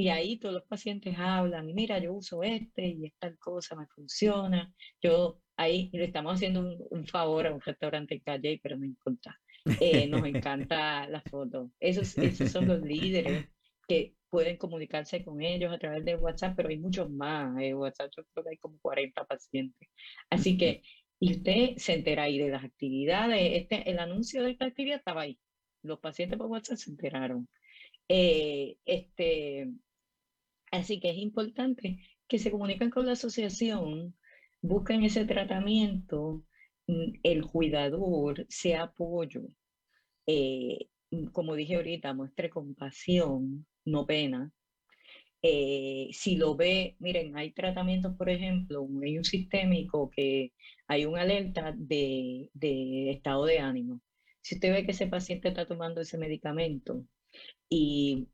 y 0.00 0.08
ahí 0.08 0.38
todos 0.38 0.54
los 0.54 0.64
pacientes 0.64 1.14
hablan, 1.18 1.74
mira, 1.74 1.98
yo 1.98 2.14
uso 2.14 2.42
este 2.42 2.88
y 2.88 3.04
esta 3.04 3.36
cosa 3.36 3.76
me 3.76 3.86
funciona. 3.86 4.72
Yo 5.02 5.42
ahí 5.60 5.90
le 5.92 6.04
estamos 6.04 6.34
haciendo 6.34 6.78
un, 6.90 7.06
favor 7.06 7.46
a 7.46 7.54
un 7.54 7.60
restaurante 7.60 8.14
en 8.14 8.20
calle, 8.20 8.60
pero 8.62 8.76
no 8.76 8.84
importa. 8.84 9.38
Eh, 9.78 10.06
nos 10.08 10.24
encanta 10.24 11.06
la 11.06 11.20
foto. 11.20 11.70
Esos, 11.78 12.16
esos 12.16 12.50
son 12.50 12.66
los 12.66 12.80
líderes 12.80 13.46
que 13.86 14.14
pueden 14.30 14.56
comunicarse 14.56 15.22
con 15.22 15.42
ellos 15.42 15.70
a 15.70 15.78
través 15.78 16.02
de 16.04 16.16
WhatsApp, 16.16 16.54
pero 16.56 16.70
hay 16.70 16.78
muchos 16.78 17.10
más. 17.10 17.60
En 17.60 17.74
WhatsApp 17.74 18.10
yo 18.16 18.24
creo 18.32 18.44
que 18.44 18.50
hay 18.50 18.56
como 18.56 18.78
40 18.80 19.24
pacientes. 19.26 19.88
Así 20.30 20.56
que 20.56 20.82
y 21.18 21.32
usted 21.32 21.76
se 21.76 21.92
entera 21.92 22.22
ahí 22.22 22.38
de 22.38 22.48
las 22.48 22.64
actividades. 22.64 23.62
Este, 23.62 23.90
el 23.90 23.98
anuncio 23.98 24.42
de 24.42 24.52
esta 24.52 24.64
actividad 24.64 24.98
estaba 24.98 25.22
ahí. 25.22 25.38
Los 25.82 26.00
pacientes 26.00 26.38
por 26.38 26.46
WhatsApp 26.46 26.78
se 26.78 26.90
enteraron. 26.90 27.46
Eh, 28.08 28.78
este, 28.86 29.70
así 30.70 30.98
que 31.00 31.10
es 31.10 31.18
importante 31.18 31.98
que 32.26 32.38
se 32.38 32.50
comuniquen 32.50 32.88
con 32.88 33.04
la 33.04 33.12
asociación, 33.12 34.16
busquen 34.62 35.04
ese 35.04 35.24
tratamiento, 35.24 36.44
mm, 36.86 37.12
el 37.22 37.44
cuidador, 37.46 38.46
sea 38.48 38.84
apoyo. 38.84 39.42
Eh, 40.26 40.88
como 41.32 41.54
dije 41.56 41.76
ahorita, 41.76 42.14
muestre 42.14 42.50
compasión, 42.50 43.66
no 43.84 44.06
pena, 44.06 44.52
eh, 45.42 46.08
si 46.12 46.36
lo 46.36 46.54
ve, 46.56 46.96
miren, 46.98 47.36
hay 47.36 47.52
tratamientos, 47.52 48.14
por 48.16 48.28
ejemplo, 48.28 48.86
hay 49.02 49.16
un 49.18 49.24
sistémico 49.24 50.10
que 50.10 50.52
hay 50.86 51.06
una 51.06 51.22
alerta 51.22 51.72
de, 51.76 52.50
de, 52.52 53.10
estado 53.10 53.46
de 53.46 53.58
ánimo. 53.58 54.02
Si 54.42 54.56
usted 54.56 54.72
ve 54.72 54.84
que 54.84 54.92
ese 54.92 55.06
paciente 55.06 55.48
está 55.48 55.66
tomando 55.66 56.00
ese 56.00 56.18
medicamento 56.18 57.06
y 57.68 58.28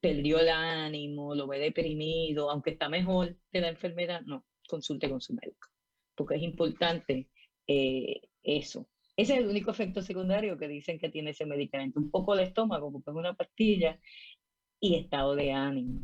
perdió 0.00 0.40
el 0.40 0.48
ánimo, 0.48 1.34
lo 1.34 1.46
ve 1.48 1.58
deprimido, 1.58 2.50
aunque 2.50 2.70
está 2.70 2.88
mejor 2.88 3.36
de 3.52 3.60
la 3.60 3.68
enfermedad, 3.70 4.22
no, 4.26 4.44
consulte 4.68 5.08
con 5.10 5.20
su 5.20 5.34
médico, 5.34 5.68
porque 6.14 6.36
es 6.36 6.42
importante 6.42 7.28
eh, 7.66 8.20
eso. 8.42 8.88
Ese 9.16 9.34
es 9.34 9.40
el 9.40 9.46
único 9.46 9.70
efecto 9.70 10.02
secundario 10.02 10.58
que 10.58 10.68
dicen 10.68 10.98
que 10.98 11.08
tiene 11.08 11.30
ese 11.30 11.46
medicamento, 11.46 12.00
un 12.00 12.10
poco 12.10 12.34
de 12.34 12.44
estómago, 12.44 12.90
porque 12.90 13.10
es 13.10 13.16
una 13.16 13.34
pastilla, 13.34 14.00
y 14.80 14.96
estado 14.96 15.34
de 15.34 15.52
ánimo. 15.52 16.00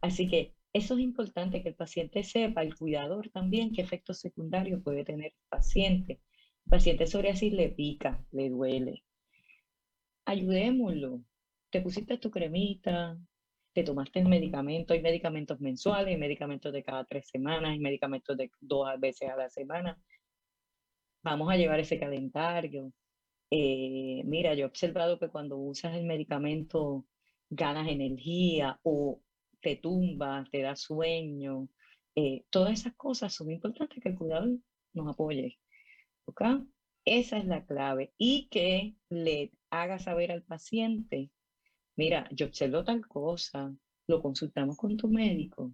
Así 0.00 0.28
que 0.28 0.54
eso 0.72 0.94
es 0.94 1.00
importante 1.00 1.62
que 1.62 1.68
el 1.68 1.76
paciente 1.76 2.24
sepa, 2.24 2.62
el 2.62 2.74
cuidador 2.74 3.28
también, 3.30 3.72
qué 3.72 3.82
efectos 3.82 4.18
secundarios 4.18 4.82
puede 4.82 5.04
tener 5.04 5.26
el 5.26 5.48
paciente 5.48 6.20
El 6.66 6.70
paciente 6.70 7.06
psoriasis 7.06 7.52
le 7.52 7.68
pica, 7.68 8.24
le 8.32 8.50
duele. 8.50 9.04
Ayudémoslo. 10.24 11.22
Te 11.70 11.80
pusiste 11.80 12.18
tu 12.18 12.30
cremita, 12.30 13.16
te 13.74 13.82
tomaste 13.82 14.20
el 14.20 14.28
medicamento, 14.28 14.94
hay 14.94 15.02
medicamentos 15.02 15.60
mensuales, 15.60 16.14
hay 16.14 16.16
medicamentos 16.16 16.72
de 16.72 16.84
cada 16.84 17.04
tres 17.04 17.28
semanas, 17.28 17.72
hay 17.72 17.80
medicamentos 17.80 18.36
de 18.36 18.50
dos 18.60 18.88
veces 19.00 19.28
a 19.28 19.36
la 19.36 19.50
semana. 19.50 20.00
Vamos 21.24 21.50
a 21.50 21.56
llevar 21.56 21.80
ese 21.80 21.98
calendario. 21.98 22.92
Eh, 23.50 24.22
mira, 24.24 24.54
yo 24.54 24.64
he 24.64 24.68
observado 24.68 25.18
que 25.18 25.28
cuando 25.28 25.56
usas 25.56 25.96
el 25.96 26.04
medicamento 26.04 27.04
ganas 27.50 27.88
energía 27.88 28.78
o 28.84 29.20
te 29.60 29.76
tumbas, 29.76 30.48
te 30.50 30.62
da 30.62 30.76
sueño. 30.76 31.68
Eh, 32.14 32.44
todas 32.50 32.80
esas 32.80 32.94
cosas 32.94 33.34
son 33.34 33.50
importantes 33.50 34.00
que 34.00 34.10
el 34.10 34.16
cuidador 34.16 34.50
nos 34.92 35.08
apoye. 35.08 35.58
¿Ok? 36.26 36.42
Esa 37.04 37.38
es 37.38 37.46
la 37.46 37.64
clave. 37.66 38.12
Y 38.18 38.48
que 38.50 38.94
le 39.08 39.50
haga 39.70 39.98
saber 39.98 40.30
al 40.30 40.42
paciente 40.44 41.30
mira, 41.96 42.28
yo 42.32 42.46
observo 42.46 42.84
tal 42.84 43.06
cosa, 43.06 43.74
lo 44.06 44.22
consultamos 44.22 44.76
con 44.76 44.96
tu 44.96 45.08
médico, 45.08 45.72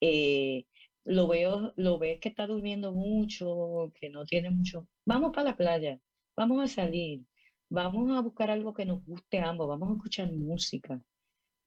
eh, 0.00 0.66
lo 1.04 1.28
veo, 1.28 1.72
lo 1.76 1.98
ves 1.98 2.20
que 2.20 2.28
está 2.30 2.46
durmiendo 2.46 2.92
mucho, 2.92 3.92
que 4.00 4.10
no 4.10 4.24
tiene 4.26 4.50
mucho, 4.50 4.88
vamos 5.04 5.32
para 5.32 5.50
la 5.50 5.56
playa, 5.56 6.00
vamos 6.36 6.62
a 6.62 6.68
salir, 6.68 7.24
vamos 7.68 8.10
a 8.16 8.20
buscar 8.20 8.50
algo 8.50 8.74
que 8.74 8.84
nos 8.86 9.04
guste 9.04 9.38
a 9.38 9.48
ambos, 9.50 9.68
vamos 9.68 9.90
a 9.90 9.94
escuchar 9.94 10.32
música, 10.32 11.00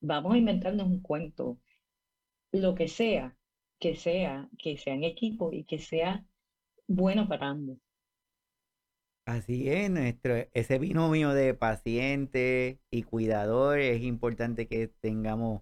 vamos 0.02 0.34
a 0.34 0.38
inventarnos 0.38 0.88
un 0.88 1.02
cuento, 1.02 1.60
lo 2.52 2.76
que 2.76 2.88
sea, 2.88 3.38
que 3.80 3.96
sea, 3.96 4.50
que 4.58 4.78
sea 4.78 4.94
en 4.96 5.04
equipo 5.04 5.52
y 5.54 5.64
que 5.66 5.80
sea 5.80 6.26
bueno 6.88 7.28
para 7.28 7.50
ambos. 7.50 7.78
Así 9.30 9.70
es, 9.70 9.92
nuestro, 9.92 10.34
ese 10.54 10.80
binomio 10.80 11.36
de 11.36 11.54
paciente 11.54 12.80
y 12.90 13.04
cuidador 13.04 13.78
es 13.78 14.02
importante 14.02 14.68
que 14.68 14.88
tengamos 14.88 15.62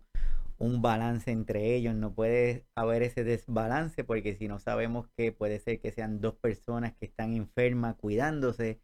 un 0.58 0.82
balance 0.82 1.32
entre 1.32 1.76
ellos. 1.76 1.94
No 1.94 2.14
puede 2.14 2.66
haber 2.76 3.04
ese 3.04 3.26
desbalance 3.26 4.06
porque 4.06 4.38
si 4.38 4.48
no 4.48 4.60
sabemos 4.60 5.10
que 5.18 5.34
puede 5.34 5.60
ser 5.60 5.82
que 5.82 5.92
sean 5.92 6.22
dos 6.22 6.36
personas 6.36 6.96
que 6.96 7.08
están 7.08 7.34
enfermas 7.34 7.96
cuidándose 7.96 8.80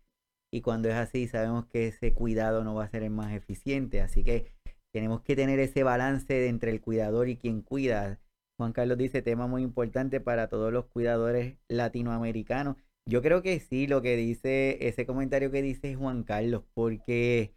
y 0.51 0.59
cuando 0.59 0.89
es 0.89 0.95
así 0.95 1.29
sabemos 1.29 1.65
que 1.67 1.87
ese 1.87 2.13
cuidado 2.13 2.65
no 2.65 2.75
va 2.75 2.83
a 2.83 2.89
ser 2.89 3.03
el 3.03 3.11
más 3.11 3.31
eficiente. 3.31 4.01
Así 4.01 4.25
que 4.25 4.51
tenemos 4.91 5.21
que 5.21 5.37
tener 5.37 5.61
ese 5.61 5.83
balance 5.83 6.49
entre 6.49 6.71
el 6.71 6.81
cuidador 6.81 7.29
y 7.29 7.37
quien 7.37 7.61
cuida. 7.61 8.19
Juan 8.57 8.73
Carlos 8.73 8.97
dice 8.97 9.21
tema 9.21 9.47
muy 9.47 9.61
importante 9.61 10.19
para 10.19 10.49
todos 10.49 10.73
los 10.73 10.87
cuidadores 10.87 11.55
latinoamericanos 11.69 12.75
yo 13.05 13.21
creo 13.21 13.41
que 13.41 13.59
sí, 13.59 13.87
lo 13.87 14.01
que 14.01 14.15
dice, 14.15 14.77
ese 14.87 15.05
comentario 15.05 15.51
que 15.51 15.61
dice 15.61 15.95
Juan 15.95 16.23
Carlos, 16.23 16.63
porque 16.73 17.53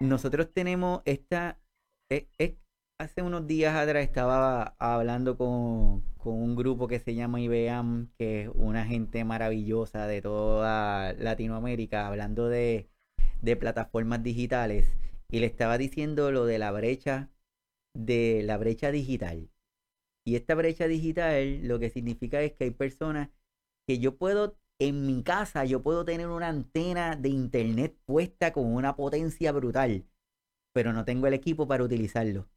nosotros 0.00 0.52
tenemos 0.52 1.02
esta, 1.04 1.60
e, 2.10 2.28
e, 2.38 2.58
hace 2.98 3.22
unos 3.22 3.46
días 3.46 3.74
atrás 3.76 4.04
estaba 4.04 4.74
hablando 4.78 5.36
con, 5.36 6.02
un 6.24 6.56
grupo 6.56 6.88
que 6.88 7.00
se 7.00 7.14
llama 7.14 7.40
IBEAM, 7.40 8.10
que 8.18 8.42
es 8.42 8.48
una 8.54 8.86
gente 8.86 9.24
maravillosa 9.24 10.06
de 10.06 10.22
toda 10.22 11.12
Latinoamérica, 11.14 12.06
hablando 12.08 12.48
de, 12.48 12.88
de 13.42 13.56
plataformas 13.56 14.22
digitales, 14.22 14.96
y 15.30 15.40
le 15.40 15.46
estaba 15.46 15.78
diciendo 15.78 16.32
lo 16.32 16.46
de 16.46 16.58
la 16.58 16.72
brecha, 16.72 17.30
de 17.94 18.42
la 18.44 18.56
brecha 18.56 18.90
digital. 18.90 19.50
Y 20.26 20.36
esta 20.36 20.54
brecha 20.54 20.88
digital 20.88 21.66
lo 21.68 21.78
que 21.78 21.90
significa 21.90 22.40
es 22.42 22.52
que 22.54 22.64
hay 22.64 22.70
personas 22.70 23.28
que 23.86 23.98
yo 23.98 24.16
puedo, 24.16 24.56
en 24.80 25.06
mi 25.06 25.22
casa, 25.22 25.64
yo 25.64 25.82
puedo 25.82 26.04
tener 26.04 26.28
una 26.28 26.48
antena 26.48 27.16
de 27.16 27.28
internet 27.28 27.96
puesta 28.06 28.52
con 28.52 28.72
una 28.72 28.96
potencia 28.96 29.52
brutal, 29.52 30.06
pero 30.74 30.92
no 30.92 31.04
tengo 31.04 31.26
el 31.26 31.34
equipo 31.34 31.66
para 31.68 31.84
utilizarlo. 31.84 32.48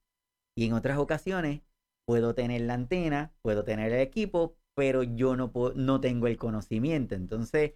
Y 0.57 0.65
en 0.65 0.73
otras 0.73 0.97
ocasiones 0.97 1.61
puedo 2.07 2.33
tener 2.33 2.61
la 2.61 2.73
antena, 2.73 3.33
puedo 3.41 3.63
tener 3.63 3.91
el 3.91 3.99
equipo, 3.99 4.57
pero 4.75 5.03
yo 5.03 5.35
no, 5.35 5.51
puedo, 5.51 5.73
no 5.75 6.01
tengo 6.01 6.27
el 6.27 6.37
conocimiento. 6.37 7.15
Entonces, 7.15 7.73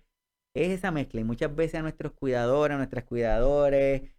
es 0.56 0.70
esa 0.70 0.92
mezcla. 0.92 1.22
Y 1.22 1.24
muchas 1.24 1.56
veces 1.56 1.76
a 1.76 1.82
nuestros 1.84 2.14
cuidadores, 2.14 2.76
a 2.76 2.78
nuestras 2.78 3.06
cuidadores, 3.06 4.12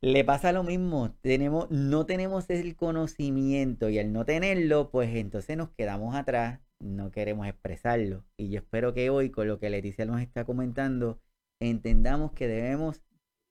le 0.00 0.24
pasa 0.24 0.52
lo 0.52 0.62
mismo. 0.64 1.14
Tenemos, 1.22 1.70
no 1.70 2.06
tenemos 2.06 2.50
el 2.50 2.76
conocimiento 2.76 3.88
y 3.88 3.98
al 3.98 4.12
no 4.12 4.24
tenerlo, 4.24 4.90
pues 4.90 5.14
entonces 5.14 5.56
nos 5.56 5.70
quedamos 5.70 6.14
atrás, 6.14 6.60
no 6.84 7.10
queremos 7.10 7.46
expresarlo. 7.46 8.24
Y 8.36 8.50
yo 8.50 8.58
espero 8.60 8.94
que 8.94 9.10
hoy, 9.10 9.30
con 9.30 9.48
lo 9.48 9.58
que 9.58 9.70
Leticia 9.70 10.04
nos 10.04 10.20
está 10.20 10.44
comentando, 10.44 11.20
entendamos 11.60 12.32
que 12.32 12.46
debemos 12.46 13.02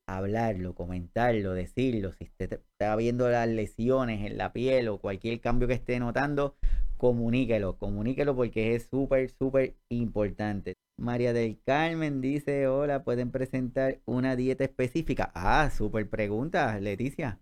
hablarlo, 0.07 0.75
comentarlo, 0.75 1.53
decirlo. 1.53 2.11
Si 2.13 2.25
usted 2.25 2.53
está 2.53 2.95
viendo 2.95 3.29
las 3.29 3.47
lesiones 3.47 4.25
en 4.25 4.38
la 4.38 4.53
piel 4.53 4.88
o 4.88 4.99
cualquier 4.99 5.41
cambio 5.41 5.67
que 5.67 5.73
esté 5.73 5.99
notando, 5.99 6.55
comuníquelo, 6.97 7.77
comuníquelo 7.77 8.36
porque 8.36 8.75
es 8.75 8.88
súper, 8.89 9.29
súper 9.29 9.75
importante. 9.89 10.75
María 10.97 11.34
del 11.34 11.59
Carmen 11.65 12.21
dice, 12.21 12.67
hola, 12.67 13.03
¿pueden 13.03 13.31
presentar 13.31 13.99
una 14.05 14.36
dieta 14.36 14.63
específica? 14.63 15.31
Ah, 15.34 15.69
súper 15.75 16.07
pregunta, 16.09 16.79
Leticia. 16.79 17.39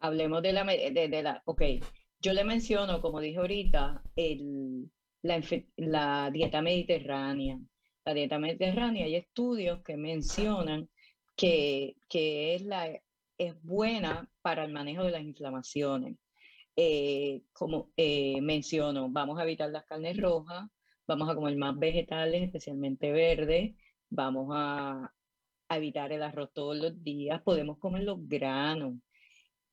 Hablemos 0.00 0.42
de 0.42 0.52
la, 0.52 0.64
de, 0.64 1.08
de 1.08 1.22
la, 1.22 1.42
ok, 1.44 1.62
yo 2.22 2.32
le 2.32 2.44
menciono, 2.44 3.02
como 3.02 3.20
dije 3.20 3.38
ahorita, 3.38 4.02
la, 5.76 6.30
dieta 6.30 6.62
mediterránea. 6.62 7.58
La 8.04 8.14
dieta 8.14 8.38
mediterránea, 8.38 9.04
hay 9.06 9.16
estudios 9.16 9.82
que 9.82 9.96
mencionan 9.96 10.88
que, 11.36 11.96
es, 12.10 12.62
la, 12.62 12.88
es 13.38 13.62
buena 13.62 14.28
para 14.40 14.64
el 14.64 14.72
manejo 14.72 15.04
de 15.04 15.10
las 15.10 15.22
inflamaciones. 15.22 16.16
Eh, 16.76 17.42
como 17.52 17.90
eh, 17.96 18.40
menciono, 18.40 19.08
vamos 19.10 19.38
a 19.38 19.42
evitar 19.42 19.70
las 19.70 19.84
carnes 19.84 20.16
rojas, 20.16 20.70
vamos 21.06 21.28
a 21.28 21.34
comer 21.34 21.56
más 21.56 21.78
vegetales, 21.78 22.42
especialmente 22.42 23.12
verdes, 23.12 23.74
vamos 24.08 24.48
a, 24.52 25.12
a 25.68 25.76
evitar 25.76 26.12
el 26.12 26.22
arroz 26.22 26.50
todos 26.54 26.76
los 26.76 27.02
días, 27.02 27.42
podemos 27.42 27.78
comer 27.78 28.04
los 28.04 28.26
granos, 28.28 28.94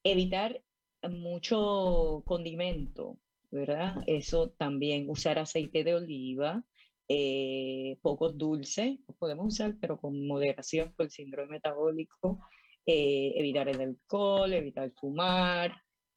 evitar 0.03 0.61
mucho 1.07 2.23
condimento, 2.25 3.17
¿verdad? 3.51 4.03
Eso 4.07 4.51
también, 4.57 5.09
usar 5.09 5.39
aceite 5.39 5.83
de 5.83 5.95
oliva, 5.95 6.63
eh, 7.07 7.97
pocos 8.01 8.37
dulces, 8.37 8.99
podemos 9.17 9.53
usar, 9.53 9.75
pero 9.79 9.99
con 9.99 10.27
moderación 10.27 10.93
por 10.95 11.05
el 11.05 11.11
síndrome 11.11 11.53
metabólico, 11.53 12.39
eh, 12.85 13.33
evitar 13.35 13.69
el 13.69 13.81
alcohol, 13.81 14.53
evitar 14.53 14.91
fumar. 14.91 15.75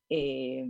Eh, 0.09 0.69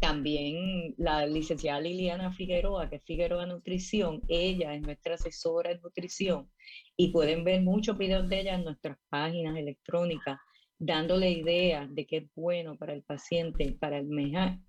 también 0.00 0.94
la 0.96 1.26
licenciada 1.26 1.80
Liliana 1.80 2.32
Figueroa, 2.32 2.88
que 2.88 2.96
es 2.96 3.04
Figueroa 3.04 3.46
Nutrición, 3.46 4.22
ella 4.28 4.74
es 4.74 4.80
nuestra 4.82 5.14
asesora 5.14 5.72
en 5.72 5.80
nutrición 5.80 6.50
y 6.96 7.10
pueden 7.10 7.44
ver 7.44 7.62
muchos 7.62 7.98
videos 7.98 8.28
de 8.28 8.40
ella 8.40 8.54
en 8.54 8.64
nuestras 8.64 8.96
páginas 9.08 9.56
electrónicas 9.56 10.38
dándole 10.78 11.30
ideas 11.30 11.92
de 11.94 12.06
qué 12.06 12.16
es 12.18 12.28
bueno 12.34 12.76
para 12.76 12.92
el 12.94 13.02
paciente, 13.02 13.76
para 13.80 14.02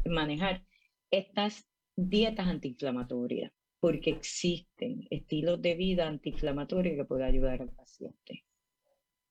manejar, 0.05 0.64
estas 1.12 1.66
dietas 1.95 2.47
antiinflamatorias, 2.47 3.51
porque 3.80 4.12
existen 4.12 5.07
estilos 5.10 5.62
de 5.62 5.76
vida 5.76 6.07
antiinflamatorios 6.07 6.95
que 6.95 7.05
pueden 7.05 7.28
ayudar 7.28 7.62
al 7.62 7.70
paciente. 7.70 8.45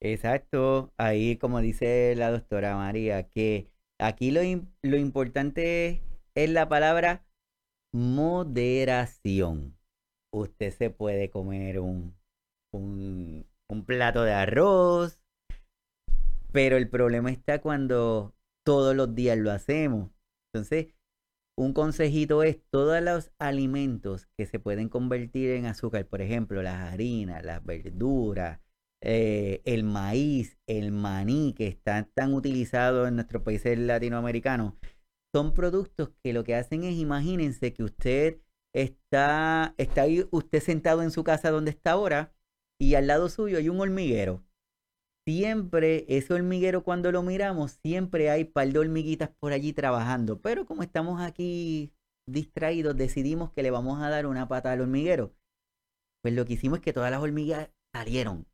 Exacto, 0.00 0.92
ahí 0.96 1.36
como 1.38 1.60
dice 1.60 2.14
la 2.16 2.30
doctora 2.30 2.76
María, 2.76 3.28
que 3.28 3.68
aquí 3.98 4.30
lo, 4.30 4.40
lo 4.82 4.96
importante 4.96 6.02
es 6.34 6.50
la 6.50 6.68
palabra 6.68 7.26
moderación. 7.92 9.76
Usted 10.32 10.72
se 10.72 10.90
puede 10.90 11.30
comer 11.30 11.80
un, 11.80 12.16
un, 12.72 13.46
un 13.68 13.84
plato 13.86 14.22
de 14.24 14.32
arroz, 14.34 15.20
pero 16.52 16.76
el 16.76 16.88
problema 16.88 17.30
está 17.30 17.60
cuando 17.60 18.34
todos 18.64 18.94
los 18.96 19.14
días 19.14 19.38
lo 19.38 19.50
hacemos. 19.50 20.10
Entonces, 20.52 20.88
un 21.56 21.72
consejito 21.72 22.42
es 22.42 22.58
todos 22.70 23.02
los 23.02 23.32
alimentos 23.38 24.26
que 24.36 24.46
se 24.46 24.60
pueden 24.60 24.88
convertir 24.88 25.50
en 25.50 25.66
azúcar, 25.66 26.06
por 26.06 26.22
ejemplo, 26.22 26.62
las 26.62 26.92
harinas, 26.92 27.44
las 27.44 27.64
verduras, 27.64 28.60
eh, 29.00 29.62
el 29.64 29.84
maíz, 29.84 30.58
el 30.66 30.92
maní, 30.92 31.54
que 31.54 31.66
están 31.68 32.10
tan 32.14 32.34
utilizados 32.34 33.08
en 33.08 33.16
nuestros 33.16 33.42
países 33.42 33.78
latinoamericanos, 33.78 34.74
son 35.34 35.54
productos 35.54 36.10
que 36.22 36.32
lo 36.32 36.44
que 36.44 36.54
hacen 36.54 36.84
es, 36.84 36.94
imagínense 36.96 37.72
que 37.74 37.84
usted 37.84 38.40
está, 38.72 39.74
está 39.78 40.02
ahí, 40.02 40.26
usted 40.30 40.60
sentado 40.60 41.02
en 41.02 41.10
su 41.10 41.24
casa 41.24 41.50
donde 41.50 41.70
está 41.70 41.92
ahora, 41.92 42.32
y 42.80 42.94
al 42.94 43.06
lado 43.08 43.28
suyo 43.28 43.58
hay 43.58 43.68
un 43.68 43.80
hormiguero 43.80 44.44
siempre 45.28 46.06
ese 46.08 46.32
hormiguero 46.32 46.82
cuando 46.82 47.12
lo 47.12 47.22
miramos, 47.22 47.72
siempre 47.84 48.30
hay 48.30 48.44
par 48.44 48.72
de 48.72 48.78
hormiguitas 48.78 49.28
por 49.38 49.52
allí 49.52 49.74
trabajando. 49.74 50.40
Pero 50.40 50.64
como 50.64 50.82
estamos 50.82 51.20
aquí 51.20 51.92
distraídos, 52.26 52.96
decidimos 52.96 53.52
que 53.52 53.62
le 53.62 53.70
vamos 53.70 54.00
a 54.02 54.08
dar 54.08 54.24
una 54.26 54.48
pata 54.48 54.72
al 54.72 54.80
hormiguero. 54.80 55.34
pues 56.22 56.34
lo 56.34 56.44
que 56.46 56.54
hicimos 56.54 56.78
es 56.78 56.84
que 56.84 56.92
todas 56.94 57.10
las 57.10 57.20
hormigas 57.22 57.70
salieron. 57.94 58.46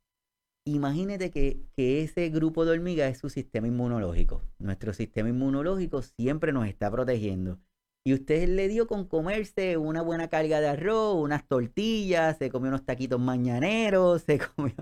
Imagínate 0.66 1.30
que, 1.30 1.60
que 1.76 2.02
ese 2.02 2.28
grupo 2.30 2.64
de 2.64 2.72
hormigas 2.72 3.12
es 3.12 3.18
su 3.18 3.28
sistema 3.30 3.68
inmunológico. 3.68 4.42
Nuestro 4.58 4.92
sistema 4.94 5.28
inmunológico 5.28 6.02
siempre 6.02 6.52
nos 6.52 6.66
está 6.66 6.90
protegiendo. 6.90 7.60
Y 8.06 8.12
usted 8.12 8.48
le 8.50 8.68
dio 8.68 8.86
con 8.86 9.06
comerse 9.06 9.78
una 9.78 10.02
buena 10.02 10.28
carga 10.28 10.60
de 10.60 10.68
arroz, 10.68 11.16
unas 11.16 11.48
tortillas, 11.48 12.36
se 12.36 12.50
comió 12.50 12.68
unos 12.68 12.84
taquitos 12.84 13.18
mañaneros, 13.18 14.22
se 14.26 14.38
comió 14.38 14.74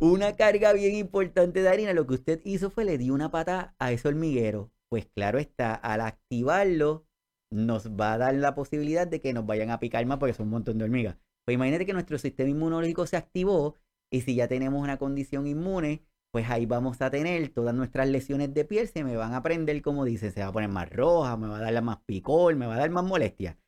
una 0.00 0.34
carga 0.34 0.72
bien 0.72 0.96
importante 0.96 1.62
de 1.62 1.68
harina. 1.68 1.92
Lo 1.92 2.06
que 2.06 2.14
usted 2.14 2.40
hizo 2.44 2.70
fue 2.70 2.84
le 2.84 2.98
dio 2.98 3.14
una 3.14 3.30
pata 3.30 3.76
a 3.78 3.92
ese 3.92 4.08
hormiguero. 4.08 4.72
Pues 4.88 5.06
claro 5.14 5.38
está, 5.38 5.74
al 5.74 6.00
activarlo, 6.00 7.06
nos 7.52 7.90
va 7.92 8.14
a 8.14 8.18
dar 8.18 8.34
la 8.34 8.56
posibilidad 8.56 9.06
de 9.06 9.20
que 9.20 9.32
nos 9.32 9.46
vayan 9.46 9.70
a 9.70 9.78
picar 9.78 10.04
más 10.06 10.18
porque 10.18 10.34
son 10.34 10.46
un 10.46 10.52
montón 10.52 10.78
de 10.78 10.84
hormigas. 10.84 11.16
Pues 11.44 11.54
imagínate 11.54 11.86
que 11.86 11.92
nuestro 11.92 12.18
sistema 12.18 12.50
inmunológico 12.50 13.06
se 13.06 13.16
activó 13.16 13.76
y 14.10 14.22
si 14.22 14.34
ya 14.34 14.48
tenemos 14.48 14.82
una 14.82 14.98
condición 14.98 15.46
inmune, 15.46 16.02
pues 16.32 16.48
ahí 16.50 16.66
vamos 16.66 17.00
a 17.00 17.10
tener 17.10 17.48
todas 17.48 17.74
nuestras 17.74 18.08
lesiones 18.08 18.52
de 18.54 18.64
piel, 18.64 18.88
se 18.88 19.04
me 19.04 19.16
van 19.16 19.34
a 19.34 19.42
prender, 19.42 19.80
como 19.82 20.04
dice, 20.04 20.30
se 20.30 20.40
va 20.40 20.48
a 20.48 20.52
poner 20.52 20.68
más 20.68 20.90
roja, 20.90 21.36
me 21.36 21.48
va 21.48 21.58
a 21.58 21.72
dar 21.72 21.82
más 21.82 21.98
picor, 22.06 22.54
me 22.56 22.66
va 22.66 22.74
a 22.74 22.78
dar 22.78 22.90
más 22.90 23.04
molestia. 23.04 23.58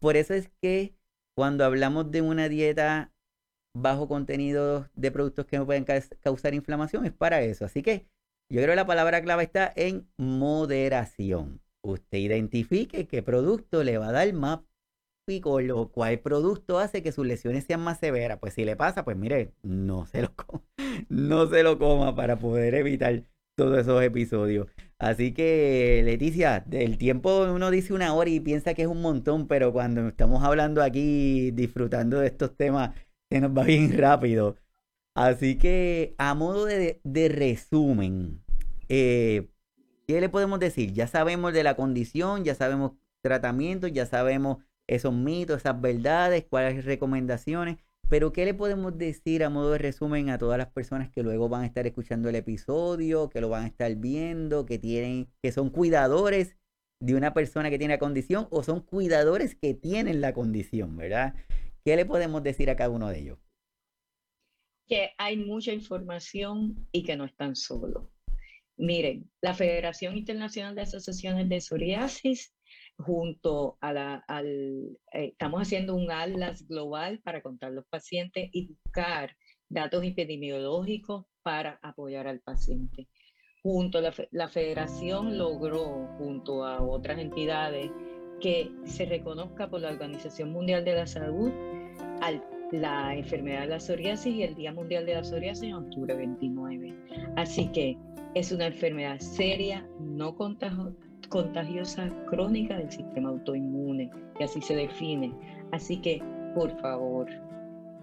Por 0.00 0.16
eso 0.16 0.34
es 0.34 0.50
que 0.60 0.94
cuando 1.36 1.64
hablamos 1.64 2.10
de 2.10 2.22
una 2.22 2.48
dieta 2.48 3.12
bajo 3.74 4.08
contenido 4.08 4.88
de 4.94 5.10
productos 5.10 5.46
que 5.46 5.58
no 5.58 5.66
pueden 5.66 5.84
causar 6.20 6.54
inflamación, 6.54 7.06
es 7.06 7.12
para 7.12 7.40
eso. 7.42 7.64
Así 7.64 7.82
que 7.82 8.06
yo 8.50 8.60
creo 8.60 8.72
que 8.72 8.76
la 8.76 8.86
palabra 8.86 9.22
clave 9.22 9.44
está 9.44 9.72
en 9.74 10.06
moderación. 10.18 11.62
Usted 11.84 12.18
identifique 12.18 13.06
qué 13.06 13.22
producto 13.22 13.82
le 13.82 13.98
va 13.98 14.08
a 14.08 14.12
dar 14.12 14.32
más 14.34 14.60
picor 15.24 15.64
o 15.72 15.88
cuál 15.88 16.18
producto 16.20 16.78
hace 16.78 17.02
que 17.02 17.12
sus 17.12 17.26
lesiones 17.26 17.64
sean 17.64 17.80
más 17.80 17.98
severas. 17.98 18.38
Pues 18.38 18.54
si 18.54 18.64
le 18.64 18.76
pasa, 18.76 19.04
pues 19.04 19.16
mire, 19.16 19.52
no 19.62 20.06
se 20.06 20.22
lo 20.22 20.34
coma, 20.34 20.62
no 21.08 21.46
se 21.46 21.62
lo 21.62 21.78
coma 21.78 22.14
para 22.14 22.38
poder 22.38 22.74
evitar 22.74 23.22
todos 23.56 23.78
esos 23.78 24.02
episodios. 24.02 24.68
Así 24.98 25.32
que, 25.32 26.02
Leticia, 26.04 26.60
del 26.66 26.96
tiempo 26.96 27.44
uno 27.52 27.70
dice 27.70 27.92
una 27.92 28.14
hora 28.14 28.30
y 28.30 28.40
piensa 28.40 28.74
que 28.74 28.82
es 28.82 28.88
un 28.88 29.02
montón, 29.02 29.48
pero 29.48 29.72
cuando 29.72 30.08
estamos 30.08 30.42
hablando 30.44 30.82
aquí, 30.82 31.50
disfrutando 31.50 32.20
de 32.20 32.28
estos 32.28 32.56
temas, 32.56 32.94
se 33.30 33.40
nos 33.40 33.50
va 33.56 33.64
bien 33.64 33.96
rápido. 33.98 34.56
Así 35.14 35.58
que, 35.58 36.14
a 36.18 36.34
modo 36.34 36.64
de, 36.64 37.00
resumen, 37.28 38.42
eh, 38.88 39.48
¿qué 40.06 40.20
le 40.20 40.28
podemos 40.28 40.58
decir? 40.58 40.92
Ya 40.92 41.06
sabemos 41.06 41.52
de 41.52 41.64
la 41.64 41.74
condición, 41.74 42.44
ya 42.44 42.54
sabemos 42.54 42.92
tratamientos, 43.22 43.92
ya 43.92 44.06
sabemos 44.06 44.58
esos 44.94 45.14
mitos, 45.14 45.58
esas 45.58 45.80
verdades, 45.80 46.44
cuáles 46.48 46.84
recomendaciones. 46.84 47.78
Pero, 48.08 48.32
¿qué 48.32 48.44
le 48.44 48.52
podemos 48.52 48.98
decir 48.98 49.42
a 49.42 49.48
modo 49.48 49.72
de 49.72 49.78
resumen 49.78 50.28
a 50.28 50.36
todas 50.36 50.58
las 50.58 50.70
personas 50.70 51.10
que 51.10 51.22
luego 51.22 51.48
van 51.48 51.62
a 51.62 51.66
estar 51.66 51.86
escuchando 51.86 52.28
el 52.28 52.34
episodio, 52.34 53.30
que 53.30 53.40
lo 53.40 53.48
van 53.48 53.64
a 53.64 53.68
estar 53.68 53.94
viendo, 53.96 54.66
que 54.66 54.78
tienen, 54.78 55.28
que 55.42 55.50
son 55.50 55.70
cuidadores 55.70 56.56
de 57.00 57.14
una 57.14 57.32
persona 57.32 57.70
que 57.70 57.78
tiene 57.78 57.94
la 57.94 57.98
condición 57.98 58.48
o 58.50 58.62
son 58.62 58.80
cuidadores 58.80 59.54
que 59.54 59.72
tienen 59.72 60.20
la 60.20 60.34
condición, 60.34 60.94
¿verdad? 60.96 61.34
¿Qué 61.84 61.96
le 61.96 62.04
podemos 62.04 62.42
decir 62.42 62.68
a 62.68 62.76
cada 62.76 62.90
uno 62.90 63.08
de 63.08 63.18
ellos? 63.18 63.38
Que 64.86 65.12
hay 65.16 65.38
mucha 65.38 65.72
información 65.72 66.86
y 66.92 67.02
que 67.02 67.16
no 67.16 67.24
están 67.24 67.56
solos. 67.56 68.04
Miren, 68.76 69.30
la 69.40 69.54
Federación 69.54 70.16
Internacional 70.16 70.74
de 70.74 70.82
Asociaciones 70.82 71.48
de 71.48 71.60
Psoriasis 71.60 72.54
junto 73.02 73.76
a 73.80 73.92
la, 73.92 74.14
al, 74.28 74.98
eh, 75.12 75.28
estamos 75.32 75.62
haciendo 75.62 75.94
un 75.94 76.10
atlas 76.10 76.66
global 76.66 77.20
para 77.22 77.42
contar 77.42 77.72
los 77.72 77.84
pacientes 77.86 78.48
y 78.52 78.68
buscar 78.68 79.36
datos 79.68 80.04
epidemiológicos 80.04 81.26
para 81.42 81.78
apoyar 81.82 82.26
al 82.26 82.40
paciente. 82.40 83.08
Junto 83.62 83.98
a 83.98 84.00
la, 84.00 84.14
la 84.30 84.48
federación 84.48 85.38
logró, 85.38 86.08
junto 86.18 86.64
a 86.64 86.82
otras 86.82 87.18
entidades, 87.18 87.90
que 88.40 88.72
se 88.84 89.06
reconozca 89.06 89.70
por 89.70 89.80
la 89.80 89.90
Organización 89.90 90.50
Mundial 90.50 90.84
de 90.84 90.94
la 90.94 91.06
Salud 91.06 91.50
al, 92.20 92.44
la 92.72 93.14
enfermedad 93.14 93.62
de 93.62 93.66
la 93.68 93.80
psoriasis 93.80 94.34
y 94.34 94.42
el 94.42 94.54
Día 94.54 94.72
Mundial 94.72 95.06
de 95.06 95.14
la 95.14 95.24
Psoriasis 95.24 95.64
en 95.64 95.74
octubre 95.74 96.14
29. 96.16 96.96
Así 97.36 97.68
que 97.68 97.96
es 98.34 98.50
una 98.50 98.66
enfermedad 98.66 99.18
seria, 99.20 99.86
no 100.00 100.34
contagiosa 100.34 101.11
contagiosa 101.32 102.10
crónica 102.26 102.76
del 102.76 102.90
sistema 102.90 103.30
autoinmune, 103.30 104.10
y 104.38 104.42
así 104.42 104.60
se 104.60 104.76
define. 104.76 105.32
Así 105.72 105.96
que, 105.96 106.22
por 106.54 106.70
favor, 106.80 107.26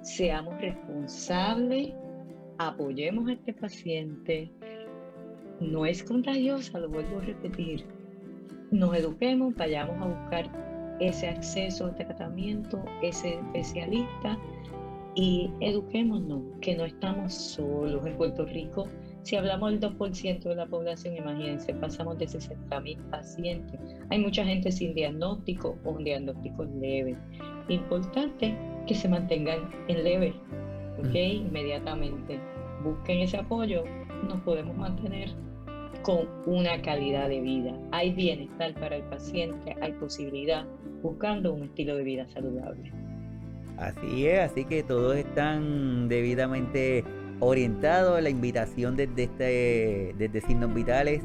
seamos 0.02 0.60
responsables, 0.60 1.94
apoyemos 2.58 3.30
a 3.30 3.34
este 3.34 3.54
paciente. 3.54 4.52
No 5.60 5.86
es 5.86 6.04
contagiosa, 6.04 6.80
lo 6.80 6.90
vuelvo 6.90 7.20
a 7.20 7.22
repetir. 7.22 7.86
Nos 8.72 8.96
eduquemos, 8.98 9.54
vayamos 9.56 10.02
a 10.02 10.08
buscar 10.08 10.98
ese 11.00 11.28
acceso 11.28 11.86
a 11.86 11.96
tratamiento, 11.96 12.84
ese 13.04 13.36
especialista 13.36 14.40
y 15.14 15.52
eduquémonos 15.60 16.42
que 16.62 16.76
no 16.76 16.86
estamos 16.86 17.34
solos 17.34 18.06
en 18.08 18.18
Puerto 18.18 18.46
Rico 18.46 18.88
si 19.24 19.36
hablamos 19.36 19.72
del 19.72 19.80
2% 19.98 20.40
de 20.42 20.56
la 20.56 20.66
población, 20.66 21.16
imagínense, 21.16 21.74
pasamos 21.76 22.18
de 22.18 22.26
60.000 22.26 22.98
pacientes. 23.10 23.80
Hay 24.10 24.20
mucha 24.20 24.44
gente 24.44 24.72
sin 24.72 24.94
diagnóstico 24.94 25.78
o 25.84 25.92
un 25.92 26.04
diagnóstico 26.04 26.66
leve. 26.66 27.18
Importante 27.68 28.56
que 28.88 28.96
se 28.96 29.08
mantengan 29.08 29.70
en 29.88 30.04
leve, 30.04 30.34
¿ok? 31.00 31.16
Inmediatamente. 31.16 32.40
Busquen 32.84 33.20
ese 33.20 33.38
apoyo, 33.38 33.84
nos 34.28 34.40
podemos 34.42 34.76
mantener 34.76 35.30
con 36.02 36.28
una 36.46 36.82
calidad 36.82 37.28
de 37.28 37.42
vida. 37.42 37.74
Hay 37.92 38.12
bienestar 38.12 38.74
para 38.76 38.96
el 38.96 39.04
paciente, 39.04 39.76
hay 39.82 39.92
posibilidad 39.94 40.66
buscando 41.02 41.54
un 41.54 41.64
estilo 41.64 41.96
de 41.98 42.04
vida 42.04 42.28
saludable. 42.30 42.92
Así 43.78 44.28
es, 44.28 44.40
así 44.40 44.66
que 44.66 44.84
todos 44.84 45.16
están 45.16 46.10
debidamente 46.10 47.04
orientado, 47.40 48.20
la 48.20 48.30
invitación 48.30 48.96
desde, 48.96 49.24
este, 49.24 50.16
desde 50.18 50.42
Signos 50.42 50.74
Vitales 50.74 51.22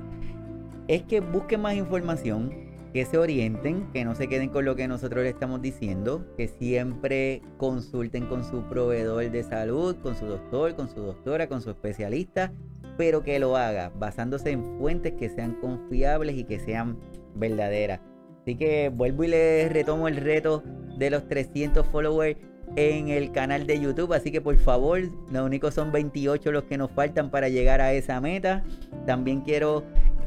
es 0.88 1.02
que 1.02 1.20
busquen 1.20 1.62
más 1.62 1.74
información, 1.74 2.52
que 2.92 3.04
se 3.04 3.18
orienten, 3.18 3.90
que 3.92 4.04
no 4.04 4.14
se 4.14 4.28
queden 4.28 4.50
con 4.50 4.64
lo 4.64 4.76
que 4.76 4.86
nosotros 4.86 5.24
le 5.24 5.30
estamos 5.30 5.60
diciendo, 5.60 6.24
que 6.36 6.46
siempre 6.46 7.42
consulten 7.56 8.26
con 8.26 8.44
su 8.44 8.62
proveedor 8.68 9.28
de 9.30 9.42
salud, 9.42 9.96
con 9.96 10.14
su 10.14 10.26
doctor, 10.26 10.76
con 10.76 10.88
su 10.88 11.00
doctora, 11.00 11.48
con 11.48 11.60
su 11.60 11.70
especialista, 11.70 12.52
pero 12.96 13.24
que 13.24 13.40
lo 13.40 13.56
haga 13.56 13.90
basándose 13.98 14.52
en 14.52 14.78
fuentes 14.78 15.14
que 15.14 15.28
sean 15.28 15.54
confiables 15.60 16.36
y 16.36 16.44
que 16.44 16.60
sean 16.60 16.98
verdaderas. 17.34 18.00
Así 18.42 18.54
que 18.54 18.90
vuelvo 18.90 19.24
y 19.24 19.28
les 19.28 19.72
retomo 19.72 20.06
el 20.06 20.16
reto 20.16 20.62
de 20.96 21.10
los 21.10 21.26
300 21.26 21.84
followers 21.88 22.36
en 22.76 23.08
el 23.08 23.32
canal 23.32 23.66
de 23.66 23.80
YouTube. 23.80 24.12
Así 24.12 24.30
que 24.30 24.40
por 24.40 24.56
favor, 24.56 25.00
lo 25.30 25.44
único 25.44 25.70
son 25.70 25.92
28 25.92 26.52
los 26.52 26.64
que 26.64 26.78
nos 26.78 26.90
faltan 26.90 27.30
para 27.30 27.48
llegar 27.48 27.80
a 27.80 27.92
esa 27.92 28.20
meta. 28.20 28.64
También 29.06 29.40
quiero 29.42 29.84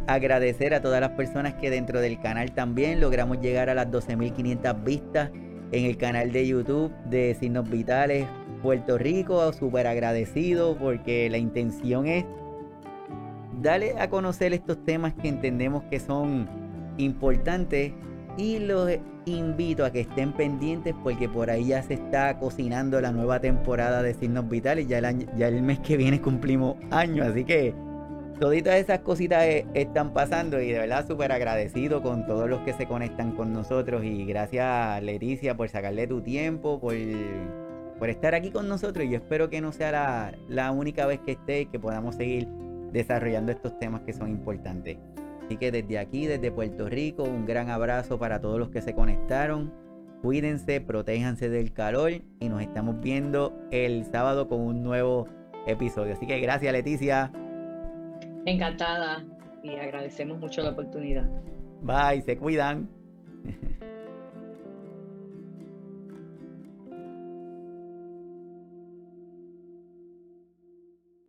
agradecer 0.08 0.74
a 0.74 0.82
todas 0.82 1.02
las 1.02 1.12
personas 1.12 1.56
que 1.56 1.70
dentro 1.70 2.00
del 2.00 2.20
canal 2.22 2.54
también 2.54 3.02
logramos 3.02 3.42
llegar 3.42 3.70
a 3.70 3.76
las 3.76 3.88
12.500 3.88 4.84
vistas 4.84 5.32
en 5.72 5.86
el 5.86 5.98
canal 5.98 6.32
de 6.32 6.48
YouTube 6.48 6.92
de 7.10 7.36
Signos 7.40 7.70
Vitales 7.70 8.26
Puerto 8.62 8.98
Rico. 8.98 9.52
Súper 9.52 9.88
agradecido 9.88 10.78
porque 10.78 11.30
la 11.30 11.38
intención 11.38 12.08
es 12.08 12.26
darle 13.62 14.00
a 14.00 14.10
conocer 14.10 14.54
estos 14.54 14.84
temas 14.86 15.14
que 15.16 15.28
entendemos 15.28 15.84
que 15.86 16.00
son 16.00 16.48
importantes 16.98 17.94
y 18.38 18.60
los 18.60 18.92
invito 19.26 19.84
a 19.84 19.92
que 19.92 20.02
estén 20.02 20.32
pendientes 20.32 20.96
porque 21.04 21.28
por 21.28 21.50
ahí 21.50 21.68
ya 21.68 21.82
se 21.82 21.96
está 21.96 22.38
cocinando 22.38 23.02
la 23.02 23.12
nueva 23.12 23.42
temporada 23.42 24.04
de 24.04 24.14
Signos 24.14 24.48
Vitales. 24.48 24.88
Ya 24.88 25.00
el, 25.00 25.28
ya 25.36 25.48
el 25.48 25.62
mes 25.64 25.80
que 25.80 25.98
viene 25.98 26.22
cumplimos 26.22 26.78
años, 26.92 27.28
así 27.28 27.44
que 27.44 27.74
toditas 28.40 28.76
esas 28.76 29.00
cositas 29.00 29.44
e, 29.44 29.66
están 29.74 30.14
pasando 30.14 30.62
y 30.62 30.72
de 30.72 30.80
verdad 30.80 31.08
súper 31.08 31.32
agradecido 31.32 32.02
con 32.04 32.28
todos 32.28 32.48
los 32.48 32.62
que 32.62 32.74
se 32.74 32.86
conectan 32.86 33.36
con 33.36 33.52
nosotros 33.52 34.04
y 34.04 34.26
gracias 34.26 35.02
Leticia 35.02 35.58
por 35.58 35.70
sacarle 35.70 36.06
tu 36.06 36.22
tiempo, 36.22 36.80
por, 36.80 36.94
por 37.98 38.10
estar 38.10 38.36
aquí 38.36 38.52
con 38.52 38.68
nosotros 38.68 39.06
y 39.06 39.10
yo 39.10 39.18
espero 39.18 39.50
que 39.50 39.60
no 39.60 39.72
sea 39.72 39.92
la, 39.92 40.34
la 40.48 40.72
única 40.72 41.08
vez 41.08 41.20
que 41.22 41.32
esté 41.32 41.62
y 41.62 41.66
que 41.66 41.80
podamos 41.80 42.16
seguir 42.16 42.48
desarrollando 42.92 43.52
estos 43.52 43.78
temas 43.80 44.02
que 44.02 44.14
son 44.14 44.30
importantes. 44.30 44.98
Así 45.48 45.56
que 45.56 45.72
desde 45.72 45.98
aquí, 45.98 46.28
desde 46.28 46.52
Puerto 46.52 46.90
Rico, 46.90 47.24
un 47.24 47.46
gran 47.46 47.70
abrazo 47.70 48.20
para 48.20 48.42
todos 48.42 48.60
los 48.60 48.70
que 48.70 48.82
se 48.82 48.94
conectaron. 48.94 49.72
Cuídense, 50.22 50.82
protéjanse 50.82 51.48
del 51.48 51.72
calor 51.72 52.12
y 52.42 52.50
nos 52.50 52.62
estamos 52.62 53.00
viendo 53.00 53.58
el 53.72 54.04
sábado 54.04 54.50
con 54.50 54.60
un 54.60 54.84
nuevo 54.84 55.30
episodio. 55.66 56.12
Así 56.12 56.28
que 56.28 56.42
gracias 56.42 56.74
Leticia. 56.74 57.32
Encantada 58.46 59.24
y 59.64 59.78
agradecemos 59.78 60.38
mucho 60.38 60.62
la 60.64 60.72
oportunidad. 60.72 61.30
Bye, 61.82 62.24
se 62.24 62.38
cuidan. 62.38 62.90